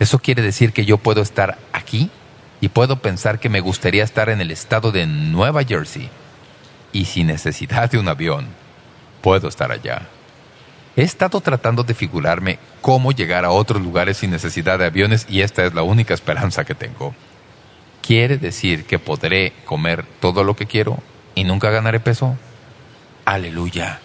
Eso 0.00 0.18
quiere 0.18 0.42
decir 0.42 0.74
que 0.74 0.84
yo 0.84 0.98
puedo 0.98 1.22
estar 1.22 1.56
aquí 1.72 2.10
y 2.60 2.68
puedo 2.68 3.00
pensar 3.00 3.38
que 3.38 3.48
me 3.48 3.60
gustaría 3.60 4.04
estar 4.04 4.28
en 4.28 4.40
el 4.40 4.50
estado 4.50 4.92
de 4.92 5.06
Nueva 5.06 5.64
Jersey 5.64 6.10
y 6.92 7.04
sin 7.04 7.28
necesidad 7.28 7.90
de 7.90 7.98
un 7.98 8.08
avión, 8.08 8.46
puedo 9.22 9.48
estar 9.48 9.70
allá. 9.70 10.08
He 10.96 11.02
estado 11.02 11.40
tratando 11.40 11.84
de 11.84 11.94
figurarme 11.94 12.58
cómo 12.80 13.12
llegar 13.12 13.44
a 13.44 13.50
otros 13.50 13.80
lugares 13.80 14.16
sin 14.16 14.30
necesidad 14.30 14.78
de 14.78 14.86
aviones 14.86 15.26
y 15.28 15.42
esta 15.42 15.64
es 15.64 15.74
la 15.74 15.82
única 15.82 16.14
esperanza 16.14 16.64
que 16.64 16.74
tengo. 16.74 17.14
¿Quiere 18.02 18.38
decir 18.38 18.84
que 18.84 18.98
podré 18.98 19.52
comer 19.64 20.04
todo 20.20 20.42
lo 20.42 20.56
que 20.56 20.66
quiero 20.66 20.98
y 21.34 21.44
nunca 21.44 21.70
ganaré 21.70 22.00
peso? 22.00 22.36
Aleluya. 23.24 24.00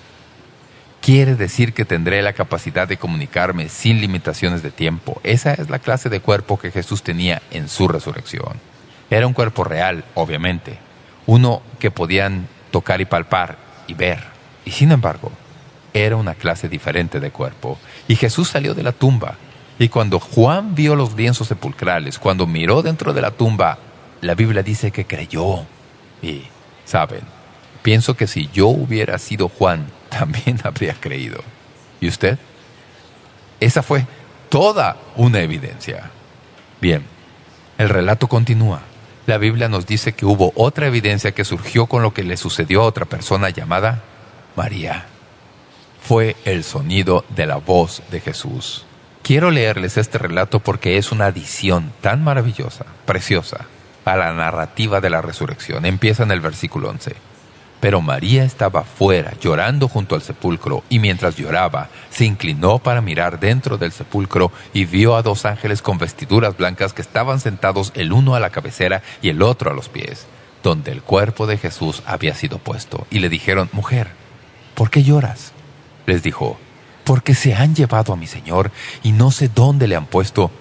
Quiere 1.04 1.36
decir 1.36 1.74
que 1.74 1.84
tendré 1.84 2.22
la 2.22 2.32
capacidad 2.32 2.88
de 2.88 2.96
comunicarme 2.96 3.68
sin 3.68 4.00
limitaciones 4.00 4.64
de 4.64 4.72
tiempo. 4.72 5.20
Esa 5.26 5.54
es 5.54 5.70
la 5.70 5.80
clase 5.80 6.08
de 6.08 6.22
cuerpo 6.22 6.58
que 6.58 6.72
Jesús 6.72 7.04
tenía 7.04 7.42
en 7.52 7.68
su 7.68 7.90
resurrección. 7.90 8.54
Era 9.10 9.28
un 9.28 9.34
cuerpo 9.34 9.66
real, 9.66 10.06
obviamente. 10.14 10.78
Uno 11.26 11.62
que 11.78 11.92
podían 11.92 12.48
tocar 12.72 13.02
y 13.02 13.06
palpar 13.06 13.58
y 13.86 13.96
ver. 13.96 14.24
Y 14.64 14.72
sin 14.72 14.94
embargo, 14.94 15.34
era 15.94 16.16
una 16.16 16.36
clase 16.36 16.70
diferente 16.70 17.20
de 17.20 17.32
cuerpo. 17.32 17.78
Y 18.08 18.16
Jesús 18.16 18.48
salió 18.48 18.74
de 18.74 18.84
la 18.84 18.94
tumba. 18.94 19.36
Y 19.80 19.90
cuando 19.90 20.22
Juan 20.22 20.74
vio 20.74 20.96
los 20.96 21.18
lienzos 21.18 21.50
sepulcrales, 21.50 22.18
cuando 22.18 22.48
miró 22.48 22.82
dentro 22.82 23.12
de 23.12 23.22
la 23.22 23.32
tumba 23.32 23.78
la 24.22 24.36
Biblia 24.36 24.64
dice 24.64 24.92
que 24.92 25.04
creyó. 25.04 25.66
Y, 26.22 26.44
¿saben? 26.86 27.24
Pienso 27.82 28.16
que 28.16 28.26
si 28.26 28.50
yo 28.54 28.70
hubiera 28.70 29.18
sido 29.18 29.50
Juan, 29.50 29.88
también 30.20 30.60
habría 30.64 30.94
creído. 30.94 31.42
¿Y 32.00 32.08
usted? 32.08 32.38
Esa 33.60 33.82
fue 33.82 34.06
toda 34.50 34.98
una 35.16 35.40
evidencia. 35.40 36.12
Bien, 36.82 37.06
el 37.78 37.90
relato 37.90 38.28
continúa. 38.28 38.82
La 39.26 39.38
Biblia 39.38 39.70
nos 39.70 39.86
dice 39.86 40.14
que 40.14 40.26
hubo 40.26 40.52
otra 40.56 40.88
evidencia 40.88 41.32
que 41.32 41.46
surgió 41.46 41.86
con 41.86 42.04
lo 42.04 42.14
que 42.14 42.24
le 42.24 42.36
sucedió 42.36 42.82
a 42.82 42.86
otra 42.86 43.06
persona 43.06 43.50
llamada 43.50 44.04
María. 44.56 45.06
Fue 46.02 46.36
el 46.44 46.66
sonido 46.66 47.24
de 47.30 47.46
la 47.46 47.56
voz 47.56 48.04
de 48.12 48.20
Jesús. 48.20 48.86
Quiero 49.22 49.50
leerles 49.50 49.98
este 49.98 50.18
relato 50.18 50.60
porque 50.60 50.98
es 50.98 51.14
una 51.14 51.28
adición 51.28 51.94
tan 52.02 52.22
maravillosa, 52.22 52.86
preciosa, 53.06 53.66
a 54.04 54.18
la 54.18 54.34
narrativa 54.34 55.00
de 55.00 55.10
la 55.10 55.22
resurrección. 55.22 55.86
Empieza 55.86 56.24
en 56.24 56.32
el 56.32 56.42
versículo 56.42 56.90
11. 56.90 57.16
Pero 57.84 58.00
María 58.00 58.46
estaba 58.46 58.86
fuera, 58.86 59.34
llorando 59.42 59.90
junto 59.90 60.16
al 60.16 60.22
sepulcro, 60.22 60.86
y 60.88 61.00
mientras 61.00 61.36
lloraba, 61.36 61.90
se 62.10 62.24
inclinó 62.24 62.80
para 62.80 63.02
mirar 63.02 63.42
dentro 63.42 63.78
del 63.78 63.92
sepulcro 63.92 64.54
y 64.72 64.86
vio 64.86 65.18
a 65.18 65.22
dos 65.22 65.44
ángeles 65.44 65.82
con 65.82 65.98
vestiduras 65.98 66.56
blancas 66.56 66.94
que 66.94 67.02
estaban 67.02 67.42
sentados 67.42 67.92
el 67.96 68.14
uno 68.14 68.36
a 68.36 68.40
la 68.40 68.52
cabecera 68.52 69.04
y 69.22 69.28
el 69.28 69.42
otro 69.42 69.70
a 69.70 69.74
los 69.74 69.90
pies, 69.90 70.28
donde 70.64 70.94
el 70.94 71.02
cuerpo 71.02 71.46
de 71.46 71.58
Jesús 71.58 72.04
había 72.06 72.36
sido 72.36 72.58
puesto. 72.58 73.06
Y 73.12 73.20
le 73.20 73.28
dijeron, 73.28 73.70
Mujer, 73.74 74.12
¿por 74.76 74.90
qué 74.90 75.04
lloras? 75.04 75.52
Les 76.06 76.24
dijo, 76.24 76.58
Porque 77.04 77.36
se 77.36 77.54
han 77.54 77.76
llevado 77.76 78.14
a 78.14 78.16
mi 78.16 78.28
Señor 78.28 78.72
y 79.04 79.12
no 79.12 79.30
sé 79.30 79.50
dónde 79.54 79.90
le 79.90 79.98
han 79.98 80.06
puesto. 80.06 80.52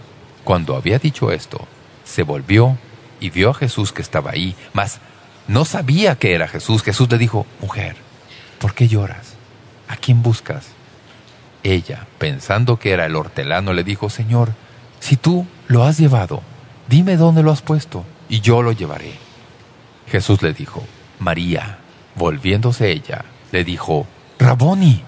Cuando 0.42 0.74
había 0.74 0.98
dicho 0.98 1.30
esto, 1.30 1.68
se 2.02 2.24
volvió 2.24 2.76
y 3.20 3.30
vio 3.30 3.50
a 3.50 3.54
Jesús 3.54 3.92
que 3.92 4.02
estaba 4.02 4.32
ahí, 4.32 4.56
mas 4.72 4.98
no 5.48 5.64
sabía 5.64 6.16
que 6.16 6.34
era 6.34 6.48
Jesús. 6.48 6.82
Jesús 6.82 7.10
le 7.10 7.18
dijo, 7.18 7.46
mujer, 7.60 7.96
¿por 8.58 8.74
qué 8.74 8.88
lloras? 8.88 9.34
¿A 9.88 9.96
quién 9.96 10.22
buscas? 10.22 10.66
Ella, 11.62 12.06
pensando 12.18 12.78
que 12.78 12.92
era 12.92 13.06
el 13.06 13.16
hortelano, 13.16 13.72
le 13.72 13.84
dijo, 13.84 14.10
Señor, 14.10 14.52
si 15.00 15.16
tú 15.16 15.46
lo 15.68 15.84
has 15.84 15.98
llevado, 15.98 16.42
dime 16.88 17.16
dónde 17.16 17.42
lo 17.42 17.52
has 17.52 17.62
puesto, 17.62 18.04
y 18.28 18.40
yo 18.40 18.62
lo 18.62 18.72
llevaré. 18.72 19.12
Jesús 20.08 20.42
le 20.42 20.52
dijo, 20.52 20.84
María. 21.18 21.78
Volviéndose 22.14 22.90
ella, 22.90 23.24
le 23.52 23.64
dijo, 23.64 24.06
Raboni, 24.38 25.02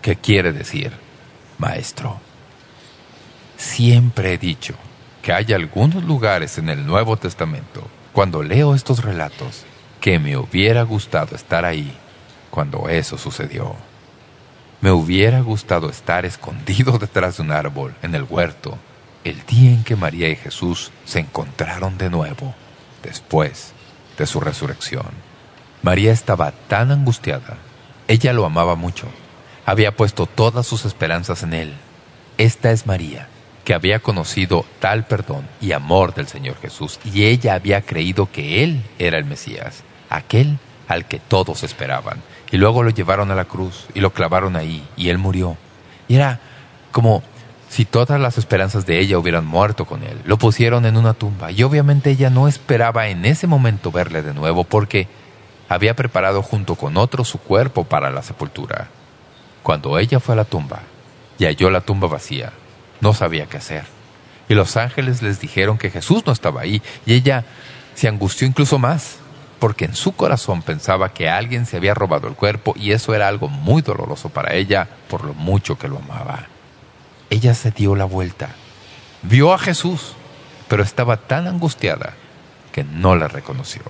¿qué 0.00 0.14
quiere 0.16 0.52
decir? 0.52 0.92
Maestro. 1.58 2.20
Siempre 3.56 4.34
he 4.34 4.38
dicho 4.38 4.74
que 5.22 5.32
hay 5.32 5.52
algunos 5.52 6.04
lugares 6.04 6.58
en 6.58 6.68
el 6.68 6.86
Nuevo 6.86 7.16
Testamento, 7.16 7.88
cuando 8.16 8.42
leo 8.42 8.74
estos 8.74 9.04
relatos, 9.04 9.66
que 10.00 10.18
me 10.18 10.38
hubiera 10.38 10.84
gustado 10.84 11.36
estar 11.36 11.66
ahí 11.66 11.94
cuando 12.50 12.88
eso 12.88 13.18
sucedió. 13.18 13.76
Me 14.80 14.90
hubiera 14.90 15.40
gustado 15.40 15.90
estar 15.90 16.24
escondido 16.24 16.96
detrás 16.98 17.36
de 17.36 17.42
un 17.42 17.52
árbol 17.52 17.94
en 18.00 18.14
el 18.14 18.22
huerto 18.22 18.78
el 19.22 19.44
día 19.44 19.72
en 19.72 19.84
que 19.84 19.96
María 19.96 20.30
y 20.30 20.36
Jesús 20.36 20.92
se 21.04 21.18
encontraron 21.18 21.98
de 21.98 22.08
nuevo, 22.08 22.54
después 23.02 23.74
de 24.16 24.26
su 24.26 24.40
resurrección. 24.40 25.10
María 25.82 26.10
estaba 26.10 26.52
tan 26.52 26.92
angustiada. 26.92 27.58
Ella 28.08 28.32
lo 28.32 28.46
amaba 28.46 28.76
mucho. 28.76 29.08
Había 29.66 29.94
puesto 29.94 30.24
todas 30.24 30.66
sus 30.66 30.86
esperanzas 30.86 31.42
en 31.42 31.52
él. 31.52 31.74
Esta 32.38 32.70
es 32.70 32.86
María, 32.86 33.28
que 33.66 33.74
había 33.74 33.98
conocido 33.98 34.64
tal 34.78 35.06
perdón 35.06 35.48
y 35.60 35.72
amor 35.72 36.14
del 36.14 36.28
Señor 36.28 36.56
Jesús, 36.62 37.00
y 37.04 37.24
ella 37.24 37.54
había 37.54 37.82
creído 37.82 38.30
que 38.30 38.62
Él 38.62 38.80
era 39.00 39.18
el 39.18 39.24
Mesías, 39.24 39.82
aquel 40.08 40.58
al 40.86 41.06
que 41.06 41.18
todos 41.18 41.64
esperaban. 41.64 42.22
Y 42.52 42.58
luego 42.58 42.84
lo 42.84 42.90
llevaron 42.90 43.32
a 43.32 43.34
la 43.34 43.46
cruz 43.46 43.88
y 43.92 43.98
lo 43.98 44.12
clavaron 44.12 44.54
ahí, 44.54 44.86
y 44.96 45.08
Él 45.08 45.18
murió. 45.18 45.56
Y 46.06 46.14
era 46.14 46.38
como 46.92 47.24
si 47.68 47.84
todas 47.84 48.20
las 48.20 48.38
esperanzas 48.38 48.86
de 48.86 49.00
ella 49.00 49.18
hubieran 49.18 49.44
muerto 49.44 49.84
con 49.84 50.04
Él. 50.04 50.22
Lo 50.26 50.38
pusieron 50.38 50.86
en 50.86 50.96
una 50.96 51.14
tumba, 51.14 51.50
y 51.50 51.64
obviamente 51.64 52.10
ella 52.10 52.30
no 52.30 52.46
esperaba 52.46 53.08
en 53.08 53.24
ese 53.24 53.48
momento 53.48 53.90
verle 53.90 54.22
de 54.22 54.32
nuevo, 54.32 54.62
porque 54.62 55.08
había 55.68 55.96
preparado 55.96 56.40
junto 56.40 56.76
con 56.76 56.96
otro 56.96 57.24
su 57.24 57.38
cuerpo 57.38 57.82
para 57.82 58.10
la 58.10 58.22
sepultura. 58.22 58.86
Cuando 59.64 59.98
ella 59.98 60.20
fue 60.20 60.34
a 60.34 60.36
la 60.36 60.44
tumba 60.44 60.82
y 61.36 61.46
halló 61.46 61.68
la 61.68 61.80
tumba 61.80 62.06
vacía, 62.06 62.52
no 63.00 63.14
sabía 63.14 63.46
qué 63.46 63.58
hacer. 63.58 63.84
Y 64.48 64.54
los 64.54 64.76
ángeles 64.76 65.22
les 65.22 65.40
dijeron 65.40 65.78
que 65.78 65.90
Jesús 65.90 66.24
no 66.26 66.32
estaba 66.32 66.60
ahí, 66.60 66.82
y 67.04 67.14
ella 67.14 67.44
se 67.94 68.08
angustió 68.08 68.46
incluso 68.46 68.78
más, 68.78 69.18
porque 69.58 69.86
en 69.86 69.94
su 69.94 70.12
corazón 70.12 70.62
pensaba 70.62 71.12
que 71.12 71.28
alguien 71.28 71.66
se 71.66 71.78
había 71.78 71.94
robado 71.94 72.28
el 72.28 72.34
cuerpo 72.34 72.74
y 72.76 72.92
eso 72.92 73.14
era 73.14 73.28
algo 73.28 73.48
muy 73.48 73.82
doloroso 73.82 74.28
para 74.28 74.54
ella 74.54 74.86
por 75.08 75.24
lo 75.24 75.34
mucho 75.34 75.78
que 75.78 75.88
lo 75.88 75.98
amaba. 75.98 76.46
Ella 77.30 77.54
se 77.54 77.70
dio 77.70 77.96
la 77.96 78.04
vuelta, 78.04 78.50
vio 79.22 79.52
a 79.52 79.58
Jesús, 79.58 80.12
pero 80.68 80.82
estaba 80.82 81.16
tan 81.16 81.46
angustiada 81.46 82.14
que 82.72 82.84
no 82.84 83.16
le 83.16 83.28
reconoció. 83.28 83.82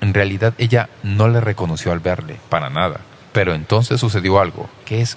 En 0.00 0.14
realidad 0.14 0.54
ella 0.58 0.88
no 1.02 1.28
le 1.28 1.40
reconoció 1.40 1.92
al 1.92 2.00
verle, 2.00 2.38
para 2.48 2.70
nada. 2.70 3.00
Pero 3.32 3.54
entonces 3.54 4.00
sucedió 4.00 4.40
algo, 4.40 4.68
que 4.84 5.00
es 5.02 5.16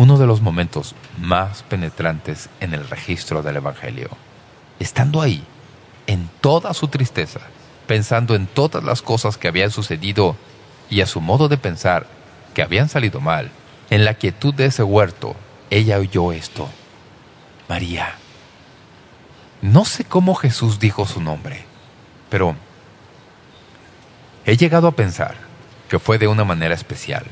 uno 0.00 0.16
de 0.16 0.26
los 0.26 0.40
momentos 0.40 0.94
más 1.18 1.62
penetrantes 1.64 2.48
en 2.60 2.72
el 2.72 2.88
registro 2.88 3.42
del 3.42 3.56
Evangelio. 3.56 4.08
Estando 4.78 5.20
ahí, 5.20 5.44
en 6.06 6.30
toda 6.40 6.72
su 6.72 6.88
tristeza, 6.88 7.40
pensando 7.86 8.34
en 8.34 8.46
todas 8.46 8.82
las 8.82 9.02
cosas 9.02 9.36
que 9.36 9.46
habían 9.46 9.70
sucedido 9.70 10.36
y 10.88 11.02
a 11.02 11.06
su 11.06 11.20
modo 11.20 11.48
de 11.48 11.58
pensar 11.58 12.06
que 12.54 12.62
habían 12.62 12.88
salido 12.88 13.20
mal, 13.20 13.50
En 13.90 14.06
la 14.06 14.14
quietud 14.14 14.54
de 14.54 14.66
ese 14.66 14.84
huerto, 14.84 15.34
ella 15.68 15.98
oyó 15.98 16.32
esto. 16.32 16.68
María. 17.68 18.14
No 19.60 19.84
sé 19.84 20.04
cómo 20.04 20.34
Jesús 20.34 20.78
dijo 20.78 21.06
su 21.06 21.20
nombre, 21.20 21.64
pero 22.30 22.54
he 24.46 24.56
llegado 24.56 24.86
a 24.86 24.92
pensar 24.92 25.34
que 25.90 25.98
fue 25.98 26.18
de 26.18 26.28
una 26.28 26.44
manera 26.44 26.74
especial. 26.74 27.26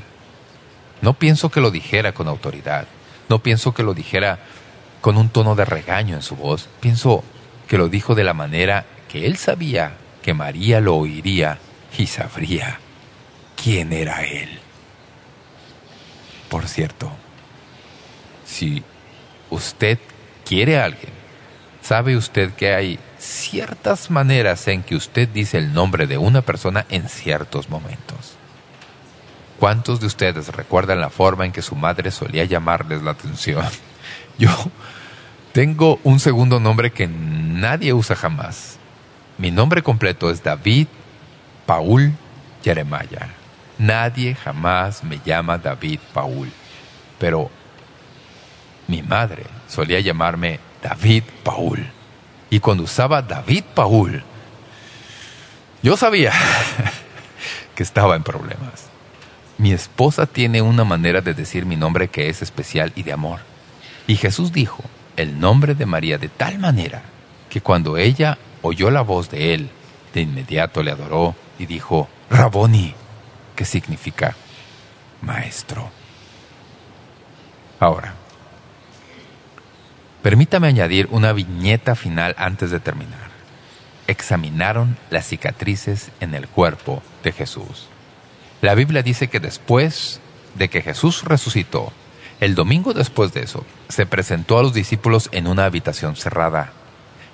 No 1.03 1.15
pienso 1.15 1.51
que 1.51 1.61
lo 1.61 1.71
dijera 1.71 2.13
con 2.13 2.29
autoridad. 2.29 2.87
No 3.29 3.41
pienso 3.41 3.73
que 3.75 3.83
lo 3.83 3.95
dijera 3.95 4.39
con 5.01 5.17
un 5.17 5.29
tono 5.29 5.55
de 5.55 5.65
regaño 5.65 6.17
en 6.17 6.23
su 6.23 6.37
voz. 6.37 6.69
Pienso 6.81 7.23
que 7.69 7.79
lo 7.79 7.89
dijo 7.89 8.15
de 8.15 8.25
la 8.25 8.35
manera 8.35 8.87
que 9.09 9.27
él 9.27 9.37
sabía 9.37 9.93
que 10.23 10.35
María 10.35 10.81
lo 10.81 10.97
oiría 10.97 11.59
y 11.97 12.07
sabría 12.07 12.81
quién 13.63 13.93
era 13.93 14.25
él. 14.25 14.59
Por 16.49 16.67
cierto, 16.67 17.11
si 18.47 18.83
usted 19.51 19.99
quiere 20.45 20.79
a 20.79 20.85
alguien, 20.85 21.13
¿sabe 21.83 22.17
usted 22.17 22.53
que 22.55 22.75
hay 22.75 22.99
ciertas 23.19 24.11
maneras 24.11 24.67
en 24.69 24.83
que 24.83 24.97
usted 24.97 25.29
dice 25.29 25.59
el 25.59 25.73
nombre 25.75 26.07
de 26.07 26.17
una 26.19 26.43
persona 26.43 26.87
en 26.89 27.09
ciertos 27.09 27.69
momentos? 27.69 28.38
¿Cuántos 29.59 29.99
de 30.01 30.07
ustedes 30.07 30.49
recuerdan 30.55 31.01
la 31.01 31.11
forma 31.11 31.45
en 31.45 31.53
que 31.53 31.63
su 31.63 31.75
madre 31.75 32.11
solía 32.11 32.45
llamarles 32.45 33.03
la 33.03 33.11
atención? 33.11 33.65
Yo 34.39 34.51
tengo 35.53 35.99
un 36.05 36.21
segundo 36.21 36.61
nombre 36.61 36.93
que 36.93 37.09
nadie 37.09 37.93
usa 37.93 38.15
jamás. 38.15 38.79
Mi 39.37 39.51
nombre 39.51 39.83
completo 39.83 40.31
es 40.31 40.43
David 40.43 40.87
Paul 41.67 42.13
Jeremiah. 42.63 43.29
Nadie 43.79 44.35
jamás 44.37 45.03
me 45.03 45.21
llama 45.25 45.59
David 45.59 46.01
Paul. 46.13 46.51
Pero 47.19 47.51
mi 48.87 49.03
madre 49.03 49.45
solía 49.67 49.99
llamarme 49.99 50.61
David 50.83 51.25
Paul. 51.43 51.85
Y 52.51 52.61
cuando 52.61 52.85
usaba 52.85 53.23
David 53.23 53.65
Paul, 53.75 54.23
yo 55.83 55.97
sabía 55.97 56.33
que 57.75 57.83
estaba 57.83 58.17
en 58.17 58.23
problemas. 58.23 58.89
Mi 59.59 59.73
esposa 59.73 60.27
tiene 60.27 60.63
una 60.63 60.85
manera 60.85 61.21
de 61.21 61.35
decir 61.35 61.67
mi 61.67 61.75
nombre 61.75 62.09
que 62.09 62.29
es 62.29 62.43
especial 62.43 62.93
y 62.95 63.03
de 63.03 63.13
amor. 63.13 63.41
Y 64.07 64.15
Jesús 64.15 64.53
dijo 64.53 64.85
el 65.17 65.41
nombre 65.41 65.75
de 65.75 65.85
María 65.85 66.17
de 66.17 66.29
tal 66.29 66.61
manera 66.61 67.03
que 67.51 67.61
cuando 67.61 67.97
ella 67.97 68.39
oyó 68.63 68.91
la 68.93 69.03
voz 69.03 69.31
de 69.31 69.55
él, 69.55 69.71
de 70.15 70.21
inmediato 70.21 70.83
le 70.85 70.93
adoró 70.93 71.35
y 71.59 71.67
dijo, 71.67 72.09
Raboni, 72.31 72.95
que 73.57 73.65
significa 73.65 74.37
maestro. 75.23 75.91
Ahora, 77.81 78.15
permítame 80.23 80.69
añadir 80.69 81.09
una 81.11 81.33
viñeta 81.33 81.97
final 81.97 82.37
antes 82.39 82.71
de 82.71 82.79
terminar. 82.79 83.29
Examinaron 84.07 84.97
las 85.11 85.27
cicatrices 85.27 86.13
en 86.21 86.35
el 86.35 86.47
cuerpo 86.47 87.03
de 87.25 87.33
Jesús. 87.33 87.89
La 88.61 88.75
Biblia 88.75 89.03
dice 89.03 89.29
que 89.29 89.39
después 89.39 90.21
de 90.57 90.69
que 90.69 90.83
Jesús 90.83 91.23
resucitó, 91.23 91.93
el 92.41 92.57
domingo 92.57 92.93
después 92.93 93.33
de 93.33 93.43
eso, 93.43 93.65
se 93.89 94.05
presentó 94.05 94.59
a 94.59 94.63
los 94.63 94.75
discípulos 94.75 95.29
en 95.31 95.47
una 95.47 95.65
habitación 95.65 96.17
cerrada. 96.17 96.73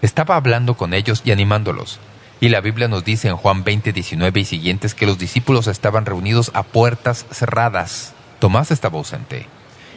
Estaba 0.02 0.36
hablando 0.36 0.74
con 0.74 0.92
ellos 0.92 1.22
y 1.24 1.32
animándolos. 1.32 1.98
Y 2.40 2.50
la 2.50 2.60
Biblia 2.60 2.88
nos 2.88 3.04
dice 3.04 3.28
en 3.28 3.36
Juan 3.36 3.64
20, 3.64 3.94
19 3.94 4.40
y 4.40 4.44
siguientes 4.44 4.94
que 4.94 5.06
los 5.06 5.18
discípulos 5.18 5.66
estaban 5.66 6.04
reunidos 6.04 6.50
a 6.52 6.62
puertas 6.62 7.24
cerradas. 7.30 8.12
Tomás 8.38 8.70
estaba 8.70 8.98
ausente. 8.98 9.46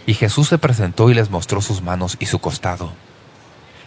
Y 0.05 0.13
Jesús 0.13 0.47
se 0.47 0.57
presentó 0.57 1.09
y 1.09 1.13
les 1.13 1.29
mostró 1.29 1.61
sus 1.61 1.81
manos 1.81 2.15
y 2.21 2.27
su 2.27 2.39
costado. 2.39 2.93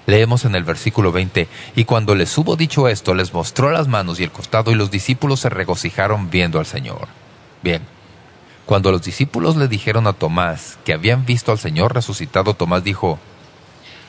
Leemos 0.07 0.45
en 0.45 0.55
el 0.55 0.65
versículo 0.65 1.13
20, 1.13 1.49
y 1.77 1.85
cuando 1.85 2.15
les 2.15 2.37
hubo 2.37 2.57
dicho 2.57 2.89
esto, 2.89 3.15
les 3.15 3.33
mostró 3.33 3.71
las 3.71 3.89
manos 3.89 4.21
y 4.21 4.25
el 4.25 4.33
costado, 4.33 4.71
y 4.73 4.75
los 4.75 4.91
discípulos 4.91 5.41
se 5.41 5.49
regocijaron 5.49 6.29
viendo 6.29 6.59
al 6.59 6.67
Señor. 6.67 7.09
Bien, 7.63 7.83
cuando 8.67 8.93
los 8.93 9.03
discípulos 9.03 9.57
le 9.57 9.69
dijeron 9.69 10.07
a 10.07 10.13
Tomás 10.13 10.79
que 10.85 10.93
habían 10.93 11.27
visto 11.27 11.53
al 11.53 11.59
Señor 11.59 11.95
resucitado, 11.95 12.55
Tomás 12.55 12.85
dijo, 12.85 13.19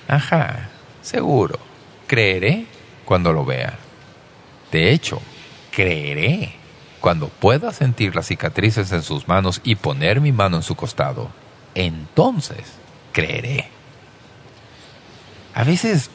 Ajá, 0.07 0.69
seguro, 1.01 1.59
creeré 2.07 2.65
cuando 3.05 3.33
lo 3.33 3.45
vea. 3.45 3.77
De 4.71 4.91
hecho, 4.91 5.21
creeré 5.71 6.55
cuando 6.99 7.27
pueda 7.29 7.73
sentir 7.73 8.15
las 8.15 8.27
cicatrices 8.27 8.91
en 8.91 9.01
sus 9.01 9.27
manos 9.27 9.59
y 9.63 9.75
poner 9.75 10.21
mi 10.21 10.31
mano 10.31 10.57
en 10.57 10.63
su 10.63 10.75
costado. 10.75 11.29
Entonces, 11.73 12.65
creeré. 13.11 13.69
A 15.53 15.63
veces, 15.63 16.09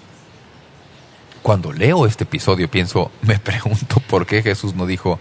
cuando 1.43 1.73
leo 1.73 2.07
este 2.07 2.25
episodio, 2.25 2.71
pienso, 2.71 3.11
me 3.23 3.39
pregunto 3.39 4.01
por 4.09 4.27
qué 4.27 4.43
Jesús 4.43 4.75
no 4.75 4.87
dijo, 4.87 5.19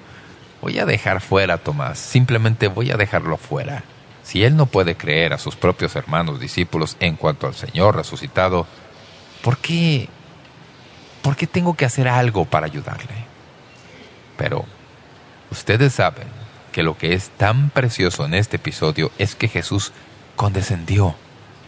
Voy 0.61 0.79
a 0.79 0.85
dejar 0.85 1.21
fuera 1.21 1.55
a 1.55 1.57
Tomás, 1.57 1.99
simplemente 1.99 2.67
voy 2.67 2.91
a 2.91 2.97
dejarlo 2.97 3.37
fuera. 3.37 3.83
Si 4.23 4.43
él 4.43 4.55
no 4.55 4.65
puede 4.65 4.95
creer 4.95 5.33
a 5.33 5.37
sus 5.37 5.55
propios 5.55 5.95
hermanos 5.95 6.39
discípulos 6.39 6.97
en 6.99 7.15
cuanto 7.15 7.47
al 7.47 7.53
Señor 7.53 7.95
resucitado, 7.95 8.65
¿por 9.43 9.57
qué, 9.57 10.09
¿por 11.21 11.35
qué 11.35 11.45
tengo 11.45 11.75
que 11.75 11.85
hacer 11.85 12.07
algo 12.07 12.45
para 12.45 12.65
ayudarle? 12.65 13.13
Pero 14.37 14.65
ustedes 15.51 15.93
saben 15.93 16.27
que 16.71 16.83
lo 16.83 16.97
que 16.97 17.13
es 17.13 17.29
tan 17.29 17.69
precioso 17.69 18.25
en 18.25 18.33
este 18.33 18.57
episodio 18.57 19.11
es 19.17 19.35
que 19.35 19.47
Jesús 19.47 19.93
condescendió 20.35 21.15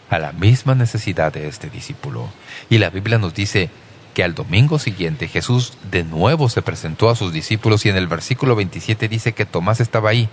a 0.09 0.19
la 0.19 0.31
misma 0.31 0.75
necesidad 0.75 1.31
de 1.33 1.47
este 1.47 1.69
discípulo. 1.69 2.27
Y 2.69 2.77
la 2.77 2.89
Biblia 2.89 3.17
nos 3.17 3.33
dice 3.33 3.69
que 4.17 4.23
al 4.23 4.33
domingo 4.33 4.79
siguiente 4.79 5.27
Jesús 5.27 5.73
de 5.91 6.03
nuevo 6.03 6.49
se 6.49 6.63
presentó 6.63 7.11
a 7.11 7.15
sus 7.15 7.31
discípulos 7.31 7.85
y 7.85 7.89
en 7.89 7.97
el 7.97 8.07
versículo 8.07 8.55
27 8.55 9.07
dice 9.07 9.33
que 9.33 9.45
Tomás 9.45 9.79
estaba 9.79 10.09
ahí. 10.09 10.27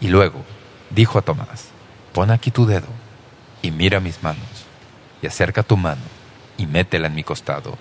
Y 0.00 0.08
luego 0.08 0.42
dijo 0.88 1.18
a 1.18 1.20
Tomás, 1.20 1.66
pon 2.14 2.30
aquí 2.30 2.50
tu 2.50 2.64
dedo 2.64 2.86
y 3.60 3.72
mira 3.72 4.00
mis 4.00 4.22
manos 4.22 4.64
y 5.20 5.26
acerca 5.26 5.62
tu 5.62 5.76
mano 5.76 6.00
y 6.56 6.64
métela 6.64 7.08
en 7.08 7.14
mi 7.14 7.24
costado 7.24 7.76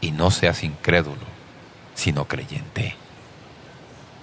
y 0.00 0.12
no 0.12 0.30
seas 0.30 0.64
incrédulo, 0.64 1.26
sino 1.94 2.24
creyente. 2.24 2.96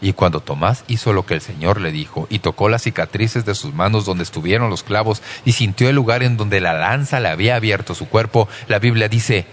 Y 0.02 0.14
cuando 0.14 0.40
Tomás 0.40 0.86
hizo 0.88 1.14
lo 1.14 1.28
que 1.28 1.36
el 1.36 1.42
Señor 1.42 1.80
le 1.80 1.92
dijo 1.92 2.26
y 2.32 2.40
tocó 2.40 2.68
las 2.68 2.82
cicatrices 2.82 3.46
de 3.46 3.54
sus 3.54 3.76
manos 3.76 4.06
donde 4.06 4.24
estuvieron 4.24 4.72
los 4.72 4.82
clavos 4.82 5.22
y 5.46 5.52
sintió 5.52 5.88
el 5.88 5.96
lugar 5.96 6.24
en 6.24 6.36
donde 6.36 6.62
la 6.62 6.74
lanza 6.74 7.20
le 7.20 7.30
había 7.30 7.58
abierto 7.58 7.94
su 7.94 8.08
cuerpo, 8.08 8.50
la 8.68 8.80
Biblia 8.80 9.08
dice, 9.08 9.46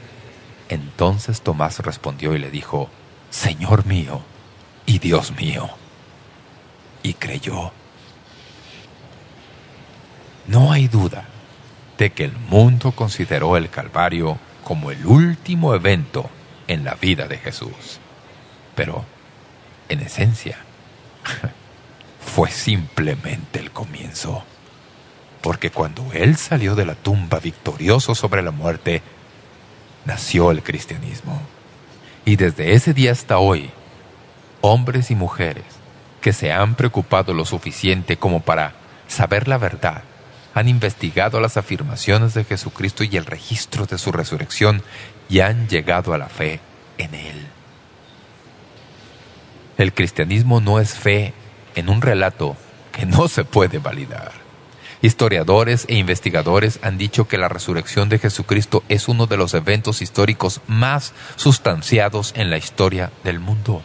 entonces 0.69 1.43
Tomás 1.43 1.79
respondió 1.81 2.35
y 2.35 2.39
le 2.39 2.51
dijo, 2.51 2.89
Señor 3.31 3.87
mío 3.87 4.23
y 4.87 4.99
Dios 4.99 5.33
mío. 5.33 5.71
Y 7.03 7.15
creyó. 7.15 7.73
No 10.47 10.73
hay 10.73 10.89
duda 10.89 11.25
de 11.99 12.11
que 12.11 12.25
el 12.25 12.33
mundo 12.33 12.93
consideró 12.93 13.57
el 13.57 13.71
Calvario 13.71 14.39
como 14.65 14.91
el 14.91 15.07
último 15.07 15.75
evento 15.75 16.29
en 16.69 16.85
la 16.85 16.95
vida 16.95 17.29
de 17.29 17.39
Jesús. 17.39 18.01
Pero, 18.75 19.05
en 19.89 20.01
esencia, 20.01 20.59
fue 22.21 22.51
simplemente 22.51 23.59
el 23.59 23.71
comienzo. 23.71 24.45
Porque 25.41 25.71
cuando 25.71 26.13
Él 26.13 26.37
salió 26.37 26.75
de 26.75 26.87
la 26.87 26.95
tumba 26.95 27.41
victorioso 27.41 28.15
sobre 28.15 28.43
la 28.43 28.53
muerte, 28.53 29.03
nació 30.05 30.51
el 30.51 30.63
cristianismo. 30.63 31.41
Y 32.25 32.37
desde 32.37 32.75
ese 32.75 32.95
día 32.95 33.13
hasta 33.13 33.39
hoy, 33.39 33.71
hombres 34.61 35.11
y 35.11 35.15
mujeres 35.15 35.65
que 36.21 36.33
se 36.33 36.53
han 36.53 36.77
preocupado 36.77 37.35
lo 37.35 37.45
suficiente 37.45 38.17
como 38.17 38.41
para 38.41 38.75
saber 39.09 39.49
la 39.49 39.59
verdad, 39.59 40.03
han 40.55 40.69
investigado 40.69 41.41
las 41.41 41.57
afirmaciones 41.57 42.35
de 42.35 42.45
Jesucristo 42.45 43.05
y 43.05 43.17
el 43.17 43.27
registro 43.27 43.87
de 43.87 43.99
su 43.99 44.13
resurrección 44.13 44.83
y 45.29 45.41
han 45.41 45.69
llegado 45.69 46.13
a 46.13 46.19
la 46.19 46.29
fe 46.29 46.61
en 46.99 47.15
Él. 47.15 47.47
El 49.79 49.95
cristianismo 49.95 50.61
no 50.61 50.79
es 50.79 50.95
fe 50.95 51.33
en 51.75 51.89
un 51.89 52.03
relato 52.03 52.57
que 52.93 53.07
no 53.07 53.29
se 53.29 53.45
puede 53.45 53.79
validar. 53.79 54.42
Historiadores 55.03 55.85
e 55.89 55.97
investigadores 55.97 56.79
han 56.81 56.97
dicho 56.97 57.27
que 57.27 57.37
la 57.37 57.49
resurrección 57.49 58.09
de 58.09 58.21
Jesucristo 58.21 58.85
es 58.89 59.09
uno 59.09 59.27
de 59.27 59.37
los 59.37 59.53
eventos 59.53 60.01
históricos 60.01 60.61
más 60.69 61.13
sustanciados 61.35 62.33
en 62.37 62.51
la 62.51 62.57
historia 62.57 63.11
del 63.25 63.41
mundo. 63.41 63.83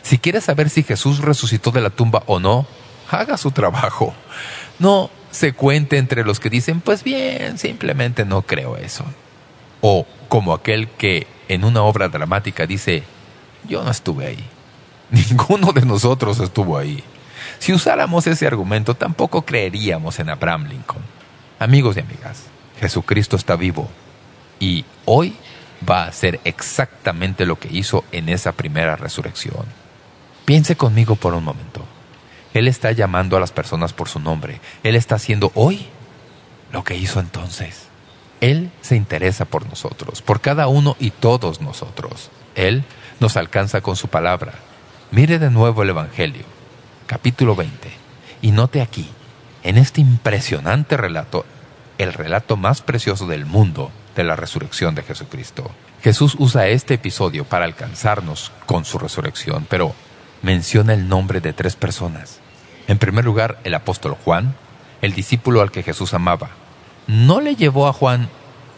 Si 0.00 0.16
quiere 0.16 0.40
saber 0.40 0.70
si 0.70 0.82
Jesús 0.82 1.18
resucitó 1.18 1.70
de 1.70 1.82
la 1.82 1.90
tumba 1.90 2.22
o 2.24 2.40
no, 2.40 2.66
haga 3.10 3.36
su 3.36 3.50
trabajo. 3.50 4.14
No 4.78 5.10
se 5.30 5.52
cuente 5.52 5.98
entre 5.98 6.24
los 6.24 6.40
que 6.40 6.48
dicen, 6.48 6.80
pues 6.80 7.04
bien, 7.04 7.58
simplemente 7.58 8.24
no 8.24 8.40
creo 8.40 8.78
eso. 8.78 9.04
O 9.82 10.06
como 10.30 10.54
aquel 10.54 10.88
que 10.88 11.26
en 11.48 11.62
una 11.62 11.82
obra 11.82 12.08
dramática 12.08 12.66
dice, 12.66 13.02
yo 13.68 13.84
no 13.84 13.90
estuve 13.90 14.28
ahí. 14.28 14.44
Ninguno 15.10 15.72
de 15.72 15.84
nosotros 15.84 16.40
estuvo 16.40 16.78
ahí. 16.78 17.04
Si 17.58 17.72
usáramos 17.72 18.26
ese 18.26 18.46
argumento, 18.46 18.94
tampoco 18.94 19.42
creeríamos 19.42 20.18
en 20.18 20.30
Abraham 20.30 20.68
Lincoln. 20.68 21.02
Amigos 21.58 21.96
y 21.96 22.00
amigas, 22.00 22.44
Jesucristo 22.80 23.36
está 23.36 23.56
vivo 23.56 23.88
y 24.60 24.84
hoy 25.04 25.36
va 25.88 26.04
a 26.04 26.08
hacer 26.08 26.40
exactamente 26.44 27.46
lo 27.46 27.58
que 27.58 27.68
hizo 27.70 28.04
en 28.12 28.28
esa 28.28 28.52
primera 28.52 28.96
resurrección. 28.96 29.66
Piense 30.44 30.76
conmigo 30.76 31.16
por 31.16 31.34
un 31.34 31.44
momento. 31.44 31.84
Él 32.54 32.68
está 32.68 32.92
llamando 32.92 33.36
a 33.36 33.40
las 33.40 33.52
personas 33.52 33.92
por 33.92 34.08
su 34.08 34.18
nombre. 34.20 34.60
Él 34.82 34.96
está 34.96 35.16
haciendo 35.16 35.52
hoy 35.54 35.86
lo 36.72 36.84
que 36.84 36.96
hizo 36.96 37.20
entonces. 37.20 37.88
Él 38.40 38.70
se 38.80 38.96
interesa 38.96 39.44
por 39.44 39.66
nosotros, 39.66 40.22
por 40.22 40.40
cada 40.40 40.68
uno 40.68 40.96
y 40.98 41.10
todos 41.10 41.60
nosotros. 41.60 42.30
Él 42.54 42.84
nos 43.20 43.36
alcanza 43.36 43.80
con 43.80 43.96
su 43.96 44.08
palabra. 44.08 44.54
Mire 45.10 45.38
de 45.38 45.50
nuevo 45.50 45.82
el 45.82 45.90
Evangelio, 45.90 46.44
capítulo 47.08 47.56
20, 47.56 47.90
y 48.42 48.50
note 48.50 48.82
aquí, 48.82 49.08
en 49.62 49.78
este 49.78 50.02
impresionante 50.02 50.98
relato, 50.98 51.46
el 51.96 52.12
relato 52.12 52.58
más 52.58 52.82
precioso 52.82 53.26
del 53.26 53.46
mundo 53.46 53.90
de 54.14 54.24
la 54.24 54.36
resurrección 54.36 54.94
de 54.94 55.02
Jesucristo. 55.02 55.70
Jesús 56.02 56.36
usa 56.38 56.68
este 56.68 56.94
episodio 56.94 57.46
para 57.46 57.64
alcanzarnos 57.64 58.52
con 58.66 58.84
su 58.84 58.98
resurrección, 58.98 59.66
pero 59.70 59.94
menciona 60.42 60.92
el 60.92 61.08
nombre 61.08 61.40
de 61.40 61.54
tres 61.54 61.76
personas. 61.76 62.40
En 62.88 62.98
primer 62.98 63.24
lugar, 63.24 63.58
el 63.64 63.74
apóstol 63.74 64.14
Juan, 64.22 64.54
el 65.00 65.14
discípulo 65.14 65.62
al 65.62 65.70
que 65.70 65.82
Jesús 65.82 66.12
amaba. 66.12 66.50
No 67.06 67.40
le 67.40 67.56
llevó 67.56 67.88
a 67.88 67.94
Juan 67.94 68.28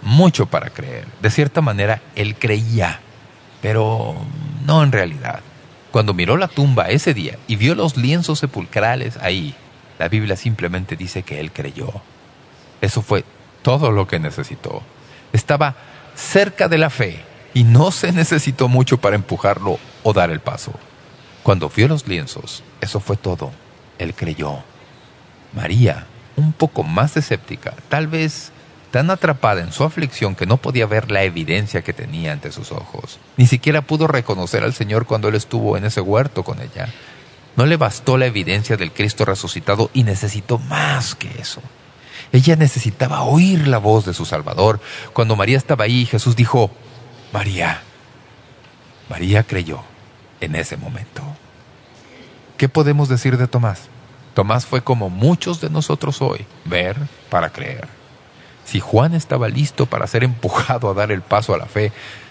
mucho 0.03 0.47
para 0.47 0.71
creer. 0.71 1.05
De 1.21 1.31
cierta 1.31 1.63
manera, 1.63 2.01
él 2.15 2.37
creía, 2.37 3.01
pero 3.61 4.15
no 4.65 4.85
en 4.85 4.93
realidad. 4.93 5.41
Cuando 5.91 6.15
miró 6.15 6.37
la 6.37 6.49
tumba 6.49 6.89
ese 6.89 7.15
día 7.15 7.39
y 7.49 7.57
vio 7.57 7.75
los 7.75 7.97
lienzos 7.97 8.39
sepulcrales 8.39 9.17
ahí, 9.19 9.55
la 9.99 10.09
Biblia 10.09 10.37
simplemente 10.37 10.97
dice 10.97 11.23
que 11.23 11.41
él 11.41 11.53
creyó. 11.53 11.93
Eso 12.81 13.03
fue 13.03 13.25
todo 13.63 13.91
lo 13.91 14.07
que 14.07 14.19
necesitó. 14.19 14.83
Estaba 15.33 15.75
cerca 16.15 16.69
de 16.69 16.79
la 16.79 16.91
fe 16.91 17.23
y 17.55 17.65
no 17.65 17.91
se 17.91 18.13
necesitó 18.13 18.69
mucho 18.69 18.99
para 18.99 19.17
empujarlo 19.17 19.79
o 20.03 20.13
dar 20.13 20.31
el 20.31 20.41
paso. 20.41 20.73
Cuando 21.43 21.69
vio 21.69 21.89
los 21.89 22.07
lienzos, 22.07 22.63
eso 22.81 23.01
fue 23.01 23.17
todo. 23.17 23.51
Él 23.99 24.15
creyó. 24.15 24.63
María, 25.53 26.07
un 26.37 26.53
poco 26.53 26.83
más 26.85 27.17
escéptica, 27.17 27.75
tal 27.89 28.07
vez 28.07 28.53
tan 28.91 29.11
atrapada 29.11 29.61
en 29.61 29.73
su 29.73 29.85
aflicción 29.85 30.35
que 30.35 30.47
no 30.47 30.57
podía 30.57 30.87
ver 30.87 31.11
la 31.11 31.23
evidencia 31.23 31.83
que 31.83 31.93
tenía 31.93 32.33
ante 32.33 32.53
sus 32.53 32.73
ojos. 32.73 33.19
Ni 33.37 33.47
siquiera 33.47 33.83
pudo 33.83 34.07
reconocer 34.07 34.65
al 34.65 34.75
Señor 34.75 35.07
cuando 35.07 35.29
Él 35.29 35.35
estuvo 35.35 35.77
en 35.77 35.85
ese 35.85 36.01
huerto 36.01 36.43
con 36.43 36.61
ella. 36.61 36.89
No 37.57 37.67
le 37.67 37.77
bastó 37.77 38.17
la 38.17 38.27
evidencia 38.27 38.77
del 38.77 38.93
Cristo 38.93 39.25
resucitado 39.25 39.91
y 39.93 40.03
necesitó 40.03 40.59
más 40.59 41.15
que 41.15 41.29
eso. 41.41 41.63
Ella 42.33 42.57
necesitaba 42.57 43.23
oír 43.23 43.67
la 43.67 43.79
voz 43.79 44.05
de 44.05 44.15
su 44.15 44.25
Salvador. 44.25 44.81
Cuando 45.13 45.37
María 45.37 45.59
estaba 45.59 45.85
ahí, 45.85 46.07
Jesús 46.07 46.37
dijo, 46.37 46.71
María. 47.33 47.83
María 49.09 49.43
creyó 49.43 49.83
en 50.41 50.55
ese 50.55 50.77
momento. 50.77 51.23
¿Qué 52.57 52.69
podemos 52.69 53.09
decir 53.09 53.37
de 53.37 53.49
Tomás? 53.49 53.89
Tomás 54.35 54.65
fue 54.65 54.83
como 54.83 55.11
muchos 55.11 55.61
de 55.61 55.71
nosotros 55.71 56.23
hoy, 56.23 56.47
ver 56.65 56.97
para 57.31 57.51
creer. 57.51 58.00
Si 58.71 58.79
Juan 58.79 59.15
estaba 59.15 59.49
listo 59.49 59.87
para 59.87 60.07
ser 60.07 60.23
empujado 60.23 60.89
a 60.89 60.95
dar 60.95 61.11
el 61.11 61.23
paso 61.23 61.53
a 61.53 61.59
la 61.59 61.67
fe, 61.67 61.91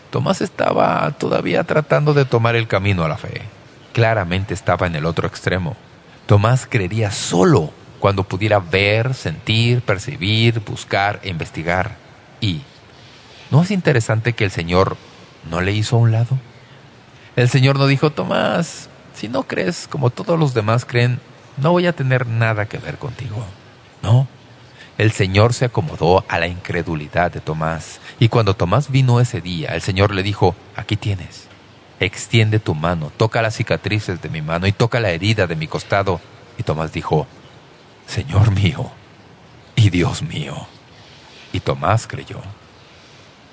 Tomás 0.10 0.40
estaba 0.40 1.12
todavía 1.20 1.66
tratando 1.66 2.14
de 2.14 2.24
tomar 2.24 2.56
el 2.56 2.66
camino 2.66 3.04
a 3.04 3.10
la 3.10 3.18
fe. 3.18 3.42
Claramente 3.92 4.54
estaba 4.54 4.88
en 4.88 4.96
el 4.96 5.06
otro 5.06 5.28
extremo. 5.28 5.76
Tomás 6.28 6.66
creería 6.66 7.12
solo 7.12 7.74
cuando 8.00 8.24
pudiera 8.24 8.60
ver, 8.60 9.16
sentir, 9.16 9.82
percibir, 9.82 10.62
buscar 10.62 11.20
e 11.24 11.30
investigar. 11.30 11.98
Y, 12.40 12.62
¿no 13.52 13.62
es 13.62 13.70
interesante 13.70 14.32
que 14.32 14.46
el 14.46 14.52
Señor 14.52 14.96
no 15.50 15.60
le 15.60 15.74
hizo 15.74 15.98
a 15.98 16.00
un 16.00 16.14
lado? 16.14 16.38
El 17.36 17.50
Señor 17.50 17.78
no 17.78 17.86
dijo, 17.86 18.12
Tomás, 18.12 18.88
si 19.14 19.28
no 19.28 19.44
crees 19.44 19.90
como 19.90 20.10
todos 20.10 20.40
los 20.40 20.54
demás 20.54 20.86
creen, 20.86 21.20
no 21.58 21.72
voy 21.72 21.86
a 21.86 21.92
tener 21.92 22.28
nada 22.28 22.66
que 22.68 22.78
ver 22.78 22.98
contigo. 22.98 23.44
No. 24.02 24.39
El 25.00 25.14
Señor 25.14 25.54
se 25.54 25.64
acomodó 25.64 26.26
a 26.28 26.40
la 26.40 26.48
incredulidad 26.48 27.32
de 27.32 27.40
Tomás. 27.40 28.02
Y 28.20 28.28
cuando 28.28 28.54
Tomás 28.54 28.92
vino 28.92 29.22
ese 29.22 29.40
día, 29.40 29.70
el 29.70 29.82
Señor 29.82 30.14
le 30.14 30.24
dijo, 30.24 30.58
aquí 30.76 30.98
tienes. 30.98 31.48
Extiende 32.02 32.60
tu 32.60 32.76
mano, 32.76 33.10
toca 33.16 33.42
las 33.42 33.56
cicatrices 33.56 34.22
de 34.22 34.28
mi 34.28 34.42
mano 34.42 34.68
y 34.68 34.74
toca 34.74 35.00
la 35.00 35.12
herida 35.12 35.48
de 35.48 35.56
mi 35.56 35.68
costado. 35.68 36.20
Y 36.58 36.64
Tomás 36.64 36.92
dijo, 36.92 37.28
Señor 38.08 38.52
mío 38.52 38.92
y 39.78 39.90
Dios 39.90 40.22
mío. 40.22 40.68
Y 41.54 41.62
Tomás 41.62 42.06
creyó. 42.06 42.42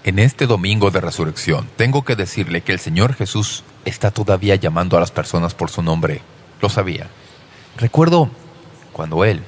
En 0.03 0.19
este 0.19 0.49
domingo 0.49 0.91
de 0.91 1.01
resurrección, 1.01 1.69
tengo 1.77 2.05
que 2.05 2.17
decirle 2.17 2.63
que 2.63 2.73
el 2.73 2.81
Señor 2.81 3.15
Jesús 3.15 3.63
está 3.85 4.11
todavía 4.11 4.57
llamando 4.57 4.97
a 4.97 5.01
las 5.01 5.13
personas 5.13 5.55
por 5.55 5.71
su 5.71 5.81
nombre. 5.81 6.23
Lo 6.61 6.69
sabía. 6.71 7.07
Recuerdo 7.77 8.31
cuando 8.93 9.25
Él 9.25 9.45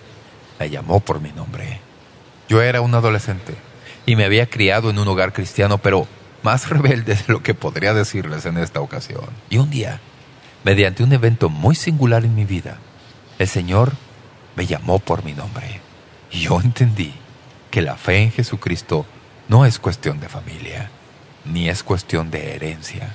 me 0.60 0.70
llamó 0.70 1.00
por 1.00 1.20
mi 1.20 1.32
nombre. 1.32 1.87
Yo 2.48 2.62
era 2.62 2.80
un 2.80 2.94
adolescente 2.94 3.54
y 4.06 4.16
me 4.16 4.24
había 4.24 4.48
criado 4.48 4.88
en 4.88 4.98
un 4.98 5.06
hogar 5.06 5.32
cristiano, 5.32 5.78
pero 5.78 6.08
más 6.42 6.68
rebelde 6.70 7.14
de 7.14 7.24
lo 7.28 7.42
que 7.42 7.54
podría 7.54 7.94
decirles 7.94 8.46
en 8.46 8.56
esta 8.56 8.80
ocasión. 8.80 9.26
Y 9.50 9.58
un 9.58 9.70
día, 9.70 10.00
mediante 10.64 11.02
un 11.02 11.12
evento 11.12 11.50
muy 11.50 11.74
singular 11.74 12.24
en 12.24 12.34
mi 12.34 12.44
vida, 12.44 12.78
el 13.38 13.48
Señor 13.48 13.92
me 14.56 14.66
llamó 14.66 14.98
por 14.98 15.24
mi 15.24 15.34
nombre. 15.34 15.80
Y 16.30 16.40
yo 16.40 16.60
entendí 16.60 17.12
que 17.70 17.82
la 17.82 17.96
fe 17.96 18.22
en 18.22 18.32
Jesucristo 18.32 19.06
no 19.48 19.66
es 19.66 19.78
cuestión 19.78 20.20
de 20.20 20.28
familia, 20.28 20.90
ni 21.44 21.68
es 21.68 21.82
cuestión 21.82 22.30
de 22.30 22.54
herencia. 22.54 23.14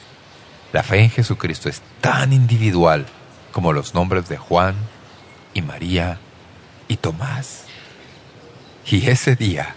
La 0.72 0.84
fe 0.84 1.00
en 1.00 1.10
Jesucristo 1.10 1.70
es 1.70 1.82
tan 2.02 2.34
individual 2.34 3.06
como 3.52 3.74
los 3.74 3.94
nombres 3.94 4.30
de 4.30 4.38
Juan 4.38 4.76
y 5.54 5.62
María 5.62 6.20
y 6.88 6.98
Tomás. 6.98 7.63
Y 8.86 9.10
ese 9.10 9.36
día 9.36 9.76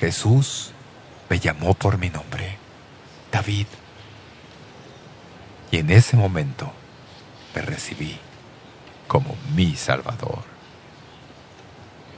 Jesús 0.00 0.72
me 1.28 1.38
llamó 1.38 1.74
por 1.74 1.98
mi 1.98 2.10
nombre, 2.10 2.56
David. 3.30 3.66
Y 5.70 5.78
en 5.78 5.90
ese 5.90 6.16
momento 6.16 6.72
me 7.54 7.62
recibí 7.62 8.16
como 9.06 9.36
mi 9.54 9.74
Salvador. 9.74 10.42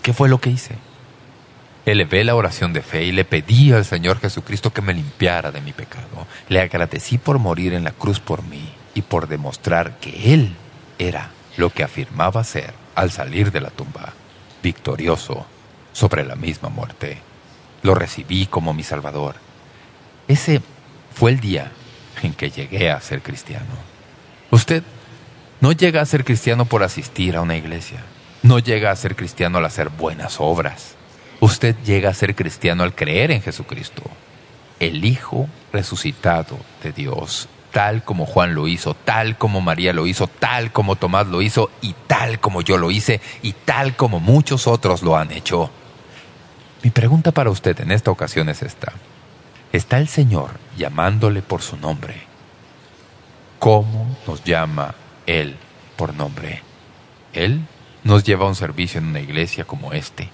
¿Qué 0.03 0.13
fue 0.13 0.29
lo 0.29 0.41
que 0.41 0.51
hice? 0.51 0.77
Elevé 1.87 2.25
la 2.25 2.35
oración 2.35 2.73
de 2.73 2.83
fe 2.83 3.05
y 3.05 3.13
le 3.13 3.25
pedí 3.25 3.73
al 3.73 3.85
Señor 3.85 4.21
Jesucristo 4.21 4.73
que 4.73 4.83
me 4.83 4.95
limpiara 4.95 5.51
de 5.51 5.61
mi 5.61 5.73
pecado. 5.73 6.27
Le 6.49 6.61
agradecí 6.61 7.19
por 7.19 7.39
morir 7.39 7.75
en 7.75 7.85
la 7.85 7.93
cruz 7.93 8.21
por 8.21 8.43
mí 8.43 8.73
y 8.95 9.03
por 9.03 9.29
demostrar 9.29 9.99
que 9.99 10.35
Él 10.35 10.55
era 10.99 11.31
lo 11.57 11.71
que 11.71 11.83
afirmaba 11.83 12.45
ser 12.45 12.75
al 12.95 13.11
salir 13.11 13.51
de 13.51 13.61
la 13.61 13.71
tumba, 13.71 14.13
victorioso 14.63 15.47
sobre 15.93 16.25
la 16.25 16.37
misma 16.37 16.69
muerte. 16.69 17.19
Lo 17.83 17.95
recibí 17.95 18.47
como 18.47 18.73
mi 18.73 18.83
Salvador. 18.83 19.37
Ese 20.29 20.61
fue 21.15 21.33
el 21.33 21.41
día 21.41 21.73
en 22.23 22.35
que 22.35 22.51
llegué 22.51 22.91
a 22.91 23.01
ser 23.01 23.23
cristiano. 23.23 23.67
Usted 24.51 24.83
no 25.61 25.73
llega 25.73 26.01
a 26.01 26.07
ser 26.07 26.25
cristiano 26.25 26.65
por 26.65 26.83
asistir 26.83 27.37
a 27.37 27.43
una 27.43 27.57
iglesia. 27.57 28.01
No 28.43 28.59
llega 28.59 28.91
a 28.91 28.97
ser 28.97 29.17
cristiano 29.17 29.59
al 29.59 29.67
hacer 29.67 29.91
buenas 29.91 30.37
obras. 30.39 30.97
Usted 31.41 31.77
llega 31.85 32.11
a 32.11 32.15
ser 32.15 32.35
cristiano 32.35 32.83
al 32.83 32.95
creer 32.95 33.31
en 33.31 33.43
Jesucristo, 33.43 34.03
el 34.79 35.05
Hijo 35.05 35.49
resucitado 35.73 36.59
de 36.83 36.93
Dios, 36.93 37.49
tal 37.73 38.05
como 38.05 38.27
Juan 38.27 38.55
lo 38.55 38.69
hizo, 38.69 38.95
tal 38.95 39.37
como 39.37 39.61
María 39.61 39.93
lo 39.93 40.07
hizo, 40.07 40.27
tal 40.27 40.73
como 40.73 40.97
Tomás 40.97 41.27
lo 41.27 41.43
hizo 41.43 41.71
y 41.81 41.95
tal 42.07 42.41
como 42.41 42.63
yo 42.63 42.77
lo 42.79 42.91
hice 42.91 43.21
y 43.43 43.53
tal 43.53 43.97
como 43.97 44.21
muchos 44.21 44.67
otros 44.67 45.03
lo 45.03 45.17
han 45.17 45.31
hecho. 45.33 45.71
Mi 46.83 46.91
pregunta 46.91 47.33
para 47.33 47.51
usted 47.51 47.79
en 47.81 47.93
esta 47.93 48.11
ocasión 48.11 48.49
es 48.49 48.63
esta. 48.63 48.93
¿Está 49.73 49.99
el 49.99 50.09
Señor 50.09 50.53
llamándole 50.77 51.43
por 51.43 51.63
su 51.63 51.77
nombre? 51.77 52.23
¿Cómo 53.59 54.17
nos 54.27 54.43
llama 54.43 54.95
Él 55.27 55.57
por 55.97 56.15
nombre? 56.15 56.63
Él 57.33 57.61
nos 58.03 58.25
lleva 58.25 58.47
a 58.47 58.49
un 58.49 58.55
servicio 58.55 58.99
en 58.99 59.07
una 59.07 59.21
iglesia 59.21 59.65
como 59.65 59.93
este, 59.93 60.31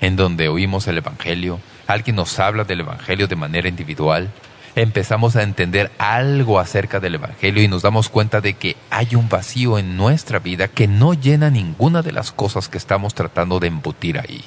en 0.00 0.16
donde 0.16 0.48
oímos 0.48 0.88
el 0.88 0.98
Evangelio, 0.98 1.60
alguien 1.86 2.16
nos 2.16 2.38
habla 2.38 2.64
del 2.64 2.80
Evangelio 2.80 3.28
de 3.28 3.36
manera 3.36 3.68
individual, 3.68 4.30
empezamos 4.74 5.36
a 5.36 5.42
entender 5.42 5.90
algo 5.98 6.58
acerca 6.58 7.00
del 7.00 7.16
Evangelio 7.16 7.62
y 7.62 7.68
nos 7.68 7.82
damos 7.82 8.08
cuenta 8.08 8.40
de 8.40 8.54
que 8.54 8.76
hay 8.90 9.14
un 9.14 9.28
vacío 9.28 9.78
en 9.78 9.96
nuestra 9.96 10.38
vida 10.38 10.68
que 10.68 10.86
no 10.86 11.14
llena 11.14 11.50
ninguna 11.50 12.02
de 12.02 12.12
las 12.12 12.32
cosas 12.32 12.68
que 12.68 12.78
estamos 12.78 13.14
tratando 13.14 13.60
de 13.60 13.68
embutir 13.68 14.18
ahí. 14.18 14.44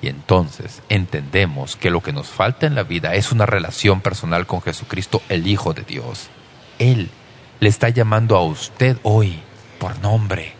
Y 0.00 0.08
entonces 0.08 0.82
entendemos 0.88 1.76
que 1.76 1.90
lo 1.90 2.02
que 2.02 2.12
nos 2.12 2.28
falta 2.28 2.66
en 2.66 2.76
la 2.76 2.84
vida 2.84 3.14
es 3.14 3.32
una 3.32 3.46
relación 3.46 4.00
personal 4.00 4.46
con 4.46 4.62
Jesucristo, 4.62 5.22
el 5.28 5.46
Hijo 5.46 5.74
de 5.74 5.82
Dios. 5.82 6.28
Él 6.78 7.10
le 7.58 7.68
está 7.68 7.88
llamando 7.88 8.36
a 8.36 8.44
usted 8.44 8.96
hoy 9.02 9.40
por 9.80 9.98
nombre 10.00 10.52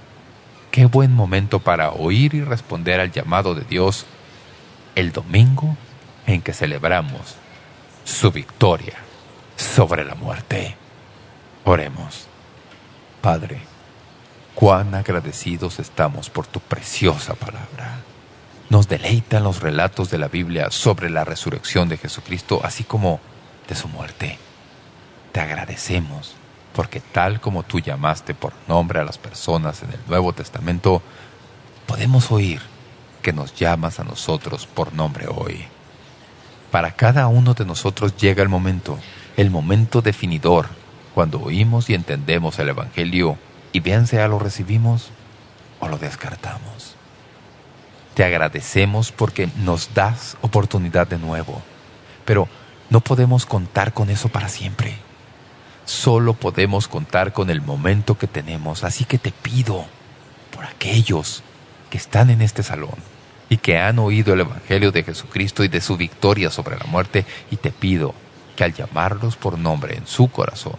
qué 0.73 0.87
buen 0.87 1.13
momento 1.13 1.61
para 1.61 1.93
oír 1.93 2.35
y 2.35 2.43
responder 2.43 3.01
al 3.01 3.13
llamado 3.13 3.55
de 3.55 3.63
Dios 3.63 4.07
el 4.97 5.13
domingo 5.13 5.77
en 6.27 6.43
que 6.43 6.53
celebramos 6.53 7.37
su 8.09 8.33
victoria 8.33 8.95
sobre 9.57 10.05
la 10.05 10.15
muerte. 10.15 10.77
Oremos. 11.65 12.27
Padre, 13.21 13.61
cuán 14.55 14.95
agradecidos 14.95 15.79
estamos 15.79 16.31
por 16.31 16.47
tu 16.47 16.59
preciosa 16.61 17.35
palabra. 17.35 18.01
Nos 18.71 18.89
deleitan 18.89 19.45
los 19.45 19.61
relatos 19.61 20.11
de 20.11 20.19
la 20.19 20.29
Biblia 20.29 20.71
sobre 20.71 21.11
la 21.11 21.25
resurrección 21.25 21.89
de 21.89 21.99
Jesucristo, 21.99 22.61
así 22.65 22.85
como 22.85 23.21
de 23.69 23.75
su 23.75 23.89
muerte. 23.89 24.39
Te 25.33 25.41
agradecemos 25.41 26.35
porque 26.75 27.01
tal 27.01 27.41
como 27.41 27.63
tú 27.63 27.81
llamaste 27.81 28.35
por 28.35 28.53
nombre 28.69 29.01
a 29.01 29.05
las 29.05 29.19
personas 29.19 29.83
en 29.83 29.91
el 29.91 30.01
Nuevo 30.07 30.33
Testamento, 30.33 31.03
podemos 31.87 32.31
oír 32.31 32.61
que 33.23 33.33
nos 33.33 33.55
llamas 33.55 34.01
a 34.01 34.05
nosotros 34.05 34.67
por 34.67 34.93
nombre 34.93 35.27
hoy. 35.29 35.67
Para 36.71 36.93
cada 36.93 37.29
uno 37.29 37.55
de 37.55 37.65
nosotros 37.65 38.17
llega 38.17 38.43
el 38.43 38.51
momento, 38.51 38.99
el 39.37 39.51
momento 39.51 40.03
definidor, 40.03 40.69
cuando 41.15 41.41
oímos 41.41 41.89
y 41.89 41.95
entendemos 41.95 42.59
el 42.59 42.69
Evangelio 42.69 43.39
y 43.73 43.81
bien 43.81 44.07
sea 44.07 44.29
lo 44.29 44.39
recibimos 44.39 45.11
o 45.81 45.89
lo 45.89 45.97
descartamos. 45.97 46.95
Te 48.15 48.23
agradecemos 48.23 49.13
porque 49.13 49.49
nos 49.57 49.95
das 49.95 50.37
oportunidad 50.43 51.07
de 51.07 51.19
nuevo, 51.19 51.63
pero 52.27 52.49
no 52.91 53.01
podemos 53.01 53.47
contar 53.47 53.95
con 53.95 54.11
eso 54.11 54.29
para 54.29 54.49
siempre. 54.51 54.99
Solo 55.87 56.35
podemos 56.35 56.87
contar 56.87 57.33
con 57.33 57.49
el 57.49 57.63
momento 57.63 58.19
que 58.19 58.27
tenemos, 58.27 58.85
así 58.85 59.07
que 59.07 59.17
te 59.17 59.33
pido 59.33 59.87
por 60.55 60.67
aquellos 60.67 61.43
que 61.89 61.97
están 61.97 62.29
en 62.29 62.43
este 62.43 62.63
salón 62.63 63.18
y 63.49 63.57
que 63.59 63.79
han 63.79 63.99
oído 63.99 64.35
el 64.35 64.41
Evangelio 64.41 64.93
de 64.93 65.03
Jesucristo 65.03 65.65
y 65.65 65.69
de 65.69 65.81
su 65.81 65.97
victoria 65.97 66.51
sobre 66.51 66.79
la 66.79 66.85
muerte, 66.85 67.25
y 67.51 67.57
te 67.57 67.71
pido 67.71 68.15
que 68.57 68.65
al 68.65 68.75
llamarlos 68.75 69.37
por 69.37 69.59
nombre 69.59 69.97
en 69.97 70.07
su 70.07 70.29
corazón, 70.29 70.77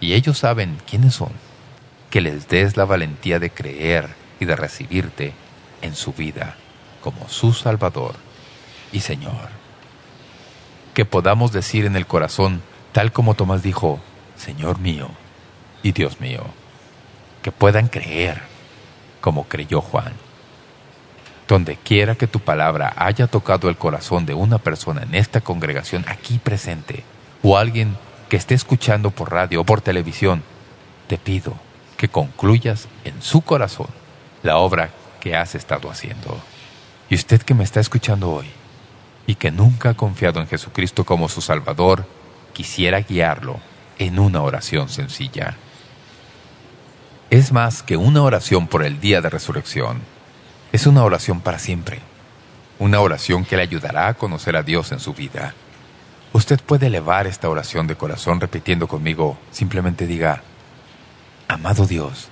y 0.00 0.14
ellos 0.14 0.38
saben 0.38 0.78
quiénes 0.88 1.14
son, 1.14 1.32
que 2.10 2.20
les 2.20 2.48
des 2.48 2.76
la 2.76 2.84
valentía 2.84 3.38
de 3.38 3.50
creer 3.50 4.08
y 4.40 4.44
de 4.44 4.56
recibirte 4.56 5.32
en 5.82 5.94
su 5.94 6.12
vida 6.12 6.56
como 7.02 7.28
su 7.28 7.52
Salvador 7.52 8.14
y 8.92 9.00
Señor. 9.00 9.50
Que 10.94 11.04
podamos 11.04 11.52
decir 11.52 11.84
en 11.84 11.96
el 11.96 12.06
corazón, 12.06 12.62
tal 12.92 13.12
como 13.12 13.34
Tomás 13.34 13.62
dijo, 13.62 14.00
Señor 14.36 14.78
mío 14.78 15.08
y 15.82 15.92
Dios 15.92 16.20
mío. 16.20 16.44
Que 17.42 17.52
puedan 17.52 17.88
creer 17.88 18.40
como 19.20 19.44
creyó 19.44 19.80
Juan. 19.80 20.12
Donde 21.48 21.76
quiera 21.76 22.14
que 22.14 22.26
tu 22.26 22.40
palabra 22.40 22.94
haya 22.96 23.26
tocado 23.26 23.68
el 23.68 23.76
corazón 23.76 24.24
de 24.26 24.34
una 24.34 24.58
persona 24.58 25.02
en 25.02 25.14
esta 25.14 25.40
congregación 25.40 26.04
aquí 26.08 26.38
presente, 26.38 27.04
o 27.42 27.58
alguien 27.58 27.96
que 28.28 28.36
esté 28.36 28.54
escuchando 28.54 29.10
por 29.10 29.30
radio 29.30 29.60
o 29.60 29.64
por 29.64 29.80
televisión, 29.80 30.42
te 31.06 31.18
pido 31.18 31.54
que 31.96 32.08
concluyas 32.08 32.88
en 33.04 33.20
su 33.22 33.42
corazón 33.42 33.88
la 34.42 34.56
obra 34.56 34.90
que 35.20 35.36
has 35.36 35.54
estado 35.54 35.90
haciendo. 35.90 36.38
Y 37.08 37.14
usted 37.14 37.42
que 37.42 37.54
me 37.54 37.64
está 37.64 37.80
escuchando 37.80 38.30
hoy 38.30 38.46
y 39.26 39.34
que 39.36 39.50
nunca 39.50 39.90
ha 39.90 39.94
confiado 39.94 40.40
en 40.40 40.46
Jesucristo 40.46 41.04
como 41.04 41.28
su 41.28 41.40
Salvador, 41.40 42.06
quisiera 42.52 43.00
guiarlo 43.00 43.58
en 43.98 44.18
una 44.18 44.42
oración 44.42 44.88
sencilla. 44.88 45.56
Es 47.30 47.52
más 47.52 47.82
que 47.82 47.96
una 47.96 48.22
oración 48.22 48.66
por 48.68 48.84
el 48.84 49.00
día 49.00 49.20
de 49.20 49.30
resurrección. 49.30 50.00
Es 50.74 50.88
una 50.88 51.04
oración 51.04 51.40
para 51.40 51.60
siempre. 51.60 52.00
Una 52.80 52.98
oración 52.98 53.44
que 53.44 53.54
le 53.54 53.62
ayudará 53.62 54.08
a 54.08 54.14
conocer 54.14 54.56
a 54.56 54.64
Dios 54.64 54.90
en 54.90 54.98
su 54.98 55.14
vida. 55.14 55.54
Usted 56.32 56.58
puede 56.60 56.88
elevar 56.88 57.28
esta 57.28 57.48
oración 57.48 57.86
de 57.86 57.94
corazón 57.94 58.40
repitiendo 58.40 58.88
conmigo. 58.88 59.38
Simplemente 59.52 60.08
diga, 60.08 60.42
Amado 61.46 61.86
Dios, 61.86 62.26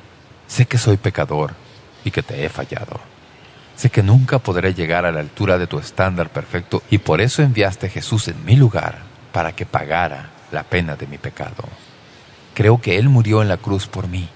sé 0.49 0.67
que 0.67 0.77
soy 0.77 0.97
pecador 0.97 1.55
y 2.05 2.11
que 2.11 2.25
te 2.25 2.45
he 2.45 2.49
fallado. 2.49 2.99
Sé 3.77 3.91
que 3.91 4.03
nunca 4.03 4.41
podré 4.41 4.75
llegar 4.75 5.07
a 5.07 5.13
la 5.13 5.21
altura 5.21 5.57
de 5.57 5.69
tu 5.69 5.79
estándar 5.79 6.31
perfecto 6.31 6.83
y 6.91 6.99
por 6.99 7.21
eso 7.21 7.45
enviaste 7.45 7.87
a 7.87 7.91
Jesús 7.91 8.27
en 8.27 8.45
mi 8.45 8.57
lugar 8.57 9.03
para 9.31 9.53
que 9.53 9.67
pagara 9.67 10.31
la 10.51 10.65
pena 10.65 10.97
de 10.97 11.07
mi 11.07 11.17
pecado. 11.17 11.63
Creo 12.55 12.81
que 12.81 12.99
Él 12.99 13.09
murió 13.09 13.41
en 13.41 13.47
la 13.47 13.59
cruz 13.59 13.87
por 13.87 14.09
mí. 14.09 14.29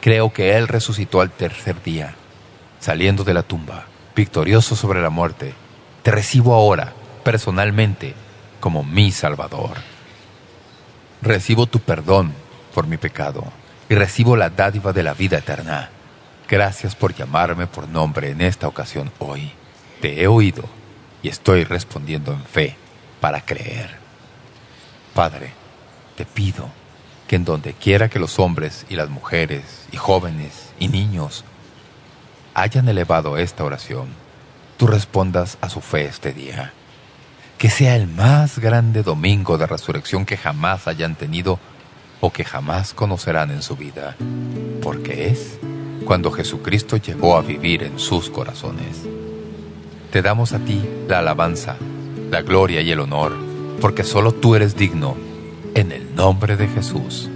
Creo 0.00 0.32
que 0.32 0.56
Él 0.56 0.68
resucitó 0.68 1.20
al 1.20 1.32
tercer 1.32 1.82
día, 1.82 2.14
saliendo 2.82 3.22
de 3.22 3.32
la 3.32 3.44
tumba, 3.44 3.86
victorioso 4.16 4.74
sobre 4.74 5.00
la 5.00 5.08
muerte. 5.08 5.54
Te 6.02 6.10
recibo 6.10 6.52
ahora, 6.52 6.92
personalmente, 7.22 8.12
como 8.58 8.82
mi 8.82 9.12
Salvador. 9.12 9.76
Recibo 11.22 11.66
tu 11.66 11.78
perdón 11.78 12.32
por 12.74 12.88
mi 12.88 12.96
pecado 12.96 13.44
y 13.88 13.94
recibo 13.94 14.36
la 14.36 14.50
dádiva 14.50 14.92
de 14.92 15.04
la 15.04 15.14
vida 15.14 15.38
eterna. 15.38 15.90
Gracias 16.48 16.96
por 16.96 17.14
llamarme 17.14 17.68
por 17.68 17.86
nombre 17.86 18.30
en 18.30 18.40
esta 18.40 18.66
ocasión 18.66 19.12
hoy. 19.20 19.52
Te 20.00 20.20
he 20.20 20.26
oído 20.26 20.64
y 21.22 21.28
estoy 21.28 21.62
respondiendo 21.62 22.32
en 22.32 22.42
fe 22.42 22.76
para 23.20 23.42
creer. 23.42 23.96
Padre, 25.14 25.52
te 26.16 26.26
pido 26.26 26.68
que 27.28 27.36
en 27.36 27.44
donde 27.44 27.74
quiera 27.74 28.08
que 28.08 28.18
los 28.18 28.40
hombres 28.40 28.86
y 28.88 28.96
las 28.96 29.08
mujeres 29.08 29.86
y 29.92 29.96
jóvenes 29.98 30.72
y 30.80 30.88
niños 30.88 31.44
hayan 32.54 32.88
elevado 32.88 33.38
esta 33.38 33.64
oración, 33.64 34.08
tú 34.76 34.86
respondas 34.86 35.58
a 35.60 35.68
su 35.68 35.80
fe 35.80 36.04
este 36.04 36.32
día. 36.32 36.72
Que 37.58 37.70
sea 37.70 37.96
el 37.96 38.08
más 38.08 38.58
grande 38.58 39.02
domingo 39.02 39.56
de 39.56 39.66
resurrección 39.66 40.26
que 40.26 40.36
jamás 40.36 40.88
hayan 40.88 41.14
tenido 41.14 41.58
o 42.20 42.32
que 42.32 42.44
jamás 42.44 42.94
conocerán 42.94 43.50
en 43.50 43.62
su 43.62 43.76
vida, 43.76 44.16
porque 44.82 45.28
es 45.28 45.58
cuando 46.04 46.30
Jesucristo 46.30 46.96
llegó 46.96 47.36
a 47.36 47.42
vivir 47.42 47.82
en 47.82 47.98
sus 47.98 48.30
corazones. 48.30 49.02
Te 50.10 50.22
damos 50.22 50.52
a 50.52 50.58
ti 50.58 50.82
la 51.08 51.20
alabanza, 51.20 51.76
la 52.30 52.42
gloria 52.42 52.80
y 52.80 52.90
el 52.90 53.00
honor, 53.00 53.34
porque 53.80 54.04
solo 54.04 54.32
tú 54.32 54.54
eres 54.54 54.76
digno, 54.76 55.16
en 55.74 55.92
el 55.92 56.14
nombre 56.14 56.56
de 56.56 56.68
Jesús. 56.68 57.30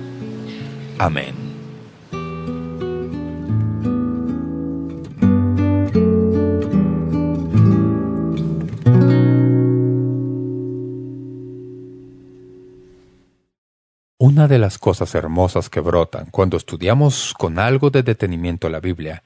Amén. 0.99 1.46
Una 14.27 14.49
de 14.49 14.59
las 14.59 14.79
cosas 14.79 15.15
hermosas 15.15 15.71
que 15.71 15.79
brotan 15.79 16.27
cuando 16.33 16.57
estudiamos 16.57 17.33
con 17.39 17.61
algo 17.61 17.91
de 17.91 18.03
detenimiento 18.03 18.69
la 18.69 18.81
Biblia 18.81 19.23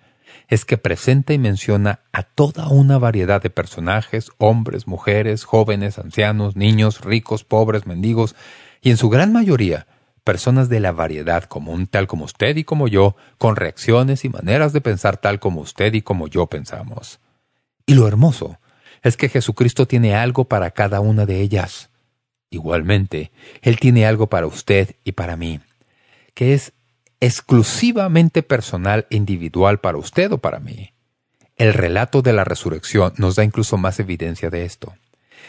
es 0.46 0.66
que 0.66 0.76
presenta 0.76 1.32
y 1.32 1.38
menciona 1.38 2.00
a 2.12 2.22
toda 2.22 2.68
una 2.68 2.98
variedad 2.98 3.40
de 3.40 3.48
personajes, 3.48 4.30
hombres, 4.36 4.86
mujeres, 4.86 5.44
jóvenes, 5.44 5.98
ancianos, 5.98 6.54
niños, 6.54 7.00
ricos, 7.00 7.44
pobres, 7.44 7.86
mendigos, 7.86 8.36
y 8.82 8.90
en 8.90 8.98
su 8.98 9.08
gran 9.08 9.32
mayoría 9.32 9.86
personas 10.22 10.68
de 10.68 10.80
la 10.80 10.92
variedad 10.92 11.44
común 11.44 11.86
tal 11.86 12.06
como 12.06 12.26
usted 12.26 12.54
y 12.58 12.64
como 12.64 12.86
yo, 12.86 13.16
con 13.38 13.56
reacciones 13.56 14.26
y 14.26 14.28
maneras 14.28 14.74
de 14.74 14.82
pensar 14.82 15.16
tal 15.16 15.40
como 15.40 15.62
usted 15.62 15.94
y 15.94 16.02
como 16.02 16.28
yo 16.28 16.46
pensamos. 16.48 17.20
Y 17.86 17.94
lo 17.94 18.06
hermoso 18.06 18.58
es 19.02 19.16
que 19.16 19.30
Jesucristo 19.30 19.86
tiene 19.86 20.14
algo 20.14 20.44
para 20.44 20.72
cada 20.72 21.00
una 21.00 21.24
de 21.24 21.40
ellas. 21.40 21.88
Igualmente, 22.50 23.30
Él 23.62 23.78
tiene 23.78 24.06
algo 24.06 24.26
para 24.26 24.46
usted 24.46 24.96
y 25.04 25.12
para 25.12 25.36
mí, 25.36 25.60
que 26.34 26.52
es 26.52 26.72
exclusivamente 27.20 28.42
personal 28.42 29.06
e 29.10 29.16
individual 29.16 29.78
para 29.78 29.98
usted 29.98 30.32
o 30.32 30.38
para 30.38 30.58
mí. 30.58 30.92
El 31.56 31.74
relato 31.74 32.22
de 32.22 32.32
la 32.32 32.44
resurrección 32.44 33.12
nos 33.18 33.36
da 33.36 33.44
incluso 33.44 33.76
más 33.76 34.00
evidencia 34.00 34.50
de 34.50 34.64
esto. 34.64 34.94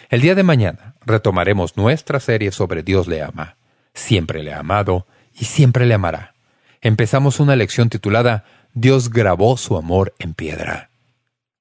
El 0.10 0.22
día 0.22 0.36
de 0.36 0.43
mañana 0.43 0.95
retomaremos 1.06 1.78
nuestra 1.78 2.20
serie 2.20 2.52
sobre 2.52 2.84
Dios 2.84 3.08
le 3.08 3.22
ama. 3.22 3.56
Siempre 3.93 4.43
le 4.43 4.54
ha 4.54 4.60
amado 4.60 5.08
y 5.34 5.45
siempre 5.45 5.86
le 5.86 5.93
amará. 5.93 6.34
Empezamos 6.82 7.39
una 7.39 7.56
lección 7.56 7.89
titulada 7.89 8.43
Dios 8.74 9.10
grabó 9.10 9.58
su 9.58 9.78
amor 9.78 10.14
en 10.20 10.34
piedra. 10.34 10.90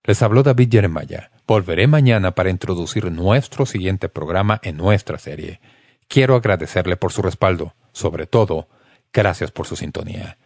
Les 0.05 0.23
habló 0.23 0.43
David 0.43 0.69
Jeremiah. 0.71 1.31
Volveré 1.47 1.87
mañana 1.87 2.35
para 2.35 2.51
introducir 2.51 3.11
nuestro 3.11 3.67
siguiente 3.67 4.09
programa 4.09 4.59
en 4.63 4.77
nuestra 4.77 5.19
serie. 5.19 5.61
Quiero 6.09 6.35
agradecerle 6.35 6.97
por 6.97 7.13
su 7.13 7.23
respaldo. 7.23 7.75
Sobre 7.93 8.27
todo, 8.27 8.69
gracias 9.13 9.51
por 9.51 9.67
su 9.67 9.77
sintonía. 9.77 10.39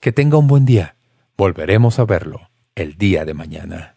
Que 0.00 0.12
tenga 0.12 0.38
un 0.38 0.46
buen 0.46 0.64
día. 0.64 0.96
Volveremos 1.36 1.98
a 1.98 2.04
verlo 2.04 2.50
el 2.74 2.96
día 2.96 3.24
de 3.24 3.34
mañana. 3.34 3.96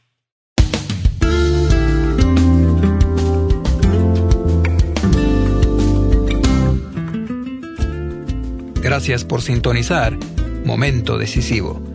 Gracias 8.82 9.24
por 9.24 9.42
sintonizar 9.42 10.18
Momento 10.66 11.18
Decisivo 11.18 11.95